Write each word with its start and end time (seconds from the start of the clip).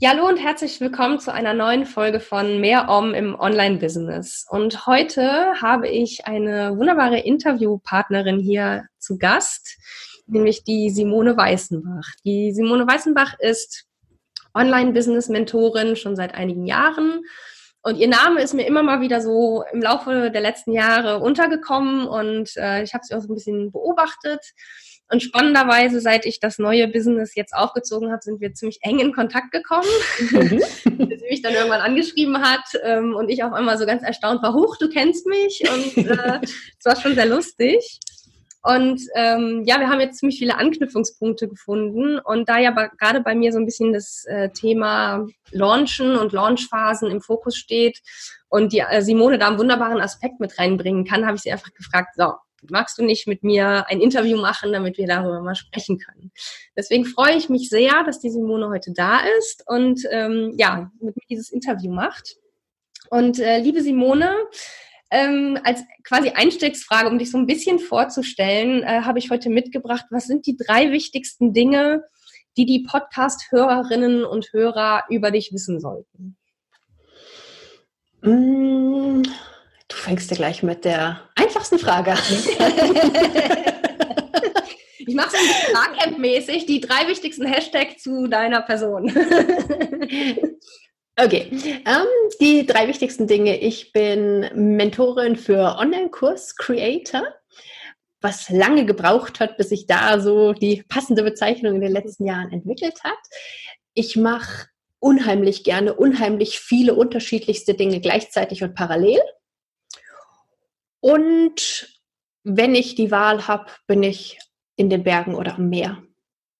Ja, 0.00 0.10
hallo 0.10 0.28
und 0.28 0.36
herzlich 0.36 0.80
willkommen 0.80 1.18
zu 1.18 1.32
einer 1.32 1.54
neuen 1.54 1.84
Folge 1.84 2.20
von 2.20 2.60
Mehr 2.60 2.88
Om 2.88 3.14
im 3.14 3.34
Online-Business. 3.34 4.46
Und 4.48 4.86
heute 4.86 5.60
habe 5.60 5.88
ich 5.88 6.24
eine 6.24 6.78
wunderbare 6.78 7.18
Interviewpartnerin 7.18 8.38
hier 8.38 8.84
zu 9.00 9.18
Gast, 9.18 9.76
nämlich 10.28 10.62
die 10.62 10.90
Simone 10.90 11.36
Weißenbach. 11.36 12.06
Die 12.24 12.52
Simone 12.52 12.86
Weißenbach 12.86 13.40
ist 13.40 13.86
Online-Business-Mentorin 14.54 15.96
schon 15.96 16.14
seit 16.14 16.32
einigen 16.32 16.64
Jahren 16.64 17.24
und 17.82 17.96
ihr 17.96 18.08
Name 18.08 18.42
ist 18.42 18.54
mir 18.54 18.66
immer 18.66 18.84
mal 18.84 19.00
wieder 19.00 19.20
so 19.20 19.64
im 19.72 19.82
Laufe 19.82 20.30
der 20.30 20.40
letzten 20.40 20.72
Jahre 20.72 21.20
untergekommen 21.20 22.06
und 22.06 22.56
äh, 22.56 22.82
ich 22.82 22.94
habe 22.94 23.02
sie 23.04 23.14
auch 23.14 23.20
so 23.20 23.32
ein 23.32 23.34
bisschen 23.34 23.72
beobachtet. 23.72 24.44
Und 25.10 25.22
spannenderweise, 25.22 26.00
seit 26.00 26.26
ich 26.26 26.38
das 26.38 26.58
neue 26.58 26.86
Business 26.86 27.34
jetzt 27.34 27.54
aufgezogen 27.54 28.10
habe, 28.10 28.22
sind 28.22 28.40
wir 28.40 28.52
ziemlich 28.52 28.78
eng 28.82 28.98
in 28.98 29.14
Kontakt 29.14 29.52
gekommen. 29.52 29.88
Mhm. 30.30 30.60
sie 31.18 31.26
mich 31.30 31.42
dann 31.42 31.54
irgendwann 31.54 31.80
angeschrieben 31.80 32.42
hat 32.42 32.64
ähm, 32.82 33.14
und 33.14 33.30
ich 33.30 33.42
auf 33.42 33.52
einmal 33.52 33.78
so 33.78 33.86
ganz 33.86 34.02
erstaunt 34.02 34.42
war, 34.42 34.52
huch, 34.52 34.76
du 34.76 34.88
kennst 34.88 35.26
mich. 35.26 35.62
Und 35.72 36.06
äh, 36.06 36.40
es 36.42 36.84
war 36.84 36.96
schon 36.96 37.14
sehr 37.14 37.26
lustig. 37.26 38.00
Und 38.62 39.00
ähm, 39.14 39.62
ja, 39.64 39.80
wir 39.80 39.88
haben 39.88 40.00
jetzt 40.00 40.18
ziemlich 40.18 40.38
viele 40.38 40.58
Anknüpfungspunkte 40.58 41.48
gefunden. 41.48 42.18
Und 42.18 42.48
da 42.48 42.58
ja 42.58 42.70
gerade 42.70 43.20
bei 43.20 43.34
mir 43.34 43.50
so 43.52 43.58
ein 43.58 43.64
bisschen 43.64 43.94
das 43.94 44.24
äh, 44.26 44.50
Thema 44.50 45.26
Launchen 45.52 46.16
und 46.16 46.32
Launchphasen 46.32 47.10
im 47.10 47.22
Fokus 47.22 47.56
steht 47.56 48.00
und 48.48 48.72
die 48.72 48.80
äh, 48.80 49.00
Simone 49.00 49.38
da 49.38 49.48
einen 49.48 49.58
wunderbaren 49.58 50.00
Aspekt 50.00 50.40
mit 50.40 50.58
reinbringen 50.58 51.06
kann, 51.06 51.24
habe 51.24 51.36
ich 51.36 51.42
sie 51.42 51.52
einfach 51.52 51.72
gefragt, 51.72 52.16
so, 52.16 52.34
magst 52.70 52.98
du 52.98 53.04
nicht 53.04 53.26
mit 53.26 53.42
mir 53.42 53.86
ein 53.88 54.00
Interview 54.00 54.38
machen, 54.38 54.72
damit 54.72 54.98
wir 54.98 55.06
darüber 55.06 55.40
mal 55.40 55.54
sprechen 55.54 55.98
können? 55.98 56.32
Deswegen 56.76 57.04
freue 57.04 57.36
ich 57.36 57.48
mich 57.48 57.68
sehr, 57.68 58.04
dass 58.04 58.20
die 58.20 58.30
Simone 58.30 58.68
heute 58.68 58.92
da 58.92 59.20
ist 59.38 59.64
und 59.66 60.02
ähm, 60.10 60.54
ja, 60.56 60.90
mit 61.00 61.16
mir 61.16 61.22
dieses 61.30 61.50
Interview 61.50 61.92
macht. 61.92 62.36
Und 63.10 63.38
äh, 63.38 63.58
liebe 63.58 63.82
Simone, 63.82 64.34
ähm, 65.10 65.58
als 65.64 65.82
quasi 66.04 66.30
Einstiegsfrage, 66.30 67.08
um 67.08 67.18
dich 67.18 67.30
so 67.30 67.38
ein 67.38 67.46
bisschen 67.46 67.78
vorzustellen, 67.78 68.82
äh, 68.82 69.02
habe 69.02 69.18
ich 69.18 69.30
heute 69.30 69.48
mitgebracht, 69.48 70.06
was 70.10 70.26
sind 70.26 70.46
die 70.46 70.56
drei 70.56 70.92
wichtigsten 70.92 71.52
Dinge, 71.52 72.04
die 72.56 72.66
die 72.66 72.80
Podcast-Hörerinnen 72.80 74.24
und 74.24 74.52
Hörer 74.52 75.04
über 75.08 75.30
dich 75.30 75.52
wissen 75.52 75.80
sollten? 75.80 76.36
Mm, 78.20 79.22
du 79.22 79.30
fängst 80.08 80.30
ja 80.30 80.36
gleich 80.38 80.62
mit 80.62 80.86
der 80.86 81.20
einfachsten 81.34 81.78
Frage 81.78 82.12
an. 82.12 82.18
ich 84.98 85.14
mache 85.14 85.36
es 85.36 85.68
ein 85.68 85.74
Barcamp-mäßig, 85.74 86.64
die 86.64 86.80
drei 86.80 87.06
wichtigsten 87.08 87.44
Hashtags 87.44 88.02
zu 88.02 88.26
deiner 88.26 88.62
Person. 88.62 89.12
Okay, 91.20 91.50
ähm, 91.84 92.06
die 92.40 92.64
drei 92.64 92.86
wichtigsten 92.86 93.26
Dinge. 93.26 93.58
Ich 93.58 93.90
bin 93.90 94.48
Mentorin 94.54 95.34
für 95.34 95.76
Online-Kurs-Creator, 95.76 97.24
was 98.20 98.48
lange 98.50 98.86
gebraucht 98.86 99.40
hat, 99.40 99.56
bis 99.56 99.70
sich 99.70 99.88
da 99.88 100.20
so 100.20 100.52
die 100.52 100.84
passende 100.88 101.24
Bezeichnung 101.24 101.74
in 101.74 101.80
den 101.80 101.90
letzten 101.90 102.24
Jahren 102.24 102.52
entwickelt 102.52 103.02
hat. 103.02 103.18
Ich 103.94 104.14
mache 104.14 104.68
unheimlich 105.00 105.64
gerne, 105.64 105.94
unheimlich 105.94 106.60
viele 106.60 106.94
unterschiedlichste 106.94 107.74
Dinge 107.74 107.98
gleichzeitig 108.00 108.62
und 108.62 108.76
parallel. 108.76 109.18
Und 111.00 111.88
wenn 112.44 112.74
ich 112.74 112.94
die 112.94 113.10
Wahl 113.10 113.46
habe, 113.46 113.70
bin 113.86 114.02
ich 114.02 114.38
in 114.76 114.90
den 114.90 115.02
Bergen 115.04 115.34
oder 115.34 115.56
am 115.56 115.68
Meer. 115.68 116.02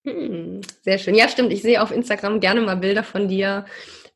Hm, 0.04 0.60
sehr 0.82 0.98
schön. 0.98 1.14
Ja, 1.14 1.28
stimmt. 1.28 1.52
Ich 1.52 1.62
sehe 1.62 1.82
auf 1.82 1.90
Instagram 1.90 2.40
gerne 2.40 2.60
mal 2.60 2.76
Bilder 2.76 3.02
von 3.02 3.28
dir 3.28 3.66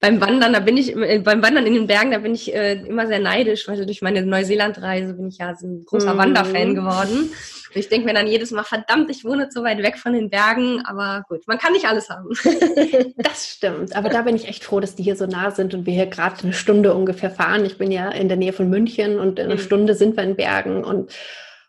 beim 0.03 0.21
Wandern, 0.21 0.53
da 0.53 0.59
bin 0.59 0.77
ich, 0.77 0.97
äh, 0.97 1.21
beim 1.21 1.45
Wandern 1.45 1.65
in 1.65 1.75
den 1.75 1.87
Bergen, 1.87 2.11
da 2.11 2.19
bin 2.19 2.35
ich 2.35 2.53
äh, 2.53 2.73
immer 2.73 3.07
sehr 3.07 3.21
neidisch, 3.21 3.69
weil 3.69 3.87
durch 3.87 4.03
meine 4.03 4.27
Neuseeland-Reise 4.27 5.15
bin 5.15 5.29
ich 5.29 5.39
ja 5.39 5.55
so 5.55 5.69
ein 5.69 5.85
großer 5.85 6.15
mhm. 6.15 6.19
Wanderfan 6.19 6.75
geworden. 6.75 7.31
Und 7.31 7.77
ich 7.77 7.89
denke 7.89 8.07
mir 8.07 8.13
dann 8.13 8.27
jedes 8.27 8.51
Mal, 8.51 8.65
verdammt, 8.65 9.11
ich 9.13 9.25
wohne 9.25 9.49
so 9.53 9.63
weit 9.63 9.79
weg 9.79 9.97
von 9.97 10.13
den 10.13 10.29
Bergen, 10.29 10.83
aber 10.85 11.25
gut, 11.29 11.47
man 11.47 11.57
kann 11.57 11.73
nicht 11.73 11.87
alles 11.87 12.11
haben. 12.11 12.31
das 13.17 13.49
stimmt, 13.49 13.95
aber 13.95 14.09
da 14.09 14.23
bin 14.23 14.35
ich 14.35 14.49
echt 14.49 14.65
froh, 14.65 14.81
dass 14.81 14.97
die 14.97 15.05
hier 15.05 15.15
so 15.15 15.27
nah 15.27 15.53
sind 15.53 15.73
und 15.73 15.87
wir 15.87 15.95
hier 15.95 16.07
gerade 16.07 16.43
eine 16.43 16.53
Stunde 16.53 16.95
ungefähr 16.95 17.31
fahren. 17.31 17.65
Ich 17.65 17.79
bin 17.79 17.93
ja 17.93 18.11
in 18.11 18.27
der 18.27 18.37
Nähe 18.37 18.53
von 18.53 18.69
München 18.69 19.21
und 19.21 19.39
in 19.39 19.45
einer 19.45 19.55
mhm. 19.55 19.61
Stunde 19.61 19.95
sind 19.95 20.17
wir 20.17 20.25
in 20.25 20.35
Bergen 20.35 20.83
und 20.83 21.13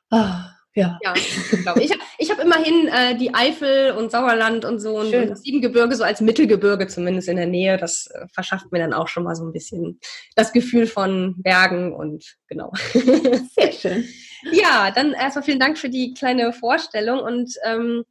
oh, 0.10 0.26
ja. 0.76 1.00
ja 1.04 1.14
ich 1.16 1.68
habe 1.68 1.82
ich 2.18 2.32
hab 2.32 2.40
immerhin 2.40 2.88
äh, 2.88 3.16
die 3.16 3.34
Eifel 3.34 3.92
und 3.92 4.12
Sauerland 4.12 4.66
und 4.66 4.80
so 4.80 5.00
und, 5.00 5.14
und, 5.14 5.30
das 5.30 5.42
Siebengebirge 5.42 5.96
so 5.96 6.04
als 6.04 6.22
Mittelgebirge 6.22 6.88
zumindest 6.88 7.28
in 7.28 7.38
der 7.38 7.48
Nähe. 7.48 7.78
Das 7.78 8.08
äh, 8.08 8.28
verschafft 8.34 8.72
mir 8.72 8.80
dann 8.80 8.94
auch 8.94 9.08
schon 9.08 9.24
mal 9.24 9.36
so 9.36 9.46
ein 9.46 9.54
bisschen 9.54 10.00
das 10.36 10.54
Gefühl 10.54 10.88
von 10.88 11.36
Bergen 11.38 11.94
und 11.94 12.38
genau. 12.48 12.72
Sehr 12.94 13.72
schön. 13.72 14.06
ja, 14.52 14.92
dann 14.92 15.14
erstmal 15.14 15.44
vielen 15.44 15.60
Dank 15.60 15.78
für 15.78 15.90
die 15.90 16.14
kleine 16.14 16.54
Vorstellung 16.54 17.20
und 17.20 17.54
ähm, 17.66 18.04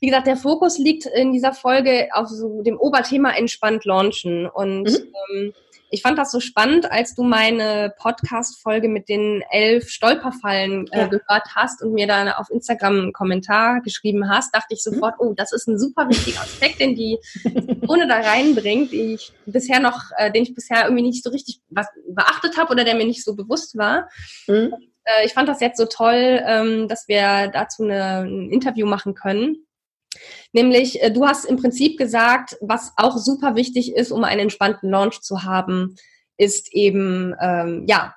wie 0.00 0.06
gesagt, 0.06 0.28
der 0.28 0.36
Fokus 0.36 0.78
liegt 0.78 1.06
in 1.06 1.32
dieser 1.32 1.52
Folge 1.52 2.08
auf 2.12 2.28
so 2.28 2.62
dem 2.62 2.78
Oberthema 2.78 3.30
entspannt 3.32 3.84
launchen 3.84 4.46
und 4.46 4.84
mhm. 4.84 5.14
ähm, 5.34 5.52
ich 5.90 6.02
fand 6.02 6.18
das 6.18 6.30
so 6.30 6.40
spannend, 6.40 6.90
als 6.90 7.14
du 7.14 7.22
meine 7.22 7.94
Podcast-Folge 7.98 8.88
mit 8.88 9.08
den 9.08 9.42
elf 9.50 9.88
Stolperfallen 9.88 10.86
äh, 10.92 10.98
ja. 10.98 11.06
gehört 11.06 11.54
hast 11.54 11.82
und 11.82 11.94
mir 11.94 12.06
dann 12.06 12.28
auf 12.28 12.50
Instagram 12.50 12.98
einen 12.98 13.12
Kommentar 13.12 13.80
geschrieben 13.80 14.28
hast, 14.28 14.54
dachte 14.54 14.74
ich 14.74 14.82
sofort, 14.82 15.14
oh, 15.18 15.32
das 15.34 15.52
ist 15.52 15.66
ein 15.66 15.78
super 15.78 16.08
wichtiger 16.08 16.40
Aspekt, 16.40 16.80
den 16.80 16.94
die 16.94 17.18
ohne 17.88 18.06
da 18.06 18.20
reinbringt, 18.20 18.92
die 18.92 19.14
ich 19.14 19.32
bisher 19.46 19.80
noch, 19.80 20.10
äh, 20.16 20.30
den 20.30 20.42
ich 20.42 20.54
bisher 20.54 20.84
irgendwie 20.84 21.04
nicht 21.04 21.24
so 21.24 21.30
richtig 21.30 21.60
was 21.70 21.86
beachtet 22.08 22.56
habe 22.58 22.72
oder 22.72 22.84
der 22.84 22.94
mir 22.94 23.06
nicht 23.06 23.24
so 23.24 23.34
bewusst 23.34 23.76
war. 23.76 24.08
Mhm. 24.46 24.72
Und, 24.72 24.92
äh, 25.04 25.24
ich 25.24 25.32
fand 25.32 25.48
das 25.48 25.60
jetzt 25.60 25.78
so 25.78 25.86
toll, 25.86 26.42
ähm, 26.44 26.88
dass 26.88 27.08
wir 27.08 27.48
dazu 27.48 27.84
eine, 27.84 28.20
ein 28.20 28.50
Interview 28.50 28.86
machen 28.86 29.14
können. 29.14 29.64
Nämlich, 30.52 31.02
äh, 31.02 31.10
du 31.10 31.26
hast 31.26 31.44
im 31.44 31.56
Prinzip 31.56 31.98
gesagt, 31.98 32.56
was 32.60 32.92
auch 32.96 33.16
super 33.18 33.54
wichtig 33.54 33.94
ist, 33.94 34.10
um 34.10 34.24
einen 34.24 34.40
entspannten 34.40 34.90
Launch 34.90 35.20
zu 35.20 35.44
haben, 35.44 35.96
ist 36.36 36.72
eben, 36.72 37.34
ähm, 37.40 37.84
ja, 37.86 38.14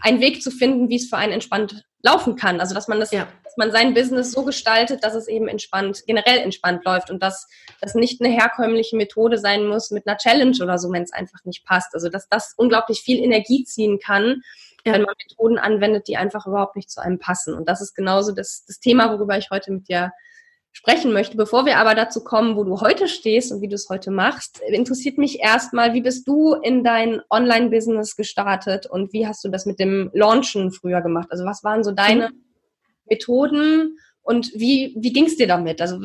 einen 0.00 0.20
Weg 0.20 0.42
zu 0.42 0.50
finden, 0.50 0.88
wie 0.88 0.96
es 0.96 1.08
für 1.08 1.16
einen 1.16 1.32
entspannt 1.32 1.84
laufen 2.02 2.36
kann. 2.36 2.60
Also, 2.60 2.74
dass 2.74 2.88
man 2.88 3.00
das, 3.00 3.10
ja. 3.10 3.26
dass 3.42 3.56
man 3.56 3.72
sein 3.72 3.94
Business 3.94 4.32
so 4.32 4.44
gestaltet, 4.44 5.02
dass 5.02 5.14
es 5.14 5.26
eben 5.26 5.48
entspannt, 5.48 6.02
generell 6.06 6.38
entspannt 6.38 6.84
läuft 6.84 7.10
und 7.10 7.22
dass 7.22 7.48
das 7.80 7.94
nicht 7.94 8.20
eine 8.20 8.32
herkömmliche 8.32 8.96
Methode 8.96 9.38
sein 9.38 9.66
muss 9.66 9.90
mit 9.90 10.06
einer 10.06 10.18
Challenge 10.18 10.56
oder 10.62 10.78
so, 10.78 10.92
wenn 10.92 11.02
es 11.02 11.12
einfach 11.12 11.42
nicht 11.44 11.64
passt. 11.64 11.94
Also, 11.94 12.10
dass 12.10 12.28
das 12.28 12.52
unglaublich 12.56 13.00
viel 13.00 13.18
Energie 13.22 13.64
ziehen 13.64 13.98
kann, 13.98 14.42
ja. 14.84 14.92
wenn 14.92 15.02
man 15.02 15.14
Methoden 15.26 15.58
anwendet, 15.58 16.06
die 16.06 16.18
einfach 16.18 16.46
überhaupt 16.46 16.76
nicht 16.76 16.90
zu 16.90 17.00
einem 17.00 17.18
passen. 17.18 17.54
Und 17.54 17.68
das 17.68 17.80
ist 17.80 17.94
genauso 17.94 18.32
das, 18.32 18.64
das 18.66 18.80
Thema, 18.80 19.10
worüber 19.10 19.38
ich 19.38 19.48
heute 19.50 19.72
mit 19.72 19.88
dir 19.88 20.12
sprechen 20.74 21.12
möchte. 21.12 21.36
Bevor 21.36 21.64
wir 21.64 21.78
aber 21.78 21.94
dazu 21.94 22.22
kommen, 22.22 22.56
wo 22.56 22.64
du 22.64 22.80
heute 22.80 23.08
stehst 23.08 23.52
und 23.52 23.62
wie 23.62 23.68
du 23.68 23.76
es 23.76 23.88
heute 23.88 24.10
machst, 24.10 24.60
interessiert 24.66 25.16
mich 25.16 25.40
erstmal, 25.40 25.94
wie 25.94 26.02
bist 26.02 26.28
du 26.28 26.54
in 26.54 26.84
dein 26.84 27.22
Online-Business 27.30 28.16
gestartet 28.16 28.84
und 28.84 29.12
wie 29.12 29.26
hast 29.26 29.44
du 29.44 29.48
das 29.48 29.64
mit 29.64 29.78
dem 29.78 30.10
Launchen 30.12 30.72
früher 30.72 31.00
gemacht? 31.00 31.28
Also 31.30 31.44
was 31.44 31.62
waren 31.64 31.84
so 31.84 31.92
deine 31.92 32.30
mhm. 32.30 32.44
Methoden 33.08 33.98
und 34.22 34.52
wie, 34.54 34.94
wie 34.98 35.12
ging 35.12 35.26
es 35.26 35.36
dir 35.36 35.46
damit? 35.46 35.80
Also 35.80 36.00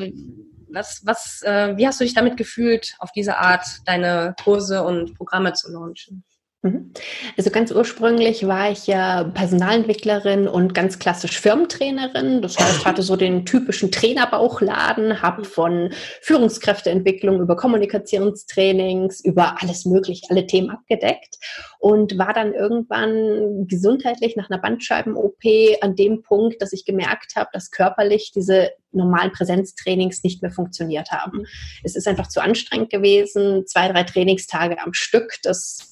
was, 0.68 1.04
was, 1.04 1.42
äh, 1.42 1.76
wie 1.76 1.86
hast 1.86 2.00
du 2.00 2.04
dich 2.04 2.14
damit 2.14 2.36
gefühlt, 2.36 2.94
auf 3.00 3.10
diese 3.10 3.38
Art 3.38 3.66
deine 3.86 4.36
Kurse 4.44 4.84
und 4.84 5.16
Programme 5.16 5.52
zu 5.52 5.70
launchen? 5.72 6.22
Mhm. 6.62 6.92
Also 7.38 7.50
ganz 7.50 7.72
ursprünglich 7.72 8.46
war 8.46 8.70
ich 8.70 8.86
ja 8.86 9.24
Personalentwicklerin 9.24 10.46
und 10.46 10.74
ganz 10.74 10.98
klassisch 10.98 11.40
Firmentrainerin. 11.40 12.42
Das 12.42 12.58
heißt, 12.58 12.84
hatte 12.84 13.02
so 13.02 13.16
den 13.16 13.46
typischen 13.46 13.90
Trainerbauchladen, 13.90 15.22
habe 15.22 15.44
von 15.44 15.90
Führungskräfteentwicklung 16.20 17.40
über 17.40 17.56
Kommunikationstrainings, 17.56 19.24
über 19.24 19.62
alles 19.62 19.86
mögliche, 19.86 20.26
alle 20.28 20.46
Themen 20.46 20.68
abgedeckt 20.68 21.38
und 21.78 22.18
war 22.18 22.34
dann 22.34 22.52
irgendwann 22.52 23.66
gesundheitlich 23.66 24.36
nach 24.36 24.50
einer 24.50 24.60
Bandscheiben-OP 24.60 25.42
an 25.80 25.96
dem 25.96 26.22
Punkt, 26.22 26.60
dass 26.60 26.74
ich 26.74 26.84
gemerkt 26.84 27.36
habe, 27.36 27.48
dass 27.54 27.70
körperlich 27.70 28.32
diese 28.34 28.70
normalen 28.92 29.32
Präsenztrainings 29.32 30.22
nicht 30.24 30.42
mehr 30.42 30.50
funktioniert 30.50 31.10
haben. 31.10 31.38
Mhm. 31.38 31.46
Es 31.84 31.96
ist 31.96 32.06
einfach 32.06 32.28
zu 32.28 32.42
anstrengend 32.42 32.90
gewesen, 32.90 33.66
zwei, 33.66 33.88
drei 33.88 34.02
Trainingstage 34.02 34.78
am 34.78 34.92
Stück. 34.92 35.36
Das 35.42 35.89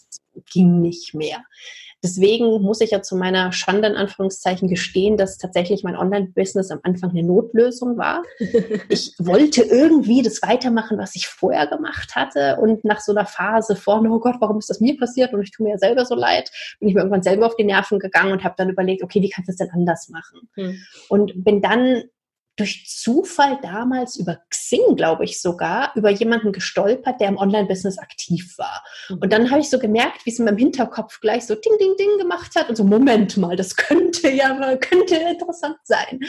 ging 0.51 0.81
nicht 0.81 1.15
mehr. 1.15 1.45
Deswegen 2.03 2.63
muss 2.63 2.81
ich 2.81 2.93
ja 2.93 3.03
zu 3.03 3.17
meiner 3.17 3.51
Schande 3.51 3.89
in 3.89 3.97
Anführungszeichen 3.97 4.69
gestehen, 4.69 5.17
dass 5.17 5.37
tatsächlich 5.37 5.83
mein 5.83 5.97
Online-Business 5.97 6.71
am 6.71 6.79
Anfang 6.85 7.11
eine 7.11 7.25
Notlösung 7.25 7.97
war. 7.99 8.23
Ich 8.91 9.15
wollte 9.19 9.63
irgendwie 9.63 10.23
das 10.23 10.41
weitermachen, 10.43 10.99
was 10.99 11.15
ich 11.15 11.27
vorher 11.27 11.67
gemacht 11.67 12.15
hatte. 12.15 12.57
Und 12.61 12.85
nach 12.85 13.01
so 13.01 13.13
einer 13.13 13.27
Phase 13.27 13.77
von, 13.77 14.07
oh 14.07 14.19
Gott, 14.21 14.37
warum 14.41 14.59
ist 14.59 14.71
das 14.71 14.81
mir 14.81 14.97
passiert? 14.97 15.33
Und 15.35 15.43
ich 15.43 15.51
tue 15.51 15.65
mir 15.65 15.73
ja 15.73 15.79
selber 15.79 16.05
so 16.05 16.15
leid, 16.15 16.51
bin 16.79 16.89
ich 16.89 16.95
mir 16.95 17.01
irgendwann 17.01 17.23
selber 17.23 17.47
auf 17.47 17.57
die 17.57 17.65
Nerven 17.65 17.99
gegangen 17.99 18.33
und 18.33 18.45
habe 18.45 18.55
dann 18.57 18.71
überlegt, 18.71 19.03
okay, 19.03 19.21
wie 19.21 19.29
kannst 19.29 19.49
du 19.49 19.53
das 19.53 19.57
denn 19.57 19.71
anders 19.73 20.09
machen? 20.09 20.49
Hm. 20.55 20.79
Und 21.09 21.45
bin 21.45 21.61
dann 21.61 22.05
durch 22.59 22.87
Zufall 22.87 23.59
damals 23.63 24.17
über 24.17 24.41
Xing, 24.51 24.97
glaube 24.97 25.25
ich 25.25 25.41
sogar, 25.41 25.93
über 25.95 26.11
jemanden 26.11 26.53
gestolpert, 26.53 27.21
der 27.21 27.29
im 27.29 27.39
Online-Business 27.39 27.99
aktiv 27.99 28.59
war. 28.59 28.85
Mhm. 29.09 29.19
Und 29.19 29.33
dann 29.33 29.51
habe 29.51 29.61
ich 29.61 29.71
so 29.71 29.79
gemerkt, 29.79 30.27
wie 30.27 30.31
es 30.31 30.39
in 30.39 30.45
meinem 30.45 30.59
Hinterkopf 30.59 31.21
gleich 31.21 31.47
so 31.47 31.55
Ding, 31.55 31.73
Ding, 31.81 31.97
Ding 31.97 32.19
gemacht 32.19 32.57
hat 32.57 32.69
und 32.69 32.77
so, 32.77 32.85
Moment 32.85 33.37
mal, 33.37 33.57
das 33.57 33.77
könnte 33.77 34.29
ja, 34.31 34.77
könnte 34.77 35.15
interessant 35.15 35.79
sein. 35.85 36.21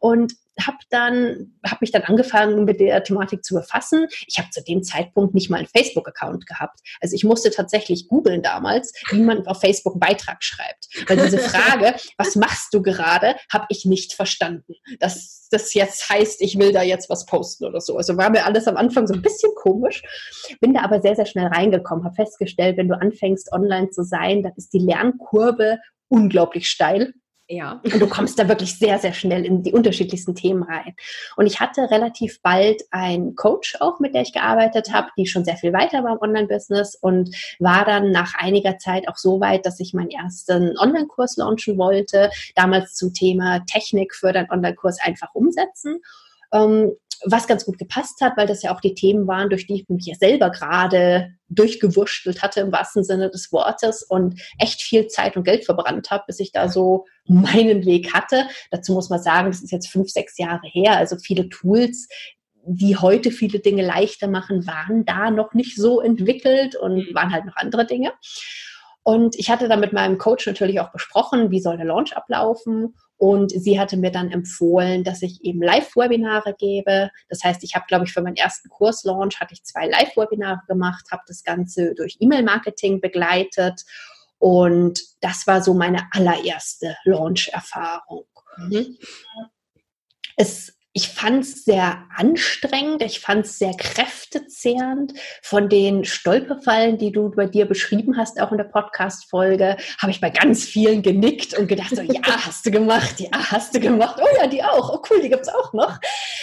Und 0.00 0.34
habe 0.60 0.78
dann 0.90 1.54
habe 1.64 1.78
mich 1.80 1.92
dann 1.92 2.02
angefangen 2.02 2.64
mit 2.64 2.80
der 2.80 3.02
Thematik 3.02 3.44
zu 3.44 3.54
befassen. 3.54 4.06
Ich 4.26 4.38
habe 4.38 4.50
zu 4.50 4.62
dem 4.62 4.82
Zeitpunkt 4.82 5.34
nicht 5.34 5.50
mal 5.50 5.58
einen 5.58 5.66
Facebook 5.66 6.08
Account 6.08 6.46
gehabt. 6.46 6.80
Also 7.00 7.14
ich 7.14 7.24
musste 7.24 7.50
tatsächlich 7.50 8.08
googeln 8.08 8.42
damals, 8.42 8.92
wie 9.10 9.20
man 9.20 9.46
auf 9.46 9.60
Facebook 9.60 9.94
einen 9.94 10.00
Beitrag 10.00 10.42
schreibt, 10.42 10.88
weil 11.06 11.16
diese 11.16 11.38
Frage, 11.50 11.94
was 12.16 12.36
machst 12.36 12.74
du 12.74 12.82
gerade, 12.82 13.36
habe 13.52 13.66
ich 13.68 13.84
nicht 13.84 14.14
verstanden. 14.14 14.74
Dass 14.98 15.48
das 15.50 15.74
jetzt 15.74 16.08
heißt, 16.08 16.40
ich 16.42 16.58
will 16.58 16.72
da 16.72 16.82
jetzt 16.82 17.10
was 17.10 17.26
posten 17.26 17.64
oder 17.64 17.80
so. 17.80 17.96
Also 17.96 18.16
war 18.16 18.30
mir 18.30 18.44
alles 18.44 18.68
am 18.68 18.76
Anfang 18.76 19.06
so 19.06 19.14
ein 19.14 19.22
bisschen 19.22 19.52
komisch, 19.56 20.02
bin 20.60 20.74
da 20.74 20.82
aber 20.82 21.00
sehr 21.00 21.16
sehr 21.16 21.26
schnell 21.26 21.46
reingekommen, 21.46 22.04
habe 22.04 22.14
festgestellt, 22.14 22.76
wenn 22.76 22.88
du 22.88 22.98
anfängst 22.98 23.52
online 23.52 23.90
zu 23.90 24.02
sein, 24.02 24.42
dann 24.42 24.52
ist 24.56 24.72
die 24.72 24.78
Lernkurve 24.78 25.78
unglaublich 26.08 26.68
steil 26.68 27.14
ja. 27.50 27.80
Und 27.82 28.00
du 28.00 28.08
kommst 28.08 28.38
da 28.38 28.48
wirklich 28.48 28.78
sehr, 28.78 28.98
sehr 28.98 29.12
schnell 29.12 29.44
in 29.44 29.62
die 29.62 29.72
unterschiedlichsten 29.72 30.36
Themen 30.36 30.62
rein. 30.62 30.94
Und 31.36 31.46
ich 31.46 31.58
hatte 31.58 31.90
relativ 31.90 32.40
bald 32.42 32.82
einen 32.92 33.34
Coach 33.34 33.76
auch, 33.80 33.98
mit 33.98 34.14
der 34.14 34.22
ich 34.22 34.32
gearbeitet 34.32 34.92
habe, 34.92 35.08
die 35.16 35.26
schon 35.26 35.44
sehr 35.44 35.56
viel 35.56 35.72
weiter 35.72 36.04
war 36.04 36.12
im 36.12 36.20
Online-Business 36.20 36.94
und 36.94 37.34
war 37.58 37.84
dann 37.84 38.12
nach 38.12 38.34
einiger 38.36 38.78
Zeit 38.78 39.08
auch 39.08 39.16
so 39.16 39.40
weit, 39.40 39.66
dass 39.66 39.80
ich 39.80 39.94
meinen 39.94 40.10
ersten 40.10 40.78
Online-Kurs 40.78 41.36
launchen 41.38 41.76
wollte. 41.76 42.30
Damals 42.54 42.94
zum 42.94 43.12
Thema 43.12 43.60
Technik 43.66 44.14
für 44.14 44.32
deinen 44.32 44.50
Online-Kurs 44.50 44.98
einfach 45.02 45.34
umsetzen. 45.34 46.00
Ähm, 46.52 46.92
was 47.24 47.46
ganz 47.46 47.64
gut 47.64 47.78
gepasst 47.78 48.20
hat, 48.20 48.36
weil 48.36 48.46
das 48.46 48.62
ja 48.62 48.74
auch 48.74 48.80
die 48.80 48.94
Themen 48.94 49.26
waren, 49.26 49.50
durch 49.50 49.66
die 49.66 49.74
ich 49.74 49.88
mich 49.88 50.06
ja 50.06 50.14
selber 50.14 50.50
gerade 50.50 51.34
durchgewurschtelt 51.48 52.42
hatte 52.42 52.60
im 52.60 52.72
wahrsten 52.72 53.04
Sinne 53.04 53.30
des 53.30 53.52
Wortes 53.52 54.02
und 54.02 54.40
echt 54.58 54.82
viel 54.82 55.08
Zeit 55.08 55.36
und 55.36 55.44
Geld 55.44 55.64
verbrannt 55.64 56.10
habe, 56.10 56.24
bis 56.26 56.40
ich 56.40 56.52
da 56.52 56.68
so 56.68 57.06
meinen 57.26 57.84
Weg 57.84 58.14
hatte. 58.14 58.44
Dazu 58.70 58.92
muss 58.92 59.10
man 59.10 59.22
sagen, 59.22 59.48
das 59.50 59.62
ist 59.62 59.72
jetzt 59.72 59.88
fünf, 59.88 60.10
sechs 60.10 60.38
Jahre 60.38 60.66
her. 60.66 60.96
Also 60.96 61.16
viele 61.16 61.48
Tools, 61.48 62.08
die 62.64 62.96
heute 62.96 63.30
viele 63.30 63.60
Dinge 63.60 63.84
leichter 63.84 64.28
machen, 64.28 64.66
waren 64.66 65.04
da 65.04 65.30
noch 65.30 65.54
nicht 65.54 65.76
so 65.76 66.00
entwickelt 66.00 66.76
und 66.76 67.10
mhm. 67.10 67.14
waren 67.14 67.32
halt 67.32 67.44
noch 67.46 67.56
andere 67.56 67.86
Dinge. 67.86 68.12
Und 69.02 69.36
ich 69.36 69.50
hatte 69.50 69.68
dann 69.68 69.80
mit 69.80 69.92
meinem 69.92 70.18
Coach 70.18 70.46
natürlich 70.46 70.80
auch 70.80 70.92
besprochen, 70.92 71.50
wie 71.50 71.60
soll 71.60 71.76
der 71.76 71.86
Launch 71.86 72.16
ablaufen. 72.16 72.94
Und 73.20 73.50
sie 73.52 73.78
hatte 73.78 73.98
mir 73.98 74.10
dann 74.10 74.30
empfohlen, 74.30 75.04
dass 75.04 75.20
ich 75.20 75.44
eben 75.44 75.60
Live-Webinare 75.60 76.54
gebe. 76.58 77.10
Das 77.28 77.44
heißt, 77.44 77.62
ich 77.64 77.74
habe, 77.74 77.84
glaube 77.86 78.06
ich, 78.06 78.14
für 78.14 78.22
meinen 78.22 78.36
ersten 78.36 78.70
Kurslaunch 78.70 79.38
hatte 79.38 79.52
ich 79.52 79.62
zwei 79.62 79.88
Live-Webinare 79.88 80.62
gemacht, 80.66 81.04
habe 81.12 81.20
das 81.26 81.44
Ganze 81.44 81.94
durch 81.94 82.16
E-Mail-Marketing 82.18 83.02
begleitet. 83.02 83.84
Und 84.38 85.02
das 85.20 85.46
war 85.46 85.62
so 85.62 85.74
meine 85.74 86.08
allererste 86.12 86.96
Launch-Erfahrung. 87.04 88.24
Mhm. 88.56 88.96
Es 90.38 90.72
ich 90.92 91.08
fand 91.08 91.44
es 91.44 91.64
sehr 91.64 92.04
anstrengend, 92.16 93.02
ich 93.02 93.20
fand 93.20 93.46
es 93.46 93.58
sehr 93.58 93.74
kräftezehrend. 93.74 95.12
Von 95.40 95.68
den 95.68 96.04
Stolperfallen, 96.04 96.98
die 96.98 97.12
du 97.12 97.30
bei 97.30 97.46
dir 97.46 97.66
beschrieben 97.66 98.16
hast, 98.16 98.40
auch 98.40 98.50
in 98.50 98.58
der 98.58 98.64
Podcast-Folge, 98.64 99.76
habe 99.98 100.10
ich 100.10 100.20
bei 100.20 100.30
ganz 100.30 100.64
vielen 100.64 101.02
genickt 101.02 101.56
und 101.56 101.68
gedacht, 101.68 101.94
so, 101.94 102.02
ja, 102.02 102.20
hast 102.26 102.66
du 102.66 102.72
gemacht, 102.72 103.20
ja, 103.20 103.30
hast 103.32 103.74
du 103.74 103.78
gemacht, 103.78 104.20
oh 104.20 104.36
ja, 104.36 104.48
die 104.48 104.64
auch, 104.64 104.92
oh 104.92 105.02
cool, 105.08 105.20
die 105.22 105.28
gibt's 105.28 105.48
auch 105.48 105.72
noch. 105.72 106.00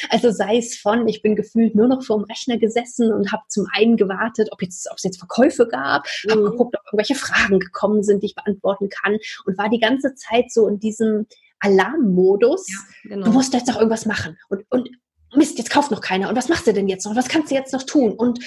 Also 0.09 0.31
sei 0.31 0.57
es 0.57 0.77
von, 0.77 1.09
ich 1.09 1.21
bin 1.21 1.35
gefühlt 1.35 1.75
nur 1.75 1.89
noch 1.89 2.03
vor 2.03 2.17
dem 2.17 2.23
Rechner 2.23 2.57
gesessen 2.57 3.11
und 3.11 3.33
habe 3.33 3.43
zum 3.49 3.67
einen 3.73 3.97
gewartet, 3.97 4.47
ob, 4.51 4.61
jetzt, 4.61 4.89
es 4.95 5.03
jetzt 5.03 5.19
Verkäufe 5.19 5.67
gab, 5.67 6.07
mhm. 6.23 6.31
habe 6.31 6.43
geguckt, 6.43 6.75
ob 6.77 6.85
irgendwelche 6.85 7.15
Fragen 7.15 7.59
gekommen 7.59 8.01
sind, 8.01 8.23
die 8.23 8.27
ich 8.27 8.35
beantworten 8.35 8.87
kann 8.87 9.17
und 9.45 9.57
war 9.57 9.69
die 9.69 9.79
ganze 9.79 10.15
Zeit 10.15 10.53
so 10.53 10.69
in 10.69 10.79
diesem 10.79 11.27
Alarmmodus. 11.59 12.67
Ja, 12.69 13.09
genau. 13.09 13.25
Du 13.25 13.31
musst 13.31 13.53
jetzt 13.53 13.67
noch 13.67 13.77
irgendwas 13.77 14.05
machen. 14.05 14.37
Und, 14.49 14.65
und 14.69 14.89
Mist, 15.35 15.57
jetzt 15.57 15.69
kauft 15.69 15.91
noch 15.91 16.01
keiner. 16.01 16.29
Und 16.29 16.35
was 16.35 16.49
machst 16.49 16.67
du 16.67 16.73
denn 16.73 16.87
jetzt 16.87 17.05
noch? 17.05 17.15
Was 17.15 17.27
kannst 17.27 17.51
du 17.51 17.55
jetzt 17.55 17.73
noch 17.73 17.83
tun? 17.83 18.13
Und 18.13 18.39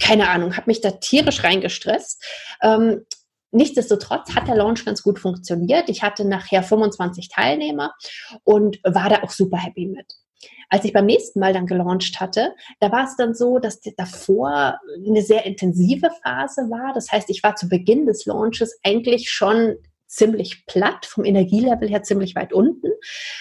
keine 0.00 0.28
Ahnung, 0.28 0.56
habe 0.56 0.70
mich 0.70 0.80
da 0.80 0.92
tierisch 0.92 1.42
reingestresst. 1.42 2.22
Ähm, 2.62 3.04
nichtsdestotrotz 3.50 4.34
hat 4.34 4.48
der 4.48 4.56
Launch 4.56 4.84
ganz 4.84 5.02
gut 5.02 5.18
funktioniert. 5.18 5.88
Ich 5.88 6.02
hatte 6.02 6.24
nachher 6.24 6.62
25 6.62 7.28
Teilnehmer 7.28 7.92
und 8.44 8.78
war 8.84 9.08
da 9.08 9.22
auch 9.22 9.30
super 9.30 9.56
happy 9.56 9.86
mit. 9.86 10.14
Als 10.68 10.84
ich 10.84 10.92
beim 10.92 11.06
nächsten 11.06 11.40
Mal 11.40 11.52
dann 11.52 11.66
gelauncht 11.66 12.20
hatte, 12.20 12.54
da 12.78 12.92
war 12.92 13.04
es 13.04 13.16
dann 13.16 13.34
so, 13.34 13.58
dass 13.58 13.80
davor 13.96 14.78
eine 15.06 15.22
sehr 15.22 15.44
intensive 15.44 16.10
Phase 16.22 16.62
war. 16.70 16.94
Das 16.94 17.10
heißt, 17.10 17.28
ich 17.28 17.42
war 17.42 17.56
zu 17.56 17.68
Beginn 17.68 18.06
des 18.06 18.24
Launches 18.24 18.78
eigentlich 18.84 19.30
schon 19.30 19.76
ziemlich 20.10 20.66
platt, 20.66 21.06
vom 21.06 21.24
Energielevel 21.24 21.88
her 21.88 22.02
ziemlich 22.02 22.34
weit 22.34 22.52
unten. 22.52 22.88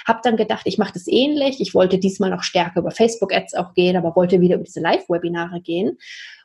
Habe 0.06 0.19
dann 0.24 0.38
gedacht, 0.38 0.62
ich 0.66 0.77
mache 0.77 0.94
das 0.94 1.07
ähnlich. 1.07 1.60
Ich 1.60 1.74
wollte 1.74 1.98
diesmal 1.98 2.30
noch 2.30 2.44
stärker 2.44 2.80
über 2.80 2.92
Facebook-Ads 2.92 3.56
auch 3.56 3.74
gehen, 3.74 3.98
aber 3.98 4.16
wollte 4.16 4.39
wieder 4.39 4.56
über 4.56 4.63
diese 4.63 4.80
Live-Webinare 4.80 5.62
gehen. 5.62 5.98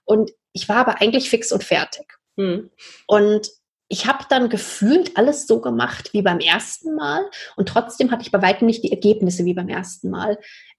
Und 0.05 0.33
ich 0.53 0.69
war 0.69 0.77
aber 0.77 1.01
eigentlich 1.01 1.29
fix 1.29 1.53
und 1.53 1.63
fertig. 1.63 2.07
Hm. 2.37 2.71
Und 3.07 3.51
ich 3.89 4.07
habe 4.07 4.25
dann 4.31 4.49
gefühlt 4.49 5.17
alles 5.17 5.47
so 5.47 5.61
gemacht 5.61 6.15
wie 6.15 6.23
beim 6.23 6.41
ersten 6.41 6.95
Mal 6.95 7.29
und 7.57 7.69
trotzdem 7.69 8.11
hatte 8.11 8.23
ich 8.23 8.33
bei 8.33 8.41
weitem 8.41 8.67
nicht 8.67 8.83
die 8.83 8.91
Ergebnisse 8.91 9.45
wie 9.45 9.53
beim 9.53 9.69
ersten 9.69 10.09
Mal 10.09 10.39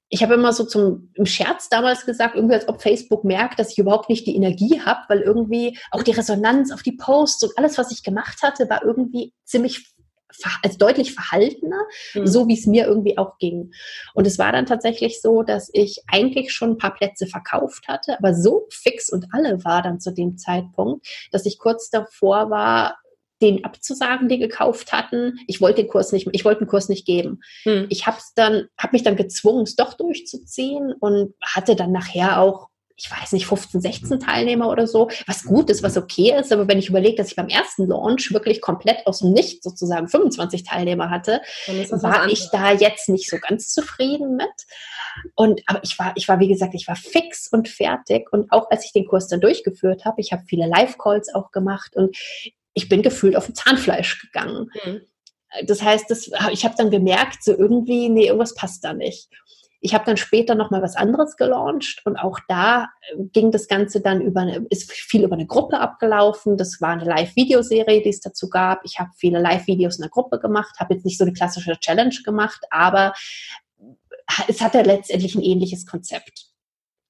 ich 0.09 0.21
habe 0.21 0.35
immer 0.35 0.53
so 0.53 0.65
zum 0.65 1.11
im 1.15 1.25
Scherz 1.25 1.69
damals 1.69 2.05
gesagt, 2.05 2.35
irgendwie 2.35 2.55
als 2.55 2.67
ob 2.67 2.81
Facebook 2.81 3.23
merkt, 3.23 3.59
dass 3.59 3.71
ich 3.71 3.79
überhaupt 3.79 4.09
nicht 4.09 4.27
die 4.27 4.35
Energie 4.35 4.81
habe, 4.81 5.01
weil 5.07 5.21
irgendwie 5.21 5.77
auch 5.91 6.03
die 6.03 6.11
Resonanz 6.11 6.71
auf 6.71 6.83
die 6.83 6.91
Posts 6.91 7.43
und 7.43 7.57
alles, 7.57 7.77
was 7.77 7.91
ich 7.91 8.03
gemacht 8.03 8.43
hatte, 8.43 8.69
war 8.69 8.83
irgendwie 8.83 9.33
ziemlich 9.45 9.95
also 10.63 10.77
deutlich 10.77 11.13
verhaltener, 11.13 11.81
mhm. 12.13 12.27
so 12.27 12.47
wie 12.47 12.57
es 12.57 12.65
mir 12.65 12.85
irgendwie 12.85 13.17
auch 13.17 13.37
ging. 13.37 13.71
Und 14.13 14.27
es 14.27 14.37
war 14.37 14.51
dann 14.51 14.65
tatsächlich 14.65 15.21
so, 15.21 15.43
dass 15.43 15.69
ich 15.73 16.03
eigentlich 16.07 16.51
schon 16.51 16.71
ein 16.71 16.77
paar 16.77 16.93
Plätze 16.93 17.27
verkauft 17.27 17.87
hatte, 17.87 18.17
aber 18.17 18.33
so 18.33 18.67
fix 18.69 19.09
und 19.09 19.27
alle 19.31 19.63
war 19.63 19.81
dann 19.81 19.99
zu 19.99 20.11
dem 20.11 20.37
Zeitpunkt, 20.37 21.07
dass 21.31 21.45
ich 21.45 21.57
kurz 21.57 21.89
davor 21.89 22.49
war, 22.49 22.97
den 23.41 23.63
abzusagen, 23.65 24.29
die 24.29 24.39
gekauft 24.39 24.91
hatten. 24.91 25.39
Ich 25.47 25.61
wollte 25.61 25.81
den 25.81 25.89
Kurs 25.89 26.11
nicht, 26.11 26.27
ich 26.31 26.45
wollte 26.45 26.59
den 26.59 26.67
Kurs 26.67 26.89
nicht 26.89 27.05
geben. 27.05 27.41
Hm. 27.63 27.87
Ich 27.89 28.07
habe 28.07 28.17
dann, 28.35 28.67
habe 28.77 28.93
mich 28.93 29.03
dann 29.03 29.15
gezwungen, 29.15 29.63
es 29.63 29.75
doch 29.75 29.93
durchzuziehen 29.93 30.93
und 30.99 31.33
hatte 31.43 31.75
dann 31.75 31.91
nachher 31.91 32.39
auch 32.39 32.69
ich 32.97 33.11
weiß 33.11 33.33
nicht, 33.33 33.45
15, 33.45 33.81
16 33.81 34.19
Teilnehmer 34.21 34.69
oder 34.69 34.87
so, 34.87 35.09
was 35.27 35.43
gut 35.43 35.69
ist, 35.69 35.83
was 35.83 35.97
okay 35.97 36.33
ist. 36.39 36.53
Aber 36.53 36.67
wenn 36.67 36.79
ich 36.79 36.89
überlege, 36.89 37.17
dass 37.17 37.27
ich 37.27 37.35
beim 37.35 37.49
ersten 37.49 37.87
Launch 37.87 38.31
wirklich 38.31 38.61
komplett 38.61 39.05
aus 39.05 39.19
dem 39.19 39.33
Nichts 39.33 39.63
sozusagen 39.63 40.07
25 40.07 40.63
Teilnehmer 40.63 41.09
hatte, 41.09 41.41
war 41.67 42.27
ich 42.29 42.49
da 42.51 42.71
jetzt 42.71 43.09
nicht 43.09 43.29
so 43.29 43.37
ganz 43.37 43.69
zufrieden 43.69 44.37
mit. 44.37 44.47
Und 45.35 45.61
aber 45.65 45.81
ich 45.83 45.99
war, 45.99 46.13
ich 46.15 46.27
war, 46.27 46.39
wie 46.39 46.47
gesagt, 46.47 46.73
ich 46.73 46.87
war 46.87 46.95
fix 46.95 47.49
und 47.51 47.67
fertig. 47.67 48.31
Und 48.31 48.51
auch 48.51 48.69
als 48.71 48.85
ich 48.85 48.93
den 48.93 49.05
Kurs 49.05 49.27
dann 49.27 49.41
durchgeführt 49.41 50.05
habe, 50.05 50.21
ich 50.21 50.31
habe 50.31 50.43
viele 50.47 50.67
Live-Calls 50.67 51.35
auch 51.35 51.51
gemacht 51.51 51.95
und 51.95 52.15
ich 52.75 52.89
bin 52.89 53.01
gefühlt 53.01 53.35
auf 53.35 53.47
dem 53.47 53.55
Zahnfleisch 53.55 54.21
gegangen. 54.21 54.69
Mhm. 54.85 55.01
Das 55.65 55.81
heißt, 55.81 56.11
das, 56.11 56.29
ich 56.51 56.65
habe 56.65 56.75
dann 56.77 56.91
gemerkt, 56.91 57.43
so 57.43 57.57
irgendwie, 57.57 58.09
nee, 58.09 58.27
irgendwas 58.27 58.53
passt 58.53 58.83
da 58.83 58.93
nicht. 58.93 59.29
Ich 59.79 59.93
habe 59.93 60.03
dann 60.05 60.17
später 60.17 60.55
noch 60.55 60.71
mal 60.71 60.81
was 60.81 60.95
anderes 60.95 61.37
gelauncht 61.37 62.01
und 62.05 62.17
auch 62.17 62.39
da 62.47 62.89
äh, 63.11 63.23
ging 63.31 63.51
das 63.51 63.67
Ganze 63.67 64.01
dann 64.01 64.19
über 64.19 64.41
eine, 64.41 64.65
ist 64.69 64.91
viel 64.91 65.23
über 65.23 65.35
eine 65.35 65.45
Gruppe 65.45 65.79
abgelaufen. 65.79 66.57
Das 66.57 66.81
war 66.81 66.89
eine 66.89 67.05
Live-Videoserie, 67.05 68.01
die 68.01 68.09
es 68.09 68.19
dazu 68.19 68.49
gab. 68.49 68.81
Ich 68.83 68.99
habe 68.99 69.11
viele 69.15 69.39
Live-Videos 69.39 69.97
in 69.97 70.01
der 70.01 70.09
Gruppe 70.09 70.39
gemacht, 70.39 70.75
habe 70.79 70.95
jetzt 70.95 71.05
nicht 71.05 71.17
so 71.17 71.23
eine 71.23 71.33
klassische 71.33 71.79
Challenge 71.79 72.15
gemacht, 72.25 72.61
aber 72.71 73.13
es 74.47 74.59
hatte 74.61 74.81
letztendlich 74.81 75.35
ein 75.35 75.43
ähnliches 75.43 75.85
Konzept. 75.85 76.47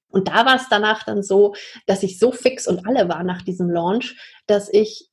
Und 0.08 0.28
da 0.28 0.46
war 0.46 0.56
es 0.56 0.68
danach 0.68 1.02
dann 1.02 1.22
so, 1.22 1.54
dass 1.86 2.02
ich 2.02 2.18
so 2.18 2.30
fix 2.30 2.68
und 2.68 2.86
alle 2.86 3.08
war 3.08 3.24
nach 3.24 3.42
diesem 3.42 3.70
Launch, 3.70 4.16
dass 4.46 4.68
ich 4.72 5.10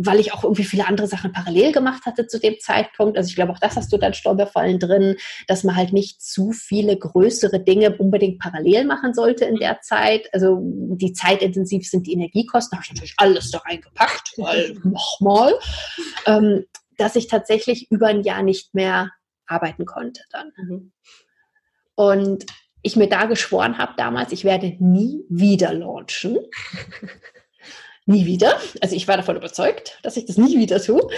weil 0.00 0.20
ich 0.20 0.32
auch 0.32 0.44
irgendwie 0.44 0.64
viele 0.64 0.86
andere 0.86 1.08
Sachen 1.08 1.32
parallel 1.32 1.72
gemacht 1.72 2.06
hatte 2.06 2.28
zu 2.28 2.38
dem 2.38 2.58
Zeitpunkt. 2.60 3.18
Also 3.18 3.28
ich 3.28 3.34
glaube, 3.34 3.52
auch 3.52 3.58
das 3.58 3.74
hast 3.76 3.92
du 3.92 3.98
dann 3.98 4.14
Stolperfallen 4.14 4.78
drin, 4.78 5.16
dass 5.48 5.64
man 5.64 5.74
halt 5.74 5.92
nicht 5.92 6.22
zu 6.22 6.52
viele 6.52 6.96
größere 6.96 7.58
Dinge 7.58 7.96
unbedingt 7.98 8.38
parallel 8.38 8.84
machen 8.84 9.12
sollte 9.12 9.44
in 9.44 9.56
der 9.56 9.80
Zeit. 9.80 10.32
Also 10.32 10.60
die 10.62 11.12
zeitintensiv 11.12 11.88
sind 11.88 12.06
die 12.06 12.12
Energiekosten, 12.12 12.70
da 12.70 12.76
habe 12.76 12.84
ich 12.86 12.94
natürlich 12.94 13.14
alles 13.16 13.50
da 13.50 13.58
reingepackt, 13.58 14.34
weil 14.36 14.78
nochmal, 14.84 15.52
ähm, 16.26 16.64
dass 16.96 17.16
ich 17.16 17.26
tatsächlich 17.26 17.90
über 17.90 18.06
ein 18.06 18.22
Jahr 18.22 18.42
nicht 18.42 18.74
mehr 18.74 19.10
arbeiten 19.46 19.84
konnte 19.84 20.22
dann. 20.30 20.52
Mhm. 20.56 20.92
Und 21.96 22.46
ich 22.82 22.94
mir 22.94 23.08
da 23.08 23.24
geschworen 23.24 23.78
habe 23.78 23.94
damals, 23.96 24.30
ich 24.30 24.44
werde 24.44 24.76
nie 24.78 25.24
wieder 25.28 25.74
launchen. 25.74 26.38
nie 28.08 28.26
wieder. 28.26 28.58
Also 28.80 28.96
ich 28.96 29.06
war 29.06 29.16
davon 29.16 29.36
überzeugt, 29.36 29.98
dass 30.02 30.16
ich 30.16 30.26
das 30.26 30.38
nie 30.38 30.58
wieder 30.58 30.80
tue. 30.80 31.08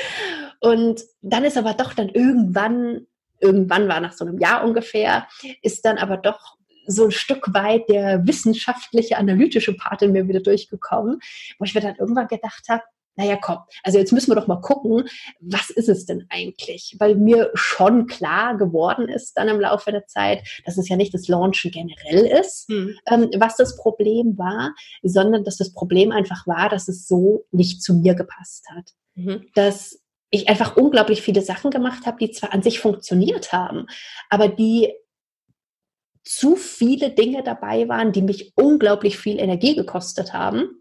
Und 0.61 1.03
dann 1.23 1.45
ist 1.45 1.57
aber 1.57 1.75
doch 1.75 1.95
dann 1.95 2.09
irgendwann, 2.09 3.07
irgendwann 3.41 3.89
war 3.89 4.01
nach 4.01 4.13
so 4.13 4.25
einem 4.25 4.39
Jahr 4.39 4.65
ungefähr, 4.65 5.27
ist 5.63 5.85
dann 5.85 5.99
aber 5.99 6.17
doch 6.17 6.59
so 6.87 7.05
ein 7.05 7.13
Stück 7.13 7.55
weit 7.55 7.89
der 7.89 8.27
wissenschaftliche, 8.27 9.17
analytische 9.17 9.75
Part 9.75 10.03
in 10.03 10.13
mir 10.13 10.27
wieder 10.27 10.41
durchgekommen, 10.41 11.21
wo 11.59 11.65
ich 11.65 11.75
mir 11.75 11.81
dann 11.81 11.97
irgendwann 11.97 12.27
gedacht 12.27 12.65
habe, 12.69 12.83
naja, 13.21 13.37
komm, 13.37 13.59
also 13.83 13.99
jetzt 13.99 14.12
müssen 14.12 14.31
wir 14.31 14.35
doch 14.35 14.47
mal 14.47 14.62
gucken, 14.62 15.07
was 15.41 15.69
ist 15.69 15.91
es 15.91 16.07
denn 16.07 16.25
eigentlich? 16.31 16.97
Weil 16.99 17.17
mir 17.17 17.50
schon 17.53 18.07
klar 18.07 18.57
geworden 18.57 19.11
ist 19.11 19.35
dann 19.35 19.49
im 19.49 19.61
Laufe 19.61 19.93
der 19.93 20.07
Zeit, 20.07 20.43
dass 20.65 20.79
es 20.79 20.89
ja 20.89 20.97
nicht 20.97 21.12
das 21.12 21.29
Launchen 21.29 21.71
generell 21.71 22.25
ist, 22.41 22.67
hm. 22.69 22.97
ähm, 23.11 23.31
was 23.37 23.57
das 23.57 23.77
Problem 23.77 24.39
war, 24.39 24.75
sondern 25.03 25.45
dass 25.45 25.59
das 25.59 25.75
Problem 25.75 26.12
einfach 26.12 26.47
war, 26.47 26.71
dass 26.71 26.89
es 26.89 27.07
so 27.07 27.45
nicht 27.50 27.83
zu 27.83 27.93
mir 27.93 28.15
gepasst 28.15 28.65
hat. 28.75 28.93
Mhm. 29.17 29.47
Dass 29.55 30.00
ich 30.31 30.49
einfach 30.49 30.77
unglaublich 30.77 31.21
viele 31.21 31.43
Sachen 31.43 31.71
gemacht 31.71 32.07
habe, 32.07 32.17
die 32.19 32.31
zwar 32.31 32.55
an 32.55 32.62
sich 32.62 32.81
funktioniert 32.81 33.53
haben, 33.53 33.87
aber 34.31 34.49
die 34.49 34.95
zu 36.25 36.57
viele 36.57 37.11
Dinge 37.11 37.43
dabei 37.43 37.87
waren, 37.89 38.12
die 38.12 38.23
mich 38.23 38.53
unglaublich 38.55 39.19
viel 39.19 39.39
Energie 39.39 39.75
gekostet 39.75 40.33
haben 40.33 40.80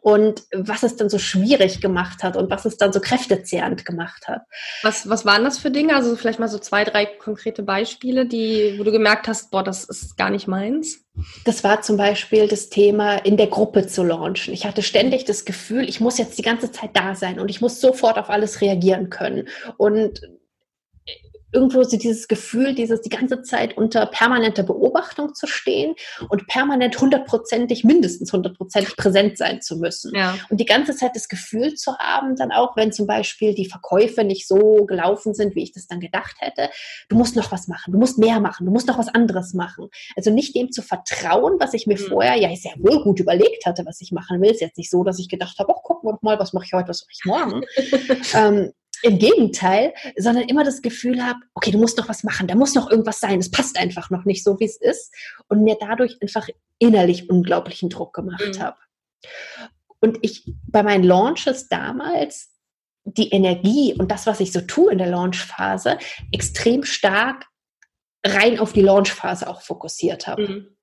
und 0.00 0.44
was 0.52 0.82
es 0.82 0.96
dann 0.96 1.08
so 1.08 1.18
schwierig 1.18 1.80
gemacht 1.80 2.22
hat 2.22 2.36
und 2.36 2.50
was 2.50 2.64
es 2.64 2.76
dann 2.76 2.92
so 2.92 3.00
kräftezehrend 3.00 3.84
gemacht 3.84 4.26
hat. 4.26 4.42
Was, 4.82 5.08
was 5.08 5.24
waren 5.24 5.44
das 5.44 5.58
für 5.58 5.70
Dinge? 5.70 5.94
Also 5.94 6.16
vielleicht 6.16 6.38
mal 6.38 6.48
so 6.48 6.58
zwei, 6.58 6.84
drei 6.84 7.06
konkrete 7.06 7.62
Beispiele, 7.62 8.26
die, 8.26 8.76
wo 8.78 8.84
du 8.84 8.92
gemerkt 8.92 9.28
hast, 9.28 9.50
boah, 9.50 9.62
das 9.62 9.84
ist 9.84 10.16
gar 10.16 10.30
nicht 10.30 10.48
meins. 10.48 11.04
Das 11.44 11.62
war 11.62 11.82
zum 11.82 11.96
Beispiel 11.96 12.48
das 12.48 12.70
Thema, 12.70 13.16
in 13.16 13.36
der 13.36 13.46
Gruppe 13.46 13.86
zu 13.86 14.02
launchen. 14.02 14.52
Ich 14.52 14.66
hatte 14.66 14.82
ständig 14.82 15.24
das 15.24 15.44
Gefühl, 15.44 15.88
ich 15.88 16.00
muss 16.00 16.18
jetzt 16.18 16.38
die 16.38 16.42
ganze 16.42 16.72
Zeit 16.72 16.90
da 16.94 17.14
sein 17.14 17.38
und 17.38 17.50
ich 17.50 17.60
muss 17.60 17.80
sofort 17.80 18.18
auf 18.18 18.30
alles 18.30 18.60
reagieren 18.60 19.10
können. 19.10 19.48
Und 19.76 20.22
irgendwo 21.54 21.82
so 21.84 21.96
dieses 21.96 22.28
Gefühl, 22.28 22.74
dieses 22.74 23.00
die 23.00 23.08
ganze 23.08 23.42
Zeit 23.42 23.76
unter 23.76 24.06
permanenter 24.06 24.64
Beobachtung 24.64 25.34
zu 25.34 25.46
stehen 25.46 25.94
und 26.28 26.46
permanent 26.48 27.00
hundertprozentig, 27.00 27.84
mindestens 27.84 28.32
hundertprozentig 28.32 28.96
präsent 28.96 29.38
sein 29.38 29.62
zu 29.62 29.78
müssen. 29.78 30.14
Ja. 30.14 30.36
Und 30.50 30.60
die 30.60 30.64
ganze 30.64 30.94
Zeit 30.94 31.12
das 31.14 31.28
Gefühl 31.28 31.74
zu 31.74 31.96
haben, 31.98 32.36
dann 32.36 32.50
auch, 32.52 32.76
wenn 32.76 32.92
zum 32.92 33.06
Beispiel 33.06 33.54
die 33.54 33.66
Verkäufe 33.66 34.24
nicht 34.24 34.48
so 34.48 34.84
gelaufen 34.84 35.34
sind, 35.34 35.54
wie 35.54 35.62
ich 35.62 35.72
das 35.72 35.86
dann 35.86 36.00
gedacht 36.00 36.36
hätte, 36.38 36.70
du 37.08 37.16
musst 37.16 37.36
noch 37.36 37.52
was 37.52 37.68
machen, 37.68 37.92
du 37.92 37.98
musst 37.98 38.18
mehr 38.18 38.40
machen, 38.40 38.66
du 38.66 38.72
musst 38.72 38.88
noch 38.88 38.98
was 38.98 39.08
anderes 39.08 39.54
machen. 39.54 39.88
Also 40.16 40.30
nicht 40.30 40.56
dem 40.56 40.72
zu 40.72 40.82
vertrauen, 40.82 41.54
was 41.60 41.74
ich 41.74 41.86
mir 41.86 41.98
mhm. 41.98 42.04
vorher 42.04 42.36
ja 42.36 42.54
sehr 42.56 42.74
wohl 42.78 43.02
gut 43.02 43.20
überlegt 43.20 43.64
hatte, 43.66 43.86
was 43.86 44.00
ich 44.00 44.12
machen 44.12 44.40
will. 44.40 44.50
Ist 44.50 44.60
jetzt 44.60 44.78
nicht 44.78 44.90
so, 44.90 45.04
dass 45.04 45.18
ich 45.18 45.28
gedacht 45.28 45.58
habe, 45.58 45.72
ach, 45.76 45.82
gucken 45.82 46.08
wir 46.08 46.14
doch 46.14 46.22
mal, 46.22 46.38
was 46.38 46.52
mache 46.52 46.64
ich 46.66 46.72
heute, 46.72 46.88
was 46.88 47.02
mache 47.02 47.12
ich 47.12 47.24
morgen. 47.24 47.62
ähm, 48.34 48.72
im 49.04 49.18
Gegenteil, 49.18 49.92
sondern 50.16 50.48
immer 50.48 50.64
das 50.64 50.80
Gefühl 50.80 51.24
habe, 51.24 51.38
okay, 51.52 51.70
du 51.70 51.78
musst 51.78 51.98
noch 51.98 52.08
was 52.08 52.24
machen, 52.24 52.48
da 52.48 52.54
muss 52.54 52.74
noch 52.74 52.90
irgendwas 52.90 53.20
sein, 53.20 53.38
es 53.38 53.50
passt 53.50 53.78
einfach 53.78 54.08
noch 54.08 54.24
nicht 54.24 54.42
so, 54.42 54.58
wie 54.60 54.64
es 54.64 54.76
ist 54.76 55.12
und 55.48 55.62
mir 55.62 55.76
dadurch 55.78 56.16
einfach 56.22 56.48
innerlich 56.78 57.28
unglaublichen 57.28 57.90
Druck 57.90 58.14
gemacht 58.14 58.56
mhm. 58.56 58.60
habe. 58.60 58.76
Und 60.00 60.18
ich 60.22 60.50
bei 60.66 60.82
meinen 60.82 61.04
Launches 61.04 61.68
damals 61.68 62.50
die 63.04 63.30
Energie 63.30 63.94
und 63.94 64.10
das, 64.10 64.26
was 64.26 64.40
ich 64.40 64.52
so 64.52 64.62
tue 64.62 64.90
in 64.90 64.98
der 64.98 65.08
Launchphase, 65.08 65.98
extrem 66.32 66.84
stark 66.84 67.46
rein 68.26 68.58
auf 68.58 68.72
die 68.72 68.80
Launchphase 68.80 69.46
auch 69.48 69.60
fokussiert 69.60 70.26
habe. 70.26 70.48
Mhm. 70.48 70.76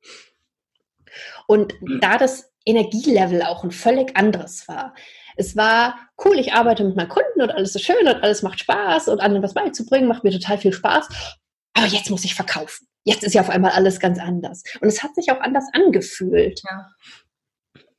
Und 1.47 1.73
da 1.99 2.19
das 2.19 2.51
Energielevel 2.65 3.41
auch 3.41 3.63
ein 3.63 3.71
völlig 3.71 4.15
anderes 4.15 4.67
war. 4.67 4.93
Es 5.35 5.55
war 5.55 5.97
cool, 6.23 6.39
ich 6.39 6.53
arbeite 6.53 6.83
mit 6.83 6.95
meinen 6.95 7.09
Kunden 7.09 7.41
und 7.41 7.51
alles 7.51 7.75
ist 7.75 7.85
schön 7.85 8.07
und 8.07 8.23
alles 8.23 8.43
macht 8.43 8.59
Spaß 8.59 9.07
und 9.07 9.21
anderen 9.21 9.43
was 9.43 9.53
beizubringen, 9.53 10.07
macht 10.07 10.23
mir 10.23 10.31
total 10.31 10.57
viel 10.57 10.73
Spaß. 10.73 11.07
Aber 11.73 11.88
jetzt 11.88 12.09
muss 12.09 12.25
ich 12.25 12.35
verkaufen. 12.35 12.88
Jetzt 13.03 13.23
ist 13.23 13.33
ja 13.33 13.41
auf 13.41 13.50
einmal 13.50 13.71
alles 13.71 14.00
ganz 14.00 14.19
anders. 14.19 14.63
Und 14.81 14.88
es 14.88 15.01
hat 15.01 15.15
sich 15.15 15.31
auch 15.31 15.39
anders 15.39 15.65
angefühlt. 15.73 16.61
Ja. 16.69 16.88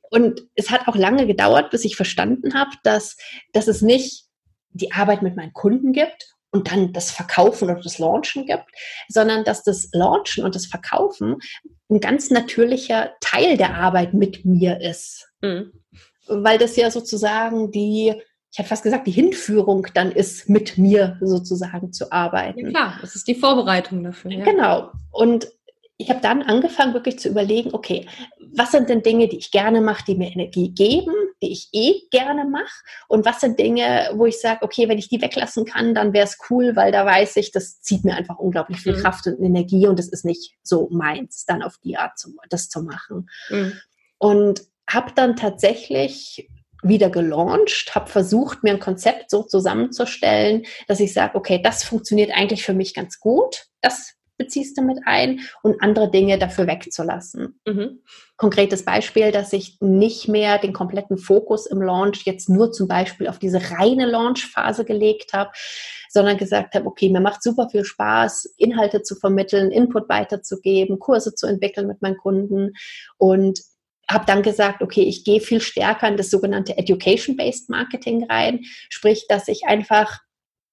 Und 0.09 0.41
es 0.55 0.69
hat 0.69 0.87
auch 0.87 0.95
lange 0.95 1.25
gedauert, 1.25 1.71
bis 1.71 1.85
ich 1.85 1.95
verstanden 1.95 2.53
habe, 2.53 2.71
dass, 2.83 3.17
dass 3.51 3.67
es 3.67 3.81
nicht 3.81 4.27
die 4.69 4.91
Arbeit 4.91 5.21
mit 5.21 5.35
meinen 5.35 5.53
Kunden 5.53 5.91
gibt 5.91 6.33
und 6.51 6.71
dann 6.71 6.93
das 6.93 7.11
Verkaufen 7.11 7.69
oder 7.69 7.81
das 7.81 7.97
Launchen 7.97 8.45
gibt, 8.45 8.65
sondern 9.07 9.43
dass 9.43 9.63
das 9.63 9.89
Launchen 9.91 10.45
und 10.45 10.55
das 10.55 10.67
Verkaufen 10.67 11.37
ein 11.89 11.99
ganz 11.99 12.29
natürlicher 12.29 13.13
Teil 13.21 13.57
der 13.57 13.75
Arbeit 13.75 14.13
mit 14.13 14.45
mir 14.45 14.79
ist. 14.79 15.27
Mhm 15.41 15.73
weil 16.27 16.57
das 16.57 16.75
ja 16.75 16.89
sozusagen 16.91 17.71
die, 17.71 18.13
ich 18.51 18.59
habe 18.59 18.67
fast 18.67 18.83
gesagt, 18.83 19.07
die 19.07 19.11
Hinführung 19.11 19.87
dann 19.93 20.11
ist, 20.11 20.49
mit 20.49 20.77
mir 20.77 21.17
sozusagen 21.21 21.91
zu 21.91 22.11
arbeiten. 22.11 22.59
Ja, 22.59 22.69
klar, 22.69 22.97
das 23.01 23.15
ist 23.15 23.27
die 23.27 23.35
Vorbereitung 23.35 24.03
dafür. 24.03 24.31
Ja. 24.31 24.45
Genau. 24.45 24.91
Und 25.11 25.47
ich 25.97 26.09
habe 26.09 26.21
dann 26.21 26.41
angefangen, 26.41 26.93
wirklich 26.93 27.19
zu 27.19 27.29
überlegen, 27.29 27.69
okay, 27.73 28.07
was 28.55 28.71
sind 28.71 28.89
denn 28.89 29.03
Dinge, 29.03 29.27
die 29.27 29.37
ich 29.37 29.51
gerne 29.51 29.81
mache, 29.81 30.03
die 30.05 30.15
mir 30.15 30.31
Energie 30.31 30.69
geben, 30.69 31.13
die 31.41 31.51
ich 31.51 31.69
eh 31.71 32.01
gerne 32.11 32.45
mache? 32.45 32.83
Und 33.07 33.25
was 33.25 33.41
sind 33.41 33.59
Dinge, 33.59 34.09
wo 34.13 34.25
ich 34.25 34.39
sage, 34.39 34.63
okay, 34.63 34.89
wenn 34.89 34.97
ich 34.97 35.09
die 35.09 35.21
weglassen 35.21 35.65
kann, 35.65 35.93
dann 35.93 36.13
wäre 36.13 36.25
es 36.25 36.37
cool, 36.49 36.75
weil 36.75 36.91
da 36.91 37.05
weiß 37.05 37.37
ich, 37.37 37.51
das 37.51 37.81
zieht 37.81 38.03
mir 38.03 38.15
einfach 38.15 38.37
unglaublich 38.37 38.79
viel 38.79 38.95
mhm. 38.95 39.01
Kraft 39.01 39.27
und 39.27 39.39
Energie 39.39 39.87
und 39.87 39.99
es 39.99 40.09
ist 40.09 40.25
nicht 40.25 40.55
so 40.61 40.89
meins, 40.91 41.45
dann 41.45 41.63
auf 41.63 41.77
die 41.83 41.97
Art 41.97 42.17
zu, 42.17 42.35
das 42.49 42.69
zu 42.69 42.83
machen. 42.83 43.29
Mhm. 43.49 43.73
Und 44.17 44.61
habe 44.89 45.11
dann 45.15 45.35
tatsächlich 45.35 46.49
wieder 46.83 47.09
gelauncht, 47.09 47.95
habe 47.95 48.09
versucht, 48.09 48.63
mir 48.63 48.73
ein 48.73 48.79
Konzept 48.79 49.29
so 49.29 49.43
zusammenzustellen, 49.43 50.63
dass 50.87 50.99
ich 50.99 51.13
sage, 51.13 51.35
okay, 51.35 51.61
das 51.63 51.83
funktioniert 51.83 52.31
eigentlich 52.31 52.63
für 52.63 52.73
mich 52.73 52.93
ganz 52.93 53.19
gut, 53.19 53.67
das 53.81 54.13
beziehst 54.37 54.77
du 54.77 54.81
mit 54.81 54.99
ein 55.05 55.41
und 55.61 55.81
andere 55.81 56.09
Dinge 56.09 56.37
dafür 56.37 56.67
wegzulassen. 56.67 57.59
Mhm. 57.65 58.01
Konkretes 58.35 58.83
Beispiel, 58.83 59.31
dass 59.31 59.53
ich 59.53 59.77
nicht 59.79 60.27
mehr 60.27 60.57
den 60.57 60.73
kompletten 60.73 61.17
Fokus 61.17 61.65
im 61.65 61.81
Launch 61.81 62.23
jetzt 62.25 62.49
nur 62.49 62.71
zum 62.71 62.87
Beispiel 62.87 63.27
auf 63.27 63.39
diese 63.39 63.61
reine 63.71 64.05
Launchphase 64.05 64.85
gelegt 64.85 65.33
habe, 65.33 65.51
sondern 66.09 66.37
gesagt 66.37 66.75
habe, 66.75 66.87
okay, 66.87 67.09
mir 67.09 67.21
macht 67.21 67.43
super 67.43 67.69
viel 67.69 67.85
Spaß, 67.85 68.55
Inhalte 68.57 69.03
zu 69.03 69.15
vermitteln, 69.15 69.71
Input 69.71 70.09
weiterzugeben, 70.09 70.99
Kurse 70.99 71.35
zu 71.35 71.47
entwickeln 71.47 71.87
mit 71.87 72.01
meinen 72.01 72.17
Kunden 72.17 72.73
und 73.17 73.61
habe 74.09 74.25
dann 74.25 74.43
gesagt, 74.43 74.81
okay, 74.81 75.03
ich 75.03 75.23
gehe 75.23 75.39
viel 75.39 75.61
stärker 75.61 76.07
in 76.07 76.17
das 76.17 76.29
sogenannte 76.29 76.77
Education-Based 76.77 77.69
Marketing 77.69 78.25
rein, 78.29 78.61
sprich, 78.89 79.25
dass 79.27 79.47
ich 79.47 79.65
einfach 79.65 80.19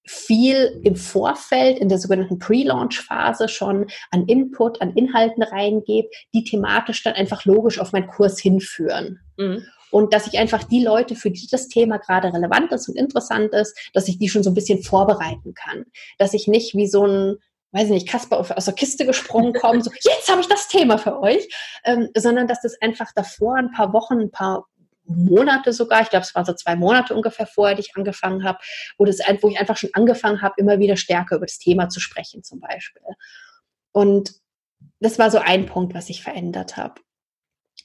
viel 0.05 0.81
im 0.83 0.95
Vorfeld 0.95 1.77
in 1.77 1.87
der 1.87 1.99
sogenannten 1.99 2.39
Pre-Launch-Phase 2.39 3.47
schon 3.47 3.87
an 4.09 4.25
Input, 4.25 4.81
an 4.81 4.93
Inhalten 4.93 5.43
reingebe, 5.43 6.09
die 6.33 6.43
thematisch 6.43 7.03
dann 7.03 7.13
einfach 7.13 7.45
logisch 7.45 7.79
auf 7.79 7.91
meinen 7.91 8.07
Kurs 8.07 8.39
hinführen. 8.39 9.19
Mhm. 9.37 9.63
Und 9.91 10.13
dass 10.13 10.25
ich 10.27 10.39
einfach 10.39 10.63
die 10.63 10.83
Leute, 10.83 11.15
für 11.15 11.29
die 11.29 11.47
das 11.51 11.67
Thema 11.67 11.97
gerade 11.97 12.33
relevant 12.33 12.71
ist 12.71 12.87
und 12.87 12.95
interessant 12.95 13.53
ist, 13.53 13.77
dass 13.93 14.07
ich 14.07 14.17
die 14.17 14.29
schon 14.29 14.41
so 14.41 14.49
ein 14.49 14.55
bisschen 14.55 14.81
vorbereiten 14.81 15.53
kann. 15.53 15.85
Dass 16.17 16.33
ich 16.33 16.47
nicht 16.47 16.75
wie 16.75 16.87
so 16.87 17.05
ein 17.05 17.37
weiß 17.71 17.85
ich 17.85 17.91
nicht, 17.91 18.09
Kasper 18.09 18.39
aus 18.39 18.65
der 18.65 18.73
Kiste 18.73 19.05
gesprungen 19.05 19.53
kommt, 19.53 19.83
so, 19.83 19.91
jetzt 20.01 20.29
habe 20.29 20.41
ich 20.41 20.47
das 20.47 20.67
Thema 20.67 20.97
für 20.97 21.19
euch, 21.19 21.47
ähm, 21.83 22.09
sondern 22.15 22.47
dass 22.47 22.61
das 22.61 22.79
einfach 22.81 23.11
davor 23.15 23.55
ein 23.55 23.71
paar 23.71 23.93
Wochen, 23.93 24.19
ein 24.19 24.31
paar 24.31 24.65
Monate 25.05 25.73
sogar, 25.73 26.01
ich 26.01 26.09
glaube, 26.09 26.23
es 26.23 26.35
waren 26.35 26.45
so 26.45 26.53
zwei 26.53 26.75
Monate 26.75 27.15
ungefähr 27.15 27.47
vorher, 27.47 27.75
die 27.75 27.81
ich 27.81 27.95
angefangen 27.95 28.43
habe, 28.43 28.59
wo, 28.97 29.05
das, 29.05 29.19
wo 29.41 29.49
ich 29.49 29.59
einfach 29.59 29.77
schon 29.77 29.89
angefangen 29.93 30.41
habe, 30.41 30.55
immer 30.57 30.79
wieder 30.79 30.95
stärker 30.95 31.37
über 31.37 31.45
das 31.45 31.57
Thema 31.57 31.89
zu 31.89 31.99
sprechen 31.99 32.43
zum 32.43 32.59
Beispiel. 32.59 33.01
Und 33.91 34.33
das 34.99 35.19
war 35.19 35.31
so 35.31 35.39
ein 35.39 35.65
Punkt, 35.65 35.93
was 35.93 36.09
ich 36.09 36.23
verändert 36.23 36.77
habe. 36.77 37.01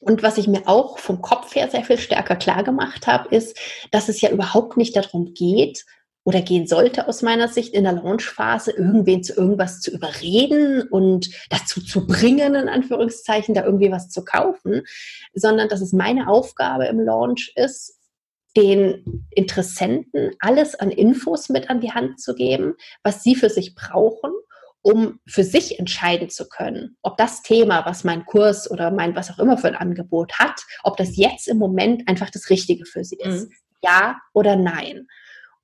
Und 0.00 0.22
was 0.22 0.36
ich 0.36 0.46
mir 0.46 0.68
auch 0.68 0.98
vom 0.98 1.22
Kopf 1.22 1.54
her 1.54 1.70
sehr 1.70 1.84
viel 1.84 1.98
stärker 1.98 2.36
klar 2.36 2.62
gemacht 2.62 3.06
habe, 3.06 3.34
ist, 3.34 3.58
dass 3.92 4.08
es 4.08 4.20
ja 4.20 4.30
überhaupt 4.30 4.76
nicht 4.76 4.94
darum 4.94 5.32
geht 5.32 5.86
oder 6.26 6.42
gehen 6.42 6.66
sollte 6.66 7.06
aus 7.06 7.22
meiner 7.22 7.46
Sicht 7.46 7.72
in 7.72 7.84
der 7.84 7.92
Launchphase, 7.92 8.72
irgendwen 8.72 9.22
zu 9.22 9.32
irgendwas 9.34 9.80
zu 9.80 9.92
überreden 9.92 10.82
und 10.82 11.30
dazu 11.50 11.80
zu 11.80 12.04
bringen, 12.04 12.56
in 12.56 12.68
Anführungszeichen, 12.68 13.54
da 13.54 13.64
irgendwie 13.64 13.92
was 13.92 14.08
zu 14.08 14.24
kaufen, 14.24 14.82
sondern 15.34 15.68
dass 15.68 15.80
es 15.80 15.92
meine 15.92 16.28
Aufgabe 16.28 16.86
im 16.86 16.98
Launch 16.98 17.52
ist, 17.54 18.00
den 18.56 19.28
Interessenten 19.30 20.32
alles 20.40 20.74
an 20.74 20.90
Infos 20.90 21.48
mit 21.48 21.70
an 21.70 21.80
die 21.80 21.92
Hand 21.92 22.20
zu 22.20 22.34
geben, 22.34 22.74
was 23.04 23.22
sie 23.22 23.36
für 23.36 23.50
sich 23.50 23.76
brauchen, 23.76 24.32
um 24.82 25.20
für 25.28 25.44
sich 25.44 25.78
entscheiden 25.78 26.28
zu 26.28 26.48
können, 26.48 26.96
ob 27.02 27.18
das 27.18 27.42
Thema, 27.42 27.86
was 27.86 28.02
mein 28.02 28.26
Kurs 28.26 28.68
oder 28.68 28.90
mein 28.90 29.14
was 29.14 29.30
auch 29.30 29.38
immer 29.38 29.58
für 29.58 29.68
ein 29.68 29.76
Angebot 29.76 30.32
hat, 30.40 30.60
ob 30.82 30.96
das 30.96 31.16
jetzt 31.16 31.46
im 31.46 31.58
Moment 31.58 32.08
einfach 32.08 32.30
das 32.30 32.50
Richtige 32.50 32.84
für 32.84 33.04
sie 33.04 33.18
ist. 33.18 33.48
Mhm. 33.48 33.52
Ja 33.84 34.16
oder 34.32 34.56
nein. 34.56 35.06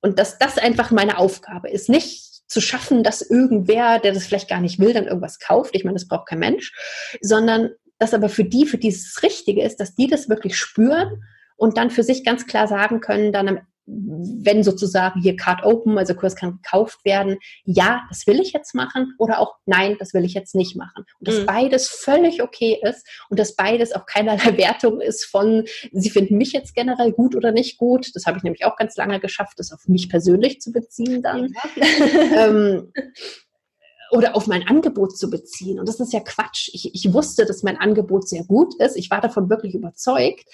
Und 0.03 0.19
dass 0.19 0.37
das 0.37 0.57
einfach 0.57 0.91
meine 0.91 1.17
Aufgabe 1.17 1.69
ist, 1.69 1.89
nicht 1.89 2.43
zu 2.47 2.59
schaffen, 2.61 3.03
dass 3.03 3.21
irgendwer, 3.21 3.99
der 3.99 4.13
das 4.13 4.25
vielleicht 4.25 4.49
gar 4.49 4.59
nicht 4.59 4.77
will, 4.77 4.93
dann 4.93 5.07
irgendwas 5.07 5.39
kauft. 5.39 5.73
Ich 5.73 5.85
meine, 5.85 5.95
das 5.95 6.07
braucht 6.07 6.27
kein 6.27 6.39
Mensch, 6.39 6.73
sondern 7.21 7.71
dass 7.99 8.13
aber 8.13 8.27
für 8.27 8.43
die, 8.43 8.65
für 8.65 8.77
die 8.77 8.89
es 8.89 9.23
Richtige 9.23 9.63
ist, 9.63 9.79
dass 9.79 9.95
die 9.95 10.07
das 10.07 10.27
wirklich 10.27 10.57
spüren 10.57 11.23
und 11.55 11.77
dann 11.77 11.89
für 11.89 12.03
sich 12.03 12.25
ganz 12.25 12.45
klar 12.45 12.67
sagen 12.67 12.99
können, 12.99 13.31
dann 13.31 13.47
am 13.47 13.59
wenn 13.85 14.63
sozusagen 14.63 15.21
hier 15.21 15.35
Card 15.35 15.65
Open, 15.65 15.97
also 15.97 16.13
Kurs 16.13 16.35
kann 16.35 16.59
gekauft 16.61 17.03
werden, 17.03 17.37
ja, 17.65 18.03
das 18.09 18.25
will 18.27 18.39
ich 18.39 18.53
jetzt 18.53 18.73
machen 18.73 19.13
oder 19.17 19.39
auch 19.39 19.55
nein, 19.65 19.97
das 19.99 20.13
will 20.13 20.23
ich 20.23 20.33
jetzt 20.33 20.55
nicht 20.55 20.75
machen. 20.75 21.05
Und 21.19 21.27
dass 21.27 21.39
mhm. 21.39 21.45
beides 21.45 21.89
völlig 21.89 22.41
okay 22.41 22.79
ist 22.81 23.05
und 23.29 23.39
dass 23.39 23.55
beides 23.55 23.91
auch 23.93 24.05
keinerlei 24.05 24.57
Wertung 24.57 25.01
ist 25.01 25.25
von, 25.25 25.65
sie 25.91 26.09
finden 26.09 26.37
mich 26.37 26.53
jetzt 26.53 26.75
generell 26.75 27.11
gut 27.11 27.35
oder 27.35 27.51
nicht 27.51 27.77
gut. 27.77 28.11
Das 28.13 28.25
habe 28.25 28.37
ich 28.37 28.43
nämlich 28.43 28.65
auch 28.65 28.77
ganz 28.77 28.95
lange 28.95 29.19
geschafft, 29.19 29.59
das 29.59 29.71
auf 29.71 29.87
mich 29.87 30.09
persönlich 30.09 30.61
zu 30.61 30.71
beziehen 30.71 31.21
dann. 31.21 31.53
Ja. 31.75 32.45
ähm, 32.47 32.93
oder 34.11 34.35
auf 34.35 34.45
mein 34.45 34.67
Angebot 34.67 35.17
zu 35.17 35.29
beziehen. 35.29 35.79
Und 35.79 35.89
das 35.89 35.99
ist 35.99 36.13
ja 36.13 36.19
Quatsch. 36.19 36.69
Ich, 36.71 36.93
ich 36.93 37.13
wusste, 37.13 37.45
dass 37.45 37.63
mein 37.63 37.77
Angebot 37.77 38.29
sehr 38.29 38.43
gut 38.43 38.75
ist. 38.79 38.95
Ich 38.95 39.09
war 39.09 39.21
davon 39.21 39.49
wirklich 39.49 39.73
überzeugt 39.73 40.45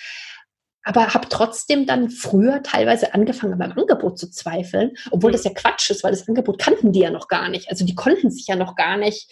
aber 0.89 1.13
habe 1.13 1.27
trotzdem 1.29 1.85
dann 1.85 2.09
früher 2.09 2.63
teilweise 2.63 3.13
angefangen, 3.13 3.53
an 3.53 3.59
meinem 3.59 3.77
Angebot 3.77 4.17
zu 4.17 4.31
zweifeln, 4.31 4.93
obwohl 5.11 5.31
das 5.31 5.43
ja 5.43 5.51
Quatsch 5.53 5.91
ist, 5.91 6.03
weil 6.03 6.09
das 6.09 6.27
Angebot 6.27 6.57
kannten 6.57 6.91
die 6.91 7.01
ja 7.01 7.11
noch 7.11 7.27
gar 7.27 7.47
nicht. 7.47 7.69
Also 7.69 7.85
die 7.85 7.93
konnten 7.93 8.31
sich 8.31 8.47
ja 8.47 8.55
noch 8.55 8.75
gar 8.75 8.97
nicht 8.97 9.31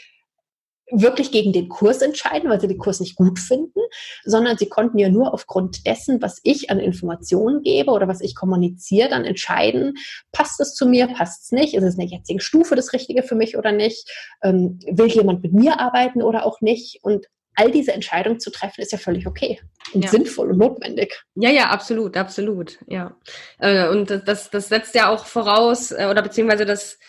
wirklich 0.92 1.32
gegen 1.32 1.54
den 1.54 1.68
Kurs 1.68 2.04
entscheiden, 2.04 2.48
weil 2.52 2.62
sie 2.62 2.68
den 2.68 2.78
Kurs 2.78 3.00
nicht 3.00 3.16
gut 3.16 3.40
finden, 3.40 3.80
sondern 4.24 4.60
sie 4.60 4.70
konnten 4.70 5.00
ja 5.00 5.10
nur 5.10 5.34
aufgrund 5.34 5.88
dessen, 5.88 6.22
was 6.22 6.40
ich 6.44 6.70
an 6.70 6.80
Informationen 6.80 7.64
gebe 7.64 7.90
oder 7.90 8.08
was 8.08 8.22
ich 8.22 8.36
kommuniziere, 8.36 9.10
dann 9.10 9.26
entscheiden, 9.26 9.96
passt 10.32 10.62
es 10.62 10.76
zu 10.76 10.88
mir, 10.88 11.08
passt 11.08 11.46
es 11.46 11.52
nicht, 11.52 11.74
ist 11.74 11.84
es 11.84 11.96
in 11.96 12.02
der 12.02 12.20
jetzigen 12.20 12.40
Stufe 12.40 12.76
das 12.76 12.94
Richtige 12.94 13.24
für 13.24 13.36
mich 13.36 13.58
oder 13.58 13.72
nicht, 13.72 14.08
ähm, 14.44 14.78
will 14.86 15.08
jemand 15.08 15.42
mit 15.42 15.54
mir 15.54 15.80
arbeiten 15.80 16.22
oder 16.22 16.46
auch 16.46 16.62
nicht. 16.62 17.00
Und 17.02 17.26
all 17.58 17.72
diese 17.72 17.92
Entscheidungen 17.92 18.40
zu 18.40 18.52
treffen, 18.52 18.82
ist 18.82 18.92
ja 18.92 18.98
völlig 18.98 19.28
okay 19.28 19.60
und 19.94 20.04
ja. 20.04 20.10
sinnvoll 20.10 20.52
und 20.52 20.60
notwendig. 20.60 21.24
Ja, 21.36 21.50
ja, 21.50 21.70
absolut, 21.70 22.16
absolut, 22.16 22.78
ja. 22.88 23.18
Äh, 23.60 23.90
und 23.90 24.10
das, 24.26 24.50
das 24.52 24.70
setzt 24.70 24.96
ja 24.96 25.10
auch 25.10 25.26
voraus, 25.26 25.92
äh, 25.92 26.08
oder 26.10 26.22
beziehungsweise 26.22 26.66
das 26.66 27.00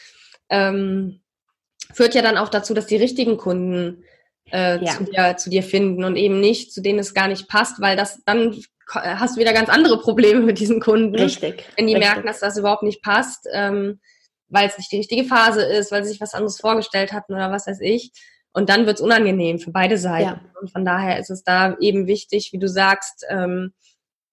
ähm, 0.48 1.20
führt 1.92 2.14
ja 2.14 2.22
dann 2.22 2.38
auch 2.38 2.48
dazu, 2.48 2.74
dass 2.74 2.86
die 2.86 2.96
richtigen 2.96 3.36
Kunden 3.36 4.04
äh, 4.50 4.82
ja. 4.82 4.92
zu, 4.92 5.04
dir, 5.04 5.36
zu 5.36 5.50
dir 5.50 5.62
finden 5.62 6.02
und 6.04 6.16
eben 6.16 6.40
nicht, 6.40 6.72
zu 6.72 6.80
denen 6.80 6.98
es 6.98 7.12
gar 7.12 7.28
nicht 7.28 7.48
passt, 7.48 7.80
weil 7.80 7.96
das 7.96 8.24
dann 8.24 8.58
hast 8.90 9.36
du 9.36 9.40
wieder 9.40 9.52
ganz 9.52 9.68
andere 9.68 10.00
Probleme 10.00 10.40
mit 10.40 10.58
diesen 10.58 10.80
Kunden. 10.80 11.14
Richtig. 11.14 11.64
Wenn 11.76 11.86
die 11.86 11.94
richtig. 11.94 12.10
merken, 12.10 12.26
dass 12.26 12.40
das 12.40 12.56
überhaupt 12.56 12.82
nicht 12.82 13.02
passt, 13.02 13.46
ähm, 13.52 14.00
weil 14.48 14.66
es 14.66 14.78
nicht 14.78 14.90
die 14.90 14.96
richtige 14.96 15.24
Phase 15.24 15.62
ist, 15.62 15.92
weil 15.92 16.04
sie 16.04 16.10
sich 16.10 16.22
was 16.22 16.32
anderes 16.32 16.58
vorgestellt 16.58 17.12
hatten 17.12 17.34
oder 17.34 17.50
was 17.50 17.66
weiß 17.66 17.80
ich. 17.82 18.12
Und 18.52 18.68
dann 18.70 18.86
wird 18.86 18.96
es 18.96 19.02
unangenehm 19.02 19.58
für 19.58 19.70
beide 19.70 19.98
Seiten. 19.98 20.40
Ja. 20.44 20.60
Und 20.60 20.70
von 20.70 20.84
daher 20.84 21.18
ist 21.18 21.30
es 21.30 21.44
da 21.44 21.76
eben 21.78 22.06
wichtig, 22.06 22.50
wie 22.52 22.58
du 22.58 22.68
sagst, 22.68 23.24
ähm, 23.28 23.72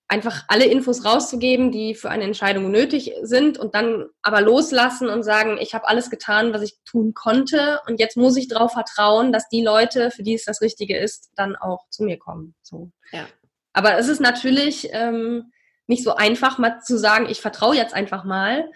einfach 0.08 0.44
alle 0.48 0.66
Infos 0.66 1.04
rauszugeben, 1.04 1.72
die 1.72 1.96
für 1.96 2.10
eine 2.10 2.26
Entscheidung 2.26 2.70
nötig 2.70 3.14
sind 3.24 3.58
und 3.58 3.74
dann 3.74 4.06
aber 4.22 4.42
loslassen 4.42 5.10
und 5.10 5.24
sagen, 5.24 5.58
ich 5.60 5.74
habe 5.74 5.88
alles 5.88 6.10
getan, 6.10 6.54
was 6.54 6.62
ich 6.62 6.78
tun 6.86 7.14
konnte 7.14 7.80
und 7.88 8.00
jetzt 8.00 8.16
muss 8.16 8.38
ich 8.38 8.48
darauf 8.48 8.74
vertrauen, 8.74 9.32
dass 9.32 9.50
die 9.50 9.64
Leute, 9.64 10.12
für 10.12 10.22
die 10.22 10.36
es 10.36 10.46
das 10.46 10.62
Richtige 10.62 10.98
ist, 10.98 11.32
dann 11.36 11.56
auch 11.56 11.86
zu 11.90 12.04
mir 12.04 12.18
kommen. 12.18 12.54
So. 12.62 12.92
Ja. 13.12 13.26
Aber 13.74 13.98
es 13.98 14.08
ist 14.08 14.22
natürlich 14.22 14.90
ähm, 14.92 15.52
nicht 15.88 16.04
so 16.04 16.16
einfach, 16.16 16.60
mal 16.60 16.80
zu 16.82 16.98
sagen, 16.98 17.28
ich 17.30 17.42
vertraue 17.42 17.76
jetzt 17.76 17.94
einfach 17.94 18.24
mal. 18.24 18.70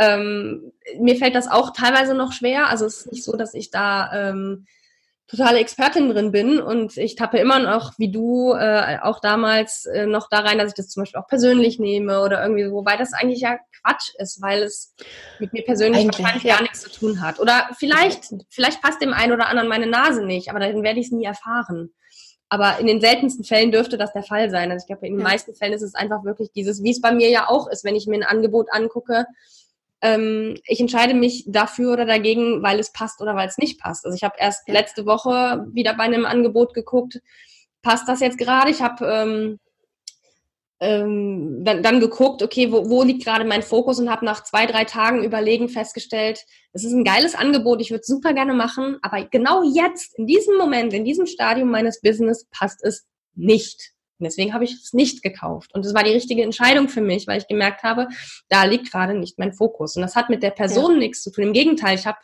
Ähm, 0.00 0.72
mir 0.98 1.16
fällt 1.16 1.34
das 1.34 1.46
auch 1.46 1.72
teilweise 1.72 2.14
noch 2.14 2.32
schwer. 2.32 2.68
Also 2.68 2.86
es 2.86 3.00
ist 3.00 3.12
nicht 3.12 3.24
so, 3.24 3.36
dass 3.36 3.52
ich 3.52 3.70
da 3.70 4.30
ähm, 4.30 4.66
totale 5.30 5.60
Expertin 5.60 6.08
drin 6.08 6.32
bin 6.32 6.58
und 6.58 6.96
ich 6.96 7.14
tappe 7.14 7.38
immer 7.38 7.60
noch, 7.60 7.92
wie 7.98 8.10
du, 8.10 8.52
äh, 8.52 8.98
auch 9.00 9.20
damals 9.20 9.86
äh, 9.86 10.06
noch 10.06 10.28
da 10.28 10.40
rein, 10.40 10.58
dass 10.58 10.70
ich 10.70 10.74
das 10.74 10.88
zum 10.88 11.02
Beispiel 11.02 11.20
auch 11.20 11.28
persönlich 11.28 11.78
nehme 11.78 12.22
oder 12.22 12.42
irgendwie 12.42 12.64
so, 12.64 12.72
wobei 12.72 12.96
das 12.96 13.12
eigentlich 13.12 13.40
ja 13.40 13.58
Quatsch 13.80 14.10
ist, 14.18 14.42
weil 14.42 14.62
es 14.62 14.94
mit 15.38 15.52
mir 15.52 15.62
persönlich 15.62 16.00
eigentlich, 16.00 16.18
wahrscheinlich 16.18 16.44
ja. 16.44 16.54
gar 16.56 16.62
nichts 16.62 16.80
zu 16.80 16.90
tun 16.90 17.20
hat. 17.20 17.38
Oder 17.38 17.68
vielleicht, 17.78 18.30
vielleicht 18.48 18.82
passt 18.82 19.00
dem 19.00 19.12
einen 19.12 19.32
oder 19.32 19.46
anderen 19.46 19.68
meine 19.68 19.86
Nase 19.86 20.24
nicht, 20.24 20.50
aber 20.50 20.58
dann 20.58 20.82
werde 20.82 20.98
ich 20.98 21.06
es 21.06 21.12
nie 21.12 21.24
erfahren. 21.24 21.92
Aber 22.48 22.80
in 22.80 22.86
den 22.88 23.00
seltensten 23.00 23.44
Fällen 23.44 23.70
dürfte 23.70 23.96
das 23.96 24.12
der 24.12 24.24
Fall 24.24 24.50
sein. 24.50 24.72
Also 24.72 24.82
ich 24.82 24.88
glaube, 24.88 25.06
in 25.06 25.12
den 25.12 25.20
ja. 25.20 25.28
meisten 25.28 25.54
Fällen 25.54 25.72
ist 25.72 25.82
es 25.82 25.94
einfach 25.94 26.24
wirklich 26.24 26.50
dieses, 26.50 26.82
wie 26.82 26.90
es 26.90 27.00
bei 27.00 27.12
mir 27.12 27.30
ja 27.30 27.48
auch 27.48 27.68
ist, 27.68 27.84
wenn 27.84 27.94
ich 27.94 28.08
mir 28.08 28.16
ein 28.16 28.24
Angebot 28.24 28.66
angucke, 28.72 29.26
ähm, 30.02 30.56
ich 30.66 30.80
entscheide 30.80 31.14
mich 31.14 31.44
dafür 31.46 31.92
oder 31.92 32.06
dagegen, 32.06 32.62
weil 32.62 32.78
es 32.78 32.92
passt 32.92 33.20
oder 33.20 33.34
weil 33.36 33.48
es 33.48 33.58
nicht 33.58 33.80
passt. 33.80 34.04
Also 34.04 34.16
ich 34.16 34.24
habe 34.24 34.36
erst 34.38 34.68
letzte 34.68 35.06
Woche 35.06 35.66
wieder 35.72 35.94
bei 35.94 36.04
einem 36.04 36.24
Angebot 36.24 36.74
geguckt, 36.74 37.20
passt 37.82 38.08
das 38.08 38.20
jetzt 38.20 38.38
gerade? 38.38 38.70
Ich 38.70 38.82
habe 38.82 39.04
ähm, 39.06 39.58
ähm, 40.80 41.62
dann, 41.62 41.82
dann 41.82 42.00
geguckt, 42.00 42.42
okay, 42.42 42.72
wo, 42.72 42.88
wo 42.88 43.02
liegt 43.02 43.24
gerade 43.24 43.44
mein 43.44 43.62
Fokus 43.62 43.98
und 43.98 44.10
habe 44.10 44.24
nach 44.24 44.42
zwei, 44.44 44.64
drei 44.64 44.84
Tagen 44.84 45.22
Überlegen 45.22 45.68
festgestellt, 45.68 46.46
es 46.72 46.84
ist 46.84 46.92
ein 46.92 47.04
geiles 47.04 47.34
Angebot, 47.34 47.82
ich 47.82 47.90
würde 47.90 48.00
es 48.00 48.06
super 48.06 48.32
gerne 48.32 48.54
machen, 48.54 48.96
aber 49.02 49.24
genau 49.26 49.62
jetzt, 49.62 50.18
in 50.18 50.26
diesem 50.26 50.56
Moment, 50.56 50.94
in 50.94 51.04
diesem 51.04 51.26
Stadium 51.26 51.70
meines 51.70 52.00
Business 52.00 52.46
passt 52.50 52.82
es 52.82 53.06
nicht. 53.34 53.92
Und 54.20 54.24
deswegen 54.24 54.54
habe 54.54 54.64
ich 54.64 54.72
es 54.72 54.92
nicht 54.92 55.22
gekauft. 55.22 55.74
Und 55.74 55.84
es 55.84 55.94
war 55.94 56.04
die 56.04 56.12
richtige 56.12 56.42
Entscheidung 56.42 56.88
für 56.88 57.00
mich, 57.00 57.26
weil 57.26 57.38
ich 57.38 57.48
gemerkt 57.48 57.82
habe, 57.82 58.08
da 58.48 58.64
liegt 58.64 58.92
gerade 58.92 59.14
nicht 59.14 59.38
mein 59.38 59.52
Fokus. 59.52 59.96
Und 59.96 60.02
das 60.02 60.14
hat 60.14 60.30
mit 60.30 60.42
der 60.42 60.50
Person 60.50 60.92
ja. 60.92 60.98
nichts 60.98 61.22
zu 61.22 61.30
tun. 61.30 61.44
Im 61.44 61.52
Gegenteil, 61.52 61.96
ich 61.96 62.06
habe 62.06 62.18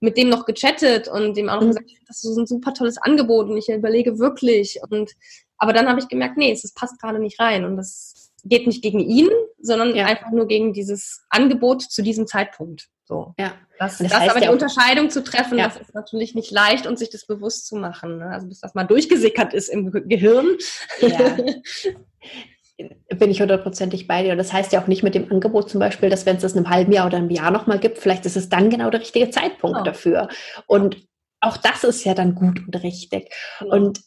mit 0.00 0.16
dem 0.16 0.28
noch 0.28 0.44
gechattet 0.44 1.08
und 1.08 1.36
dem 1.36 1.48
auch 1.48 1.56
noch 1.56 1.62
mhm. 1.62 1.68
gesagt, 1.68 1.90
das 2.06 2.24
ist 2.24 2.36
ein 2.36 2.46
super 2.46 2.74
tolles 2.74 2.98
Angebot 2.98 3.48
und 3.48 3.56
ich 3.56 3.68
überlege 3.68 4.18
wirklich. 4.18 4.78
Und 4.88 5.12
aber 5.58 5.72
dann 5.72 5.88
habe 5.88 6.00
ich 6.00 6.08
gemerkt, 6.08 6.36
nee, 6.36 6.52
es 6.52 6.74
passt 6.74 7.00
gerade 7.00 7.18
nicht 7.18 7.40
rein. 7.40 7.64
Und 7.64 7.76
das 7.76 8.23
geht 8.44 8.66
nicht 8.66 8.82
gegen 8.82 9.00
ihn, 9.00 9.30
sondern 9.60 9.94
ja. 9.94 10.06
einfach 10.06 10.30
nur 10.30 10.46
gegen 10.46 10.72
dieses 10.72 11.24
Angebot 11.30 11.82
zu 11.82 12.02
diesem 12.02 12.26
Zeitpunkt. 12.26 12.88
So. 13.04 13.34
Ja. 13.38 13.54
Das, 13.78 13.98
das, 13.98 14.12
das 14.12 14.28
aber 14.30 14.40
die 14.40 14.48
Unterscheidung 14.48 15.10
zu 15.10 15.24
treffen, 15.24 15.58
ja. 15.58 15.66
das 15.66 15.76
ist 15.76 15.94
natürlich 15.94 16.34
nicht 16.34 16.50
leicht 16.50 16.86
und 16.86 16.98
sich 16.98 17.10
das 17.10 17.26
bewusst 17.26 17.66
zu 17.66 17.76
machen. 17.76 18.18
Ne? 18.18 18.26
Also 18.26 18.46
bis 18.46 18.60
das 18.60 18.74
mal 18.74 18.84
durchgesickert 18.84 19.52
ist 19.52 19.68
im 19.68 19.90
Gehirn. 19.90 20.56
Ja. 21.00 21.36
bin 23.18 23.30
ich 23.30 23.40
hundertprozentig 23.40 24.06
bei 24.06 24.22
dir. 24.22 24.32
Und 24.32 24.38
das 24.38 24.52
heißt 24.52 24.72
ja 24.72 24.82
auch 24.82 24.86
nicht 24.86 25.02
mit 25.02 25.14
dem 25.14 25.30
Angebot 25.30 25.70
zum 25.70 25.80
Beispiel, 25.80 26.10
dass 26.10 26.26
wenn 26.26 26.36
es 26.36 26.42
das 26.42 26.52
in 26.52 26.58
einem 26.58 26.70
halben 26.70 26.92
Jahr 26.92 27.06
oder 27.06 27.18
einem 27.18 27.30
Jahr 27.30 27.50
nochmal 27.50 27.78
gibt, 27.78 27.98
vielleicht 27.98 28.26
ist 28.26 28.36
es 28.36 28.48
dann 28.48 28.70
genau 28.70 28.90
der 28.90 29.00
richtige 29.00 29.30
Zeitpunkt 29.30 29.78
oh. 29.80 29.84
dafür. 29.84 30.28
Und 30.66 31.06
auch 31.40 31.56
das 31.56 31.84
ist 31.84 32.04
ja 32.04 32.14
dann 32.14 32.34
gut 32.34 32.60
und 32.66 32.82
richtig. 32.82 33.32
Genau. 33.60 33.76
Und 33.76 34.00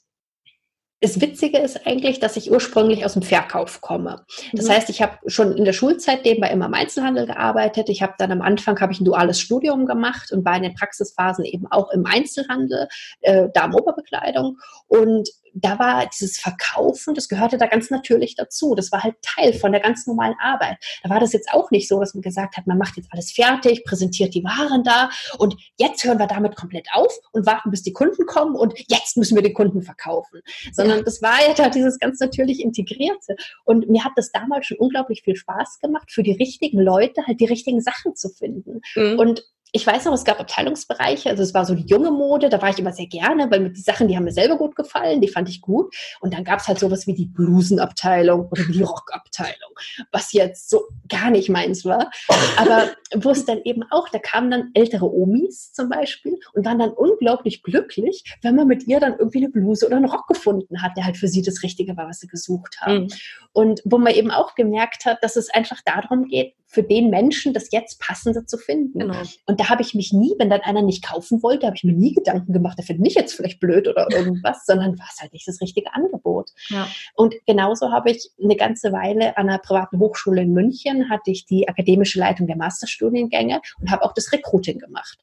das 1.00 1.22
Witzige 1.22 1.60
ist 1.60 1.86
eigentlich, 1.86 2.20
dass 2.20 2.38
ich 2.38 2.52
ursprünglich 2.52 3.06
aus 3.06 3.14
dem 3.14 3.22
Verkauf 3.22 3.82
komme. 3.82 4.26
Das 4.54 4.66
mhm. 4.66 4.72
heißt, 4.72 4.90
ich 4.90 5.02
habe 5.02 5.18
schon 5.28 5.56
in 5.56 5.64
der 5.64 5.74
Schulzeit 5.74 6.26
nebenbei 6.26 6.50
immer 6.50 6.66
im 6.66 6.74
Einzelhandel 6.74 7.28
gearbeitet. 7.28 7.90
Ich 7.90 8.02
habe 8.02 8.14
dann 8.18 8.32
am 8.32 8.42
Anfang 8.42 8.80
habe 8.80 8.94
ich 8.94 9.00
ein 9.00 9.06
duales 9.06 9.40
Studium 9.40 9.86
gemacht 9.86 10.32
und 10.32 10.44
war 10.44 10.58
in 10.58 10.64
den 10.64 10.74
Praxisphasen 10.74 11.46
eben 11.46 11.68
auch 11.70 11.92
im 11.92 12.06
Einzelhandel, 12.06 12.88
äh, 13.22 13.48
Damen-Oberbekleidung. 13.54 14.58
Und 14.88 15.30
da 15.62 15.80
war 15.80 16.08
dieses 16.08 16.38
Verkaufen, 16.38 17.15
das 17.15 17.28
gehörte 17.28 17.58
da 17.58 17.67
ganz 17.67 17.89
natürlich 17.89 18.36
dazu. 18.36 18.76
Das 18.76 18.91
war 18.91 19.04
halt 19.04 19.15
Teil 19.22 19.54
von 19.54 19.72
der 19.72 19.82
ganz 19.82 20.08
normalen 20.08 20.36
Arbeit. 20.39 20.78
Da 21.04 21.10
war 21.10 21.20
das 21.20 21.34
jetzt 21.34 21.52
auch 21.52 21.72
nicht 21.72 21.88
so, 21.88 22.00
dass 22.00 22.13
man 22.13 22.22
gesagt 22.22 22.58
hat, 22.58 22.67
man 22.67 22.78
macht 22.78 22.98
jetzt 22.98 23.10
alles 23.12 23.32
fertig, 23.32 23.84
präsentiert 23.84 24.34
die 24.34 24.43
Waren 24.43 24.84
da 24.84 25.10
und 25.38 25.56
jetzt 25.78 26.04
hören 26.04 26.20
wir 26.20 26.28
damit 26.28 26.56
komplett 26.56 26.88
auf 26.93 27.13
und 27.32 27.46
warten, 27.46 27.72
bis 27.72 27.84
die 27.84 27.93
Kunden 27.93 28.26
kommen 28.26 28.56
und 28.56 28.74
jetzt 28.88 29.17
müssen 29.17 29.36
wir 29.36 29.43
den 29.43 29.54
Kunden 29.54 29.82
verkaufen. 29.82 30.41
Sondern 30.72 31.00
ja. 31.00 31.04
das 31.04 31.22
war 31.22 31.39
ja 31.48 31.54
da 31.54 31.70
dieses 31.70 32.00
ganz 32.00 32.20
natürlich 32.20 32.62
Integrierte. 32.62 33.36
Und 33.65 33.89
mir 33.89 34.04
hat 34.04 34.13
das 34.15 34.32
damals 34.32 34.67
schon 34.67 34.78
unglaublich 34.78 35.24
viel 35.24 35.36
Spaß 35.36 35.80
gemacht, 35.80 36.12
für 36.12 36.24
die 36.24 36.34
richtigen 36.34 36.80
Leute 36.80 37.26
halt 37.26 37.39
die 37.39 37.46
richtigen 37.46 37.82
Sachen 37.82 38.15
zu 38.15 38.30
finden. 38.30 38.82
Mhm. 38.96 39.20
Und 39.20 39.43
ich 39.71 39.86
weiß 39.86 40.06
noch, 40.06 40.13
es 40.13 40.23
gab 40.23 40.39
Abteilungsbereiche, 40.39 41.30
also 41.30 41.43
es 41.43 41.53
war 41.53 41.65
so 41.65 41.75
die 41.75 41.86
junge 41.86 42.12
Mode, 42.12 42.49
da 42.49 42.62
war 42.62 42.69
ich 42.69 42.80
immer 42.80 42.93
sehr 42.93 43.08
gerne, 43.08 43.51
weil 43.51 43.69
die 43.69 43.82
Sachen, 43.82 44.08
die 44.08 44.15
haben 44.15 44.23
mir 44.23 44.32
selber 44.32 44.58
gut 44.58 44.75
gefallen, 44.75 45.19
die 45.19 45.27
fand 45.27 45.49
ich 45.49 45.62
gut. 45.62 45.93
Und 46.21 46.34
dann 46.34 46.43
gab 46.43 46.60
es 46.60 46.67
halt 46.67 46.80
sowas 46.80 47.06
wie 47.08 47.13
die 47.13 47.25
Blusenabteilung 47.25 48.47
oder 48.49 48.63
die 48.63 48.82
Rockabteilung, 48.82 49.71
was 50.12 50.32
jetzt 50.32 50.69
so 50.69 50.88
gar 51.10 51.30
nicht 51.30 51.49
meins 51.49 51.84
war. 51.84 52.10
Aber 52.58 52.89
wo 53.15 53.32
es 53.32 53.45
dann 53.45 53.62
eben 53.63 53.84
auch, 53.91 54.08
da 54.10 54.19
kamen 54.19 54.51
dann 54.51 54.71
ältere 54.73 55.12
Omis 55.12 55.73
zum 55.73 55.89
Beispiel 55.89 56.39
und 56.53 56.65
waren 56.65 56.80
dann 56.80 56.91
unglaublich 56.91 57.63
glücklich, 57.63 58.23
wenn 58.41 58.56
man 58.56 58.67
mit 58.67 58.88
ihr 58.88 58.99
dann 58.99 59.17
irgendwie 59.17 59.39
eine 59.39 59.49
Bluse 59.49 59.86
oder 59.86 59.97
einen 59.97 60.10
Rock 60.10 60.27
gefunden 60.27 60.82
hat, 60.82 60.95
der 60.95 61.06
halt 61.06 61.17
für 61.17 61.27
sie 61.27 61.41
das 61.41 61.62
Richtige 61.63 61.95
war, 61.97 62.08
was 62.08 62.19
sie 62.19 62.27
gesucht 62.27 62.77
haben. 62.82 63.03
Mhm. 63.03 63.08
Und 63.53 63.82
wo 63.86 63.97
man 63.97 64.13
eben 64.13 64.32
auch 64.32 64.56
gemerkt 64.56 65.06
hat, 65.06 65.23
dass 65.23 65.36
es 65.36 65.49
einfach 65.49 65.82
darum 65.84 66.25
geht, 66.25 66.53
für 66.69 66.84
den 66.84 67.10
Menschen 67.10 67.53
das 67.53 67.71
jetzt 67.71 67.99
Passende 67.99 68.45
zu 68.45 68.58
finden. 68.58 68.99
Genau. 68.99 69.21
Und 69.45 69.60
da 69.60 69.69
habe 69.69 69.82
ich 69.82 69.93
mich 69.93 70.12
nie, 70.12 70.34
wenn 70.38 70.49
dann 70.49 70.62
einer 70.62 70.82
nicht 70.82 71.03
kaufen 71.03 71.41
wollte, 71.41 71.65
habe 71.65 71.77
ich 71.77 71.86
mir 71.86 71.93
nie 71.93 72.13
Gedanken 72.13 72.51
gemacht, 72.51 72.77
der 72.77 72.86
findet 72.86 73.03
mich 73.03 73.15
jetzt 73.15 73.34
vielleicht 73.34 73.62
blöd 73.62 73.88
oder 73.88 74.08
irgendwas, 74.12 74.65
sondern 74.65 74.99
war 74.99 75.08
es 75.12 75.21
halt 75.21 75.32
nicht 75.32 75.47
das 75.47 75.62
richtige 75.62 75.93
Angebot. 75.93 76.51
Ja. 76.67 76.88
Und 77.15 77.36
genauso 77.45 77.91
habe 77.91 78.12
ich 78.12 78.30
eine 78.43 78.58
ganze 78.58 78.91
Weile 78.91 79.38
an 79.38 79.47
einer 79.47 79.60
privaten 79.60 79.97
Hochschule 79.97 80.41
in 80.41 80.51
München, 80.51 81.10
hatte 81.10 81.32
ich 81.32 81.45
die 81.45 81.69
akademische 81.69 82.19
Leitung 82.19 82.47
der 82.47 82.58
Masterstudiengänge 82.58 83.62
und 83.80 83.89
habe 83.89 84.03
auch 84.03 84.13
das 84.13 84.32
Recruiting 84.34 84.80
gemacht. 84.80 85.17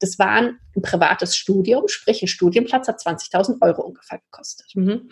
Das 0.00 0.18
war 0.18 0.32
ein 0.32 0.58
privates 0.82 1.34
Studium, 1.34 1.88
sprich 1.88 2.22
ein 2.22 2.28
Studienplatz 2.28 2.88
hat 2.88 3.00
20.000 3.00 3.62
Euro 3.62 3.82
ungefähr 3.82 4.18
gekostet. 4.18 4.66
Mhm. 4.74 5.08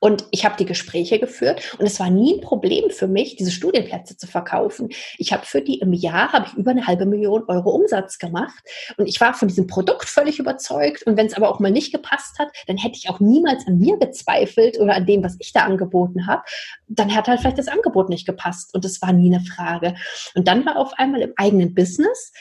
Und 0.00 0.24
ich 0.30 0.44
habe 0.44 0.56
die 0.58 0.64
Gespräche 0.64 1.18
geführt 1.18 1.76
und 1.78 1.86
es 1.86 2.00
war 2.00 2.10
nie 2.10 2.34
ein 2.34 2.40
Problem 2.40 2.90
für 2.90 3.06
mich, 3.06 3.36
diese 3.36 3.50
Studienplätze 3.50 4.16
zu 4.16 4.26
verkaufen. 4.26 4.88
Ich 5.18 5.32
habe 5.32 5.44
für 5.44 5.60
die 5.60 5.78
im 5.78 5.92
Jahr 5.92 6.32
habe 6.32 6.46
ich 6.48 6.54
über 6.54 6.70
eine 6.70 6.86
halbe 6.86 7.04
Million 7.06 7.44
Euro 7.48 7.70
Umsatz 7.70 8.18
gemacht 8.18 8.64
und 8.96 9.06
ich 9.06 9.20
war 9.20 9.34
von 9.34 9.48
diesem 9.48 9.66
Produkt 9.66 10.08
völlig 10.08 10.38
überzeugt. 10.38 11.02
Und 11.04 11.16
wenn 11.16 11.26
es 11.26 11.34
aber 11.34 11.50
auch 11.50 11.60
mal 11.60 11.70
nicht 11.70 11.92
gepasst 11.92 12.38
hat, 12.38 12.48
dann 12.66 12.78
hätte 12.78 12.96
ich 12.96 13.10
auch 13.10 13.20
niemals 13.20 13.66
an 13.66 13.78
mir 13.78 13.98
gezweifelt 13.98 14.80
oder 14.80 14.94
an 14.94 15.06
dem, 15.06 15.22
was 15.22 15.36
ich 15.38 15.52
da 15.52 15.60
angeboten 15.60 16.26
habe. 16.26 16.42
Dann 16.88 17.14
hat 17.14 17.28
halt 17.28 17.40
vielleicht 17.40 17.58
das 17.58 17.68
Angebot 17.68 18.08
nicht 18.08 18.26
gepasst 18.26 18.74
und 18.74 18.84
das 18.84 19.02
war 19.02 19.12
nie 19.12 19.34
eine 19.34 19.44
Frage. 19.44 19.94
Und 20.34 20.48
dann 20.48 20.64
war 20.64 20.76
auf 20.76 20.94
einmal 20.94 21.20
im 21.20 21.34
eigenen 21.36 21.74
Business 21.74 22.32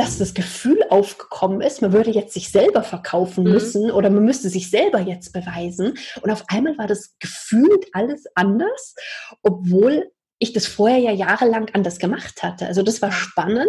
dass 0.00 0.16
das 0.16 0.32
Gefühl 0.32 0.82
aufgekommen 0.88 1.60
ist, 1.60 1.82
man 1.82 1.92
würde 1.92 2.10
jetzt 2.10 2.32
sich 2.32 2.50
selber 2.50 2.82
verkaufen 2.82 3.44
mhm. 3.44 3.50
müssen 3.50 3.90
oder 3.90 4.08
man 4.08 4.24
müsste 4.24 4.48
sich 4.48 4.70
selber 4.70 4.98
jetzt 4.98 5.34
beweisen. 5.34 5.98
Und 6.22 6.30
auf 6.30 6.42
einmal 6.48 6.78
war 6.78 6.86
das 6.86 7.16
gefühlt 7.18 7.84
alles 7.92 8.24
anders, 8.34 8.94
obwohl 9.42 10.10
ich 10.38 10.54
das 10.54 10.66
vorher 10.66 11.00
ja 11.00 11.12
jahrelang 11.12 11.68
anders 11.74 11.98
gemacht 11.98 12.42
hatte. 12.42 12.66
Also 12.66 12.82
das 12.82 13.02
war 13.02 13.12
spannend, 13.12 13.68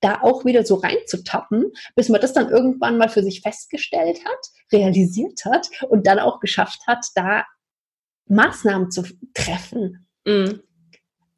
da 0.00 0.20
auch 0.22 0.44
wieder 0.44 0.66
so 0.66 0.74
reinzutappen, 0.74 1.66
bis 1.94 2.08
man 2.08 2.20
das 2.20 2.32
dann 2.32 2.50
irgendwann 2.50 2.98
mal 2.98 3.08
für 3.08 3.22
sich 3.22 3.42
festgestellt 3.42 4.18
hat, 4.24 4.46
realisiert 4.72 5.44
hat 5.44 5.68
und 5.88 6.08
dann 6.08 6.18
auch 6.18 6.40
geschafft 6.40 6.80
hat, 6.88 7.06
da 7.14 7.44
Maßnahmen 8.26 8.90
zu 8.90 9.04
treffen. 9.32 10.08
Mhm. 10.24 10.60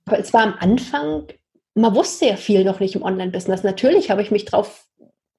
Aber 0.07 0.18
es 0.18 0.33
war 0.33 0.44
am 0.44 0.55
Anfang 0.55 1.26
man 1.75 1.95
wusste 1.95 2.27
ja 2.27 2.37
viel 2.37 2.65
noch 2.65 2.81
nicht 2.81 2.95
im 2.95 3.03
Online-Business. 3.03 3.63
Natürlich 3.63 4.11
habe 4.11 4.23
ich 4.23 4.31
mich 4.31 4.45
darauf 4.45 4.87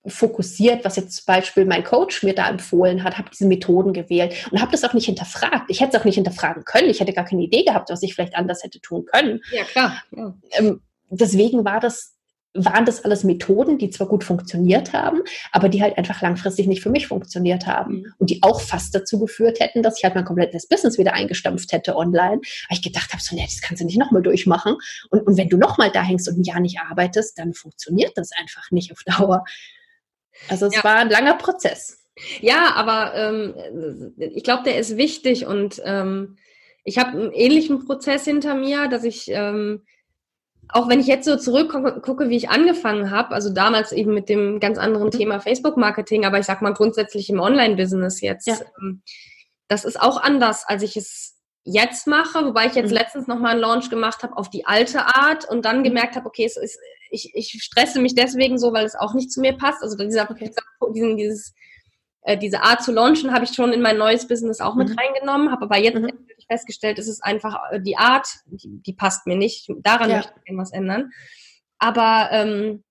fokussiert, 0.07 0.83
was 0.83 0.95
jetzt 0.95 1.15
zum 1.15 1.25
Beispiel 1.27 1.65
mein 1.65 1.83
Coach 1.83 2.23
mir 2.23 2.33
da 2.33 2.49
empfohlen 2.49 3.03
hat, 3.03 3.17
habe 3.17 3.29
diese 3.29 3.45
Methoden 3.45 3.93
gewählt 3.93 4.33
und 4.51 4.59
habe 4.59 4.71
das 4.71 4.83
auch 4.83 4.93
nicht 4.93 5.05
hinterfragt. 5.05 5.65
Ich 5.67 5.79
hätte 5.79 5.95
es 5.95 6.01
auch 6.01 6.05
nicht 6.05 6.15
hinterfragen 6.15 6.63
können. 6.65 6.89
Ich 6.89 6.99
hätte 6.99 7.13
gar 7.13 7.25
keine 7.25 7.43
Idee 7.43 7.63
gehabt, 7.63 7.89
was 7.89 8.01
ich 8.01 8.15
vielleicht 8.15 8.35
anders 8.35 8.63
hätte 8.63 8.81
tun 8.81 9.05
können. 9.05 9.41
Ja, 9.51 9.63
klar. 9.63 10.03
Ja. 10.15 10.33
Ähm, 10.53 10.81
deswegen 11.09 11.65
war 11.65 11.79
das 11.79 12.15
waren 12.53 12.85
das 12.85 13.05
alles 13.05 13.23
Methoden, 13.23 13.77
die 13.77 13.89
zwar 13.89 14.07
gut 14.07 14.23
funktioniert 14.23 14.91
haben, 14.93 15.21
aber 15.51 15.69
die 15.69 15.81
halt 15.81 15.97
einfach 15.97 16.21
langfristig 16.21 16.67
nicht 16.67 16.81
für 16.81 16.89
mich 16.89 17.07
funktioniert 17.07 17.65
haben 17.65 17.93
mhm. 17.93 18.13
und 18.17 18.29
die 18.29 18.43
auch 18.43 18.59
fast 18.59 18.93
dazu 18.93 19.19
geführt 19.19 19.59
hätten, 19.59 19.83
dass 19.83 19.97
ich 19.97 20.03
halt 20.03 20.15
mein 20.15 20.25
komplettes 20.25 20.67
Business 20.67 20.97
wieder 20.97 21.13
eingestampft 21.13 21.71
hätte 21.71 21.95
online, 21.95 22.41
weil 22.41 22.77
ich 22.77 22.81
gedacht 22.81 23.11
habe, 23.13 23.21
so, 23.21 23.35
nee, 23.35 23.45
das 23.45 23.61
kannst 23.61 23.81
du 23.81 23.85
nicht 23.85 23.97
nochmal 23.97 24.21
durchmachen 24.21 24.75
und, 25.09 25.25
und 25.25 25.37
wenn 25.37 25.49
du 25.49 25.57
nochmal 25.57 25.91
da 25.91 26.03
hängst 26.03 26.27
und 26.27 26.39
ein 26.39 26.43
Jahr 26.43 26.59
nicht 26.59 26.79
arbeitest, 26.79 27.39
dann 27.39 27.53
funktioniert 27.53 28.11
das 28.15 28.31
einfach 28.37 28.69
nicht 28.71 28.91
auf 28.91 29.03
Dauer. 29.05 29.45
Also 30.49 30.65
es 30.65 30.75
ja. 30.75 30.83
war 30.83 30.97
ein 30.97 31.09
langer 31.09 31.35
Prozess. 31.35 31.99
Ja, 32.41 32.73
aber 32.75 33.15
ähm, 33.15 34.13
ich 34.17 34.43
glaube, 34.43 34.63
der 34.63 34.77
ist 34.77 34.97
wichtig 34.97 35.45
und 35.45 35.81
ähm, 35.85 36.37
ich 36.83 36.97
habe 36.97 37.11
einen 37.11 37.31
ähnlichen 37.31 37.85
Prozess 37.85 38.25
hinter 38.25 38.55
mir, 38.55 38.87
dass 38.87 39.03
ich 39.03 39.29
ähm, 39.29 39.83
auch 40.73 40.89
wenn 40.89 40.99
ich 40.99 41.07
jetzt 41.07 41.25
so 41.25 41.37
zurückgucke, 41.37 42.29
wie 42.29 42.37
ich 42.37 42.49
angefangen 42.49 43.11
habe, 43.11 43.35
also 43.35 43.49
damals 43.49 43.91
eben 43.91 44.13
mit 44.13 44.29
dem 44.29 44.59
ganz 44.59 44.77
anderen 44.77 45.07
mhm. 45.07 45.11
Thema 45.11 45.39
Facebook-Marketing, 45.39 46.25
aber 46.25 46.39
ich 46.39 46.45
sag 46.45 46.61
mal 46.61 46.73
grundsätzlich 46.73 47.29
im 47.29 47.39
Online-Business 47.39 48.21
jetzt, 48.21 48.47
ja. 48.47 48.57
Ähm, 48.81 49.01
das 49.67 49.85
ist 49.85 49.99
auch 50.01 50.21
anders, 50.21 50.65
als 50.67 50.83
ich 50.83 50.97
es 50.97 51.37
jetzt 51.63 52.07
mache, 52.07 52.45
wobei 52.45 52.67
ich 52.67 52.75
jetzt 52.75 52.89
mhm. 52.89 52.97
letztens 52.97 53.27
nochmal 53.27 53.51
einen 53.51 53.61
Launch 53.61 53.89
gemacht 53.89 54.23
habe 54.23 54.35
auf 54.35 54.49
die 54.49 54.65
alte 54.65 55.05
Art 55.05 55.47
und 55.49 55.65
dann 55.65 55.79
mhm. 55.79 55.83
gemerkt 55.83 56.15
habe, 56.15 56.25
okay, 56.25 56.45
es 56.45 56.57
ist, 56.57 56.79
ich, 57.09 57.31
ich 57.33 57.57
stresse 57.61 58.01
mich 58.01 58.15
deswegen 58.15 58.57
so, 58.57 58.73
weil 58.73 58.85
es 58.85 58.95
auch 58.95 59.13
nicht 59.13 59.31
zu 59.31 59.41
mir 59.41 59.53
passt. 59.53 59.83
Also 59.83 59.97
dieser, 59.97 60.29
okay. 60.29 60.51
diesen, 60.93 61.17
dieses, 61.17 61.53
äh, 62.23 62.37
diese 62.37 62.63
Art 62.63 62.83
zu 62.83 62.91
launchen 62.91 63.33
habe 63.33 63.45
ich 63.45 63.53
schon 63.53 63.73
in 63.73 63.81
mein 63.81 63.97
neues 63.97 64.27
Business 64.27 64.59
auch 64.59 64.75
mhm. 64.75 64.85
mit 64.85 64.97
reingenommen, 64.97 65.51
habe 65.51 65.63
aber 65.63 65.77
jetzt 65.77 65.99
mhm 65.99 66.09
festgestellt, 66.51 66.99
es 66.99 67.07
ist 67.07 67.23
einfach 67.23 67.71
äh, 67.71 67.79
die 67.79 67.97
Art, 67.97 68.27
die, 68.45 68.81
die 68.85 68.93
passt 68.93 69.25
mir 69.25 69.37
nicht. 69.37 69.71
Daran 69.79 70.09
ja. 70.09 70.17
möchte 70.17 70.33
ich 70.35 70.49
irgendwas 70.49 70.73
ändern. 70.73 71.11
Aber 71.79 72.29
ähm, 72.31 72.83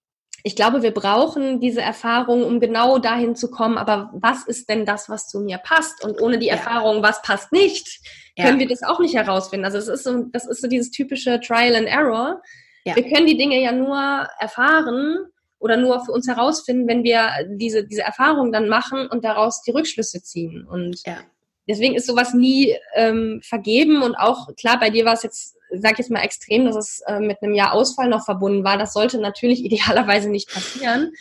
ich 0.43 0.57
glaube, 0.57 0.83
wir 0.83 0.93
brauchen 0.93 1.61
diese 1.61 1.83
Erfahrung, 1.83 2.45
um 2.45 2.61
genau 2.61 2.99
dahin 2.99 3.37
zu 3.37 3.51
kommen. 3.51 3.77
Aber 3.77 4.11
was 4.15 4.45
ist 4.47 4.71
denn 4.71 4.87
das, 4.87 5.11
was 5.11 5.29
zu 5.29 5.41
mir 5.41 5.59
passt? 5.59 6.03
Und 6.03 6.21
ohne 6.23 6.39
die 6.39 6.47
ja. 6.47 6.55
Erfahrung, 6.55 7.03
was 7.03 7.21
passt 7.21 7.53
nicht, 7.53 8.01
können 8.37 8.59
ja. 8.59 8.61
wir 8.61 8.69
das 8.69 8.83
auch 8.83 9.01
nicht 9.01 9.15
herausfinden. 9.15 9.67
Also 9.67 9.79
es 9.79 9.89
ist 9.89 10.05
so, 10.05 10.25
das 10.33 10.47
ist 10.47 10.63
so 10.63 10.69
dieses 10.69 10.91
typische 10.91 11.41
Trial 11.41 11.77
and 11.77 11.87
Error. 11.87 12.41
Ja. 12.85 12.97
Wir 12.97 13.03
können 13.03 13.27
die 13.27 13.37
Dinge 13.37 13.61
ja 13.61 13.73
nur 13.73 13.99
erfahren 14.39 15.27
oder 15.59 15.77
nur 15.77 16.03
für 16.03 16.13
uns 16.13 16.27
herausfinden, 16.27 16.89
wenn 16.89 17.05
wir 17.05 17.29
diese, 17.51 17.87
diese 17.87 18.03
Erfahrung 18.03 18.51
dann 18.51 18.71
machen 18.71 19.09
und 19.09 19.23
daraus 19.23 19.63
die 19.63 19.73
Rückschlüsse 19.73 20.23
ziehen. 20.23 20.67
Und 20.67 21.03
ja 21.05 21.19
deswegen 21.71 21.95
ist 21.95 22.07
sowas 22.07 22.35
nie 22.35 22.77
ähm, 22.95 23.41
vergeben 23.43 24.03
und 24.03 24.15
auch 24.17 24.55
klar, 24.57 24.79
bei 24.79 24.91
dir 24.91 25.05
war 25.05 25.15
es 25.15 25.23
jetzt, 25.23 25.57
sag 25.71 25.93
ich 25.93 25.99
jetzt 25.99 26.11
mal 26.11 26.23
extrem, 26.23 26.65
dass 26.65 26.77
es 26.77 27.01
äh, 27.07 27.21
mit 27.21 27.43
einem 27.43 27.55
Jahr 27.55 27.73
Ausfall 27.73 28.09
noch 28.09 28.25
verbunden 28.25 28.65
war. 28.65 28.77
Das 28.77 28.93
sollte 28.93 29.19
natürlich 29.19 29.65
idealerweise 29.65 30.29
nicht 30.29 30.53
passieren. 30.53 31.13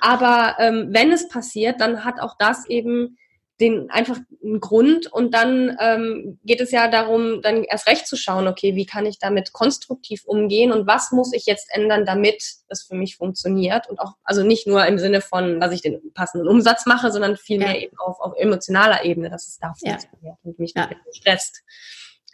Aber 0.00 0.56
ähm, 0.58 0.88
wenn 0.90 1.12
es 1.12 1.28
passiert, 1.28 1.80
dann 1.80 2.04
hat 2.04 2.20
auch 2.20 2.36
das 2.38 2.68
eben 2.68 3.16
den 3.60 3.88
einfach 3.90 4.18
einen 4.42 4.58
Grund 4.60 5.06
und 5.12 5.32
dann 5.32 5.76
ähm, 5.80 6.40
geht 6.44 6.60
es 6.60 6.72
ja 6.72 6.88
darum, 6.88 7.40
dann 7.40 7.62
erst 7.62 7.86
recht 7.86 8.06
zu 8.06 8.16
schauen, 8.16 8.48
okay, 8.48 8.74
wie 8.74 8.84
kann 8.86 9.06
ich 9.06 9.18
damit 9.20 9.52
konstruktiv 9.52 10.24
umgehen 10.24 10.72
und 10.72 10.88
was 10.88 11.12
muss 11.12 11.32
ich 11.32 11.46
jetzt 11.46 11.68
ändern, 11.70 12.04
damit 12.04 12.42
es 12.68 12.82
für 12.82 12.96
mich 12.96 13.16
funktioniert 13.16 13.88
und 13.88 14.00
auch, 14.00 14.14
also 14.24 14.42
nicht 14.42 14.66
nur 14.66 14.84
im 14.86 14.98
Sinne 14.98 15.20
von, 15.20 15.60
dass 15.60 15.72
ich 15.72 15.82
den 15.82 16.12
passenden 16.14 16.48
Umsatz 16.48 16.84
mache, 16.84 17.12
sondern 17.12 17.36
vielmehr 17.36 17.76
ja. 17.76 17.82
eben 17.82 17.96
auf, 17.98 18.20
auf 18.20 18.34
emotionaler 18.36 19.04
Ebene, 19.04 19.30
dass 19.30 19.46
es 19.46 19.58
da 19.58 19.72
funktioniert 19.74 20.22
ja. 20.22 20.36
und 20.42 20.58
mich 20.58 20.72
ja. 20.74 20.88
nicht 20.88 21.16
stresst. 21.16 21.62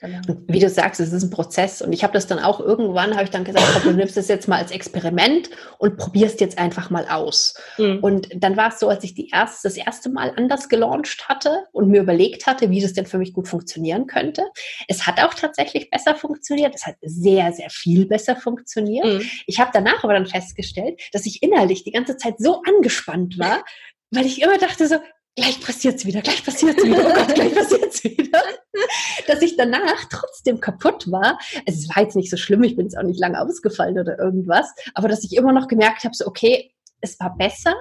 Genau. 0.01 0.21
Wie 0.49 0.59
du 0.59 0.69
sagst, 0.69 0.99
es 0.99 1.13
ist 1.13 1.23
ein 1.23 1.31
Prozess 1.31 1.83
und 1.83 1.93
ich 1.93 2.03
habe 2.03 2.15
das 2.15 2.27
dann 2.27 2.39
auch 2.39 2.59
irgendwann, 2.59 3.15
habe 3.15 3.25
ich 3.25 3.31
dann 3.31 3.45
gesagt, 3.45 3.85
du 3.85 3.93
nimmst 3.93 4.17
das 4.17 4.29
jetzt 4.29 4.49
mal 4.49 4.57
als 4.57 4.71
Experiment 4.71 5.51
und 5.79 5.99
probierst 5.99 6.41
jetzt 6.41 6.59
einfach 6.59 6.89
mal 6.89 7.07
aus. 7.09 7.55
Mhm. 7.77 7.99
Und 8.01 8.29
dann 8.35 8.57
war 8.57 8.69
es 8.69 8.79
so, 8.79 8.89
als 8.89 9.05
ich 9.05 9.15
die 9.15 9.29
erst, 9.29 9.63
das 9.65 9.77
erste 9.77 10.09
Mal 10.09 10.33
anders 10.37 10.71
gelauncht 10.71 11.29
hatte 11.29 11.65
und 11.73 11.89
mir 11.89 12.01
überlegt 12.01 12.47
hatte, 12.47 12.71
wie 12.71 12.81
das 12.81 12.95
denn 12.95 13.05
für 13.05 13.19
mich 13.19 13.35
gut 13.35 13.47
funktionieren 13.47 14.07
könnte. 14.07 14.47
Es 14.89 15.07
hat 15.07 15.21
auch 15.23 15.35
tatsächlich 15.35 15.91
besser 15.91 16.15
funktioniert. 16.15 16.75
Es 16.75 16.87
hat 16.87 16.97
sehr, 17.03 17.53
sehr 17.53 17.69
viel 17.69 18.07
besser 18.07 18.37
funktioniert. 18.37 19.05
Mhm. 19.05 19.31
Ich 19.47 19.61
habe 19.61 19.71
danach 19.75 20.03
aber 20.03 20.15
dann 20.15 20.27
festgestellt, 20.27 20.99
dass 21.13 21.27
ich 21.27 21.43
innerlich 21.43 21.85
die 21.85 21.93
ganze 21.93 22.17
Zeit 22.17 22.37
so 22.39 22.63
angespannt 22.63 23.39
war, 23.39 23.65
weil 24.11 24.25
ich 24.25 24.41
immer 24.41 24.57
dachte 24.57 24.89
so, 24.89 24.97
gleich 25.37 25.61
passiert's 25.61 26.05
wieder, 26.05 26.23
gleich 26.23 26.45
passiert's 26.45 26.85
wieder, 26.85 26.99
oh 26.99 27.15
Gott, 27.15 27.35
gleich 27.35 27.55
passiert's 27.55 28.05
wieder. 28.05 28.43
Dass 29.27 29.43
ich 29.43 29.57
danach 29.57 30.05
trotzdem 30.11 30.61
kaputt 30.61 31.11
war. 31.11 31.39
Also 31.67 31.81
es 31.81 31.89
war 31.95 32.03
jetzt 32.03 32.17
nicht 32.17 32.31
so 32.31 32.37
schlimm, 32.37 32.63
ich 32.63 32.77
bin 32.77 32.87
jetzt 32.87 32.97
auch 32.97 33.03
nicht 33.03 33.21
lange 33.21 33.41
ausgefallen 33.41 33.99
oder 33.99 34.19
irgendwas, 34.19 34.73
aber 34.95 35.09
dass 35.09 35.25
ich 35.25 35.37
immer 35.37 35.53
noch 35.53 35.69
gemerkt 35.69 36.05
habe, 36.05 36.15
so 36.15 36.27
okay, 36.27 36.73
es 37.01 37.19
war 37.21 37.37
besser, 37.37 37.75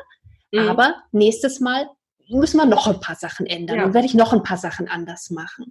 mhm. 0.52 0.68
aber 0.68 0.96
nächstes 1.12 1.60
Mal 1.60 1.90
müssen 2.30 2.58
wir 2.58 2.66
noch 2.66 2.88
ein 2.88 3.00
paar 3.00 3.16
Sachen 3.16 3.46
ändern 3.46 3.78
ja. 3.78 3.86
und 3.86 3.94
werde 3.94 4.08
ich 4.08 4.14
noch 4.14 4.34
ein 4.34 4.44
paar 4.44 4.58
Sachen 4.58 4.88
anders 4.88 5.30
machen. 5.32 5.66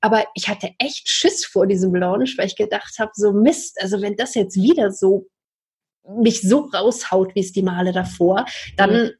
Aber 0.00 0.24
ich 0.34 0.48
hatte 0.48 0.70
echt 0.78 1.08
Schiss 1.08 1.44
vor 1.44 1.66
diesem 1.66 1.94
Launch, 1.94 2.36
weil 2.38 2.46
ich 2.46 2.56
gedacht 2.56 2.98
habe, 2.98 3.12
so 3.14 3.32
Mist, 3.32 3.80
also 3.80 4.02
wenn 4.02 4.16
das 4.16 4.34
jetzt 4.34 4.56
wieder 4.56 4.90
so 4.90 5.28
mich 6.08 6.42
so 6.42 6.60
raushaut, 6.60 7.34
wie 7.36 7.40
es 7.40 7.52
die 7.52 7.62
Male 7.62 7.92
davor, 7.92 8.46
dann 8.76 8.92
mhm 8.92 9.10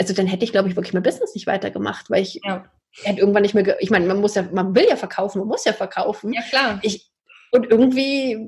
also 0.00 0.14
dann 0.14 0.26
hätte 0.26 0.44
ich, 0.44 0.52
glaube 0.52 0.68
ich, 0.68 0.76
wirklich 0.76 0.94
mein 0.94 1.02
Business 1.02 1.34
nicht 1.34 1.46
weitergemacht, 1.46 2.08
weil 2.08 2.22
ich 2.22 2.40
ja. 2.42 2.64
hätte 3.02 3.20
irgendwann 3.20 3.42
nicht 3.42 3.54
mehr, 3.54 3.76
ich 3.80 3.90
meine, 3.90 4.06
man 4.06 4.20
muss 4.20 4.34
ja, 4.34 4.48
man 4.50 4.74
will 4.74 4.86
ja 4.88 4.96
verkaufen, 4.96 5.40
man 5.40 5.48
muss 5.48 5.66
ja 5.66 5.74
verkaufen. 5.74 6.32
Ja, 6.32 6.40
klar. 6.48 6.80
Ich, 6.82 7.10
und 7.52 7.70
irgendwie 7.70 8.38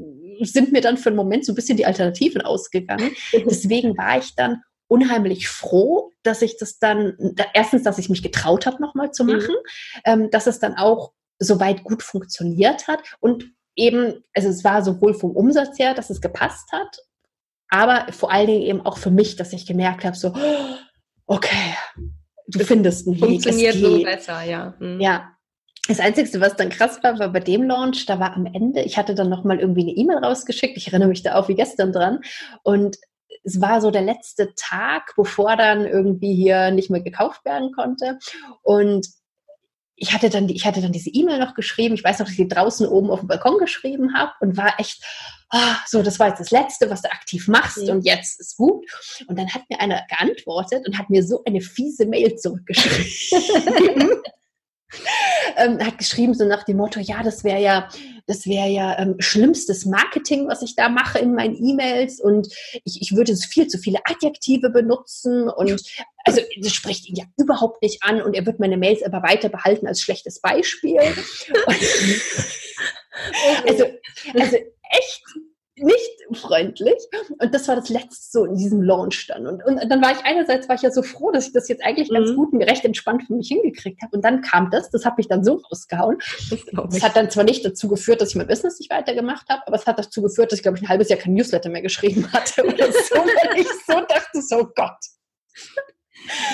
sind 0.41 0.73
mir 0.73 0.81
dann 0.81 0.97
für 0.97 1.11
einen 1.11 1.17
Moment 1.17 1.45
so 1.45 1.53
ein 1.53 1.55
bisschen 1.55 1.77
die 1.77 1.85
Alternativen 1.85 2.41
ausgegangen. 2.41 3.11
Deswegen 3.33 3.99
war 3.99 4.17
ich 4.17 4.35
dann 4.35 4.63
unheimlich 4.89 5.49
froh, 5.49 6.11
dass 6.23 6.41
ich 6.41 6.57
das 6.57 6.79
dann, 6.79 7.17
erstens, 7.53 7.83
dass 7.83 7.99
ich 7.99 8.09
mich 8.09 8.23
getraut 8.23 8.65
habe, 8.65 8.81
nochmal 8.81 9.11
zu 9.11 9.25
mhm. 9.25 9.33
machen, 9.33 9.55
mhm. 9.55 10.01
ähm, 10.05 10.31
dass 10.31 10.47
es 10.47 10.59
dann 10.59 10.77
auch 10.77 11.13
soweit 11.39 11.85
gut 11.85 12.03
funktioniert 12.03 12.89
hat 12.89 13.01
und 13.21 13.45
eben, 13.77 14.25
also 14.35 14.49
es 14.49 14.65
war 14.65 14.83
sowohl 14.83 15.13
vom 15.13 15.33
Umsatz 15.33 15.79
her, 15.79 15.93
dass 15.93 16.09
es 16.09 16.23
gepasst 16.23 16.73
hat, 16.73 16.99
aber 17.69 18.11
vor 18.13 18.31
allen 18.31 18.47
Dingen 18.47 18.63
eben 18.63 18.81
auch 18.83 18.97
für 18.97 19.11
mich, 19.11 19.37
dass 19.37 19.53
ich 19.53 19.67
gemerkt 19.67 20.05
habe, 20.05 20.17
so, 20.17 20.33
okay, 21.27 21.75
du 22.47 22.59
das 22.59 22.67
findest 22.67 23.07
einen 23.07 23.17
Weg. 23.17 23.25
Funktioniert 23.25 23.75
so 23.75 24.03
besser, 24.03 24.43
ja. 24.43 24.75
Mhm. 24.79 25.01
Ja. 25.01 25.29
Das 25.89 25.99
Einzige, 25.99 26.41
was 26.41 26.55
dann 26.55 26.69
krass 26.69 27.03
war, 27.03 27.19
war 27.19 27.33
bei 27.33 27.41
dem 27.41 27.65
Launch, 27.65 28.07
da 28.07 28.21
war 28.21 28.35
am 28.35 28.47
Ende, 28.47 28.83
ich 28.83 28.97
hatte 28.97 29.17
dann 29.17 29.29
nochmal 29.29 29.59
irgendwie 29.59 29.83
eine 29.83 29.91
E-Mail 29.91 30.19
rausgeschickt, 30.19 30.77
ich 30.77 30.87
erinnere 30.89 31.09
mich 31.09 31.25
da 31.25 31.35
auch 31.35 31.49
wie 31.49 31.57
gestern 31.57 31.93
dran, 31.93 32.21
und 32.63 32.99
es 33.45 33.61
war 33.61 33.81
so 33.81 33.91
der 33.91 34.03
letzte 34.03 34.55
Tag, 34.55 35.15
bevor 35.17 35.57
dann 35.57 35.85
irgendwie 35.85 36.35
hier 36.35 36.71
nicht 36.71 36.91
mehr 36.91 37.01
gekauft 37.01 37.45
werden 37.45 37.73
konnte. 37.73 38.19
Und 38.63 39.09
ich 40.03 40.13
hatte 40.13 40.31
dann, 40.31 40.49
ich 40.49 40.67
hatte 40.67 40.83
dann 40.83 40.91
diese 40.91 41.11
E-Mail 41.11 41.39
noch 41.39 41.55
geschrieben. 41.55 41.95
Ich 41.95 42.03
weiß 42.03 42.19
noch, 42.19 42.27
dass 42.27 42.33
ich 42.33 42.37
die 42.37 42.49
draußen 42.49 42.89
oben 42.89 43.09
auf 43.09 43.21
dem 43.21 43.29
Balkon 43.29 43.59
geschrieben 43.59 44.15
habe 44.15 44.33
und 44.41 44.57
war 44.57 44.75
echt, 44.81 45.01
oh, 45.53 45.75
so, 45.87 46.03
das 46.03 46.19
war 46.19 46.27
jetzt 46.27 46.41
das 46.41 46.51
Letzte, 46.51 46.91
was 46.91 47.03
du 47.03 47.13
aktiv 47.13 47.47
machst 47.47 47.85
mhm. 47.85 47.91
und 47.91 48.05
jetzt 48.05 48.41
ist 48.41 48.57
gut. 48.57 48.85
Und 49.29 49.39
dann 49.39 49.55
hat 49.55 49.63
mir 49.71 49.81
einer 49.81 50.05
geantwortet 50.09 50.89
und 50.89 50.99
hat 50.99 51.09
mir 51.09 51.23
so 51.23 51.45
eine 51.45 51.61
fiese 51.61 52.07
Mail 52.07 52.35
zurückgeschrieben. 52.35 54.11
ähm, 55.57 55.79
hat 55.85 55.99
geschrieben 55.99 56.35
so 56.35 56.45
nach 56.45 56.65
dem 56.65 56.77
Motto, 56.77 57.01
ja, 57.01 57.23
das 57.23 57.45
wäre 57.45 57.61
ja, 57.61 57.89
das 58.27 58.47
wäre 58.47 58.69
ja 58.69 58.99
ähm, 58.99 59.17
schlimmstes 59.19 59.85
Marketing, 59.85 60.49
was 60.49 60.63
ich 60.63 60.77
da 60.77 60.89
mache 60.89 61.19
in 61.19 61.35
meinen 61.35 61.57
E-Mails. 61.57 62.21
Und 62.21 62.49
ich, 62.85 63.01
ich 63.01 63.15
würde 63.15 63.37
viel 63.37 63.67
zu 63.67 63.79
viele 63.79 64.01
Adjektive 64.05 64.71
benutzen. 64.71 65.49
Und 65.49 65.83
also 66.25 66.41
das 66.61 66.73
spricht 66.73 67.09
ihn 67.09 67.17
ja 67.17 67.25
überhaupt 67.39 67.83
nicht 67.83 68.03
an. 68.03 68.23
Und 68.23 68.35
er 68.35 68.47
wird 68.47 68.61
meine 68.61 68.77
Mails 68.77 69.03
aber 69.03 69.23
weiter 69.23 69.49
behalten 69.49 69.87
als 69.87 70.01
schlechtes 70.01 70.41
Beispiel. 70.41 71.01
also, 73.67 73.85
also 74.35 74.57
echt 74.57 75.23
nicht 75.77 76.23
freundlich. 76.35 76.99
Und 77.39 77.55
das 77.55 77.67
war 77.69 77.77
das 77.77 77.89
Letzte 77.89 78.31
so 78.31 78.45
in 78.45 78.57
diesem 78.57 78.83
Launch 78.83 79.27
dann. 79.27 79.47
Und, 79.47 79.63
und 79.63 79.89
dann 79.89 80.03
war 80.03 80.13
ich 80.13 80.25
einerseits 80.25 80.69
war 80.69 80.77
ich 80.77 80.83
ja 80.83 80.91
so 80.91 81.03
froh, 81.03 81.31
dass 81.31 81.47
ich 81.47 81.53
das 81.53 81.69
jetzt 81.69 81.83
eigentlich 81.83 82.11
mhm. 82.11 82.15
ganz 82.15 82.35
gut 82.35 82.53
und 82.53 82.63
recht 82.63 82.85
entspannt 82.85 83.25
für 83.27 83.35
mich 83.35 83.49
hingekriegt 83.49 84.03
habe. 84.03 84.17
Und 84.17 84.25
dann 84.25 84.43
kam 84.43 84.71
das, 84.71 84.91
das 84.91 85.05
habe 85.05 85.21
ich 85.21 85.29
dann 85.29 85.45
so 85.45 85.63
rausgehauen. 85.71 86.19
Das, 86.51 86.61
das 86.71 87.03
hat 87.03 87.17
dann 87.17 87.31
zwar 87.31 87.45
nicht 87.45 87.65
dazu 87.65 87.89
geführt, 87.89 88.21
dass 88.21 88.31
ich 88.31 88.37
mein 88.37 88.47
Business 88.47 88.79
nicht 88.79 88.91
weitergemacht 88.91 89.49
habe, 89.49 89.63
aber 89.67 89.77
es 89.77 89.87
hat 89.87 89.99
dazu 89.99 90.23
geführt, 90.23 90.53
dass 90.53 90.59
ich, 90.59 90.63
glaube 90.63 90.77
ich, 90.77 90.85
ein 90.85 90.89
halbes 90.89 91.09
Jahr 91.09 91.19
kein 91.19 91.35
Newsletter 91.35 91.71
mehr 91.71 91.83
geschrieben 91.83 92.31
hatte 92.33 92.65
oder 92.65 92.87
so, 92.93 93.15
weil 93.17 93.61
ich 93.61 93.69
so 93.87 93.95
dachte, 93.95 94.43
so 94.43 94.69
Gott. 94.75 94.99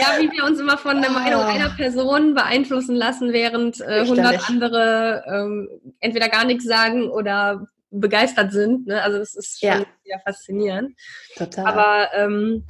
Ja, 0.00 0.18
wie 0.18 0.31
wir 0.31 0.44
uns 0.44 0.59
immer 0.61 0.78
von 0.78 1.02
der 1.02 1.11
Meinung 1.11 1.42
ah. 1.42 1.48
einer 1.48 1.68
Person 1.70 2.35
beeinflussen 2.35 2.94
lassen, 2.94 3.33
während 3.33 3.81
äh, 3.81 4.00
100 4.00 4.48
andere 4.48 5.24
ähm, 5.26 5.68
entweder 6.00 6.28
gar 6.28 6.44
nichts 6.44 6.64
sagen 6.64 7.11
oder 7.11 7.66
begeistert 7.90 8.53
sind. 8.53 8.87
Ne? 8.87 9.03
Also 9.03 9.18
das 9.18 9.35
ist 9.35 9.61
schon 9.61 9.68
ja. 9.68 9.87
sehr 10.05 10.20
faszinierend. 10.20 10.96
Total. 11.37 11.66
Aber 11.66 12.09
ähm, 12.14 12.64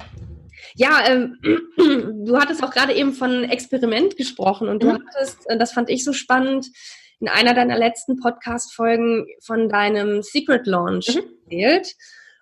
ja, 0.75 1.01
ähm, 1.07 1.37
du 2.25 2.37
hattest 2.37 2.63
auch 2.63 2.71
gerade 2.71 2.93
eben 2.93 3.13
von 3.13 3.43
Experiment 3.45 4.17
gesprochen 4.17 4.69
und 4.69 4.83
du 4.83 4.87
mhm. 4.87 5.03
hattest, 5.07 5.45
das 5.57 5.71
fand 5.71 5.89
ich 5.89 6.03
so 6.03 6.13
spannend, 6.13 6.67
in 7.19 7.27
einer 7.27 7.53
deiner 7.53 7.77
letzten 7.77 8.17
Podcast-Folgen 8.17 9.27
von 9.41 9.67
deinem 9.67 10.21
Secret 10.21 10.65
Launch 10.67 11.15
mhm. 11.15 11.23
erzählt. 11.43 11.95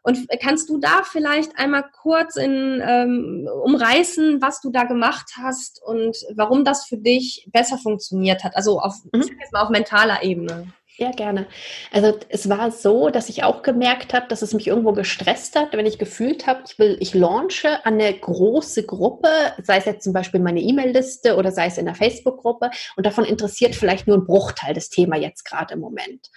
Und 0.03 0.19
kannst 0.39 0.69
du 0.69 0.77
da 0.77 1.03
vielleicht 1.03 1.57
einmal 1.59 1.83
kurz 2.01 2.37
in, 2.37 2.81
ähm, 2.81 3.49
umreißen, 3.65 4.41
was 4.41 4.61
du 4.61 4.71
da 4.71 4.83
gemacht 4.85 5.33
hast 5.37 5.81
und 5.83 6.15
warum 6.35 6.63
das 6.63 6.85
für 6.85 6.97
dich 6.97 7.45
besser 7.51 7.77
funktioniert 7.77 8.45
hat? 8.45 8.55
Also 8.55 8.79
auf, 8.79 8.95
mhm. 9.11 9.21
jetzt 9.21 9.51
mal 9.51 9.63
auf 9.63 9.69
mentaler 9.69 10.23
Ebene. 10.23 10.71
Ja, 10.99 11.11
gerne. 11.11 11.45
Also 11.91 12.17
es 12.27 12.49
war 12.49 12.71
so, 12.71 13.09
dass 13.11 13.29
ich 13.29 13.43
auch 13.43 13.61
gemerkt 13.61 14.15
habe, 14.15 14.27
dass 14.29 14.41
es 14.41 14.55
mich 14.55 14.65
irgendwo 14.65 14.93
gestresst 14.93 15.55
hat, 15.55 15.73
wenn 15.73 15.85
ich 15.85 15.99
gefühlt 15.99 16.47
habe, 16.47 16.63
ich 16.67 16.79
will, 16.79 16.97
ich 16.99 17.13
launche 17.13 17.85
an 17.85 18.01
eine 18.01 18.11
große 18.17 18.83
Gruppe, 18.83 19.29
sei 19.61 19.77
es 19.77 19.85
jetzt 19.85 20.03
zum 20.03 20.13
Beispiel 20.13 20.39
meine 20.39 20.59
E-Mail-Liste 20.59 21.35
oder 21.35 21.51
sei 21.51 21.67
es 21.67 21.77
in 21.77 21.85
der 21.85 21.93
Facebook-Gruppe 21.93 22.71
und 22.95 23.05
davon 23.05 23.25
interessiert 23.25 23.75
vielleicht 23.75 24.07
nur 24.07 24.17
ein 24.17 24.25
Bruchteil 24.25 24.73
des 24.73 24.89
Thema 24.89 25.17
jetzt 25.17 25.45
gerade 25.45 25.75
im 25.75 25.81
Moment. 25.81 26.31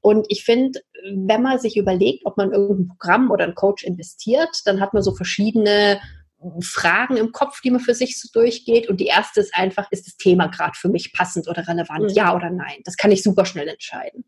Und 0.00 0.24
ich 0.30 0.44
finde, 0.44 0.80
wenn 1.14 1.42
man 1.42 1.58
sich 1.58 1.76
überlegt, 1.76 2.24
ob 2.24 2.38
man 2.38 2.52
irgendein 2.52 2.88
Programm 2.88 3.30
oder 3.30 3.44
einen 3.44 3.54
Coach 3.54 3.84
investiert, 3.84 4.62
dann 4.64 4.80
hat 4.80 4.94
man 4.94 5.02
so 5.02 5.14
verschiedene 5.14 6.00
Fragen 6.60 7.16
im 7.16 7.32
Kopf, 7.32 7.60
die 7.60 7.70
man 7.70 7.80
für 7.80 7.94
sich 7.94 8.20
so 8.20 8.28
durchgeht. 8.32 8.88
Und 8.88 9.00
die 9.00 9.06
erste 9.06 9.40
ist 9.40 9.54
einfach, 9.54 9.90
ist 9.90 10.06
das 10.06 10.16
Thema 10.16 10.46
gerade 10.48 10.76
für 10.78 10.88
mich 10.88 11.12
passend 11.12 11.48
oder 11.48 11.66
relevant? 11.66 12.04
Mhm. 12.04 12.08
Ja 12.10 12.34
oder 12.34 12.50
nein? 12.50 12.80
Das 12.84 12.96
kann 12.96 13.10
ich 13.10 13.22
super 13.22 13.44
schnell 13.44 13.68
entscheiden. 13.68 14.24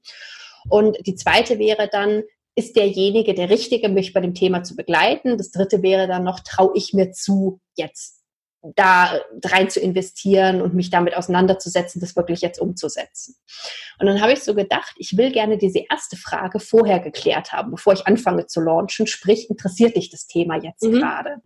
Und 0.69 0.97
die 1.07 1.15
zweite 1.15 1.59
wäre 1.59 1.89
dann, 1.91 2.23
ist 2.55 2.77
derjenige 2.77 3.35
der 3.35 3.51
Richtige, 3.51 3.89
mich 3.89 4.13
bei 4.13 4.21
dem 4.21 4.35
Thema 4.35 4.65
zu 4.65 4.75
begleiten? 4.75 5.39
Das 5.39 5.53
dritte 5.53 5.83
wäre 5.83 6.09
dann 6.09 6.25
noch, 6.25 6.41
traue 6.41 6.73
ich 6.75 6.93
mir 6.93 7.13
zu, 7.13 7.61
jetzt 7.77 8.19
da 8.75 9.21
rein 9.45 9.71
zu 9.71 9.81
investieren 9.81 10.61
und 10.61 10.75
mich 10.75 10.91
damit 10.91 11.17
auseinanderzusetzen, 11.17 12.01
das 12.01 12.17
wirklich 12.17 12.41
jetzt 12.41 12.61
umzusetzen. 12.61 13.37
Und 14.01 14.07
dann 14.07 14.21
habe 14.21 14.33
ich 14.33 14.43
so 14.43 14.55
gedacht, 14.55 14.95
ich 14.97 15.17
will 15.17 15.31
gerne 15.31 15.59
diese 15.59 15.85
erste 15.89 16.17
Frage 16.17 16.59
vorher 16.59 16.99
geklärt 16.99 17.53
haben, 17.53 17.71
bevor 17.71 17.93
ich 17.93 18.07
anfange 18.07 18.47
zu 18.47 18.61
launchen. 18.61 19.07
Sprich, 19.07 19.49
interessiert 19.49 19.97
dich 19.97 20.11
das 20.11 20.27
Thema 20.27 20.57
jetzt 20.57 20.83
mhm. 20.83 20.95
gerade? 20.95 21.37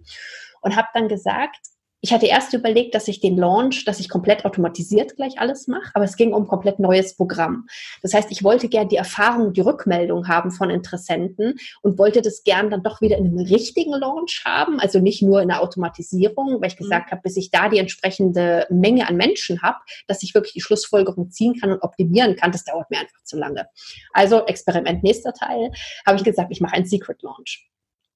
Und 0.62 0.76
habe 0.76 0.88
dann 0.94 1.08
gesagt, 1.08 1.58
ich 2.04 2.12
hatte 2.12 2.26
erst 2.26 2.52
überlegt, 2.52 2.96
dass 2.96 3.06
ich 3.06 3.20
den 3.20 3.36
Launch, 3.36 3.84
dass 3.84 4.00
ich 4.00 4.08
komplett 4.08 4.44
automatisiert 4.44 5.14
gleich 5.14 5.38
alles 5.38 5.68
mache, 5.68 5.92
aber 5.94 6.04
es 6.04 6.16
ging 6.16 6.32
um 6.32 6.48
komplett 6.48 6.80
neues 6.80 7.14
Programm. 7.14 7.68
Das 8.02 8.12
heißt, 8.12 8.32
ich 8.32 8.42
wollte 8.42 8.68
gern 8.68 8.88
die 8.88 8.96
Erfahrung, 8.96 9.52
die 9.52 9.60
Rückmeldung 9.60 10.26
haben 10.26 10.50
von 10.50 10.68
Interessenten 10.68 11.54
und 11.80 11.98
wollte 11.98 12.20
das 12.20 12.42
gern 12.42 12.70
dann 12.70 12.82
doch 12.82 13.00
wieder 13.00 13.18
in 13.18 13.26
einem 13.26 13.38
richtigen 13.38 13.92
Launch 13.92 14.42
haben, 14.44 14.80
also 14.80 14.98
nicht 14.98 15.22
nur 15.22 15.42
in 15.42 15.48
der 15.48 15.62
Automatisierung, 15.62 16.60
weil 16.60 16.70
ich 16.70 16.74
mhm. 16.74 16.84
gesagt 16.84 17.06
mhm. 17.06 17.10
habe, 17.12 17.22
bis 17.22 17.36
ich 17.36 17.52
da 17.52 17.68
die 17.68 17.78
entsprechende 17.78 18.66
Menge 18.68 19.08
an 19.08 19.16
Menschen 19.16 19.62
habe, 19.62 19.78
dass 20.08 20.24
ich 20.24 20.34
wirklich 20.34 20.54
die 20.54 20.60
Schlussfolgerung 20.60 21.30
ziehen 21.30 21.54
kann 21.60 21.70
und 21.70 21.84
optimieren 21.84 22.34
kann, 22.34 22.50
das 22.50 22.64
dauert 22.64 22.90
mir 22.90 22.98
einfach 22.98 23.22
zu 23.22 23.38
lange. 23.38 23.68
Also 24.12 24.44
Experiment 24.46 25.04
nächster 25.04 25.32
Teil, 25.32 25.70
habe 26.04 26.16
ich 26.16 26.24
gesagt, 26.24 26.50
ich 26.50 26.60
mache 26.60 26.74
einen 26.74 26.86
Secret 26.86 27.22
Launch 27.22 27.71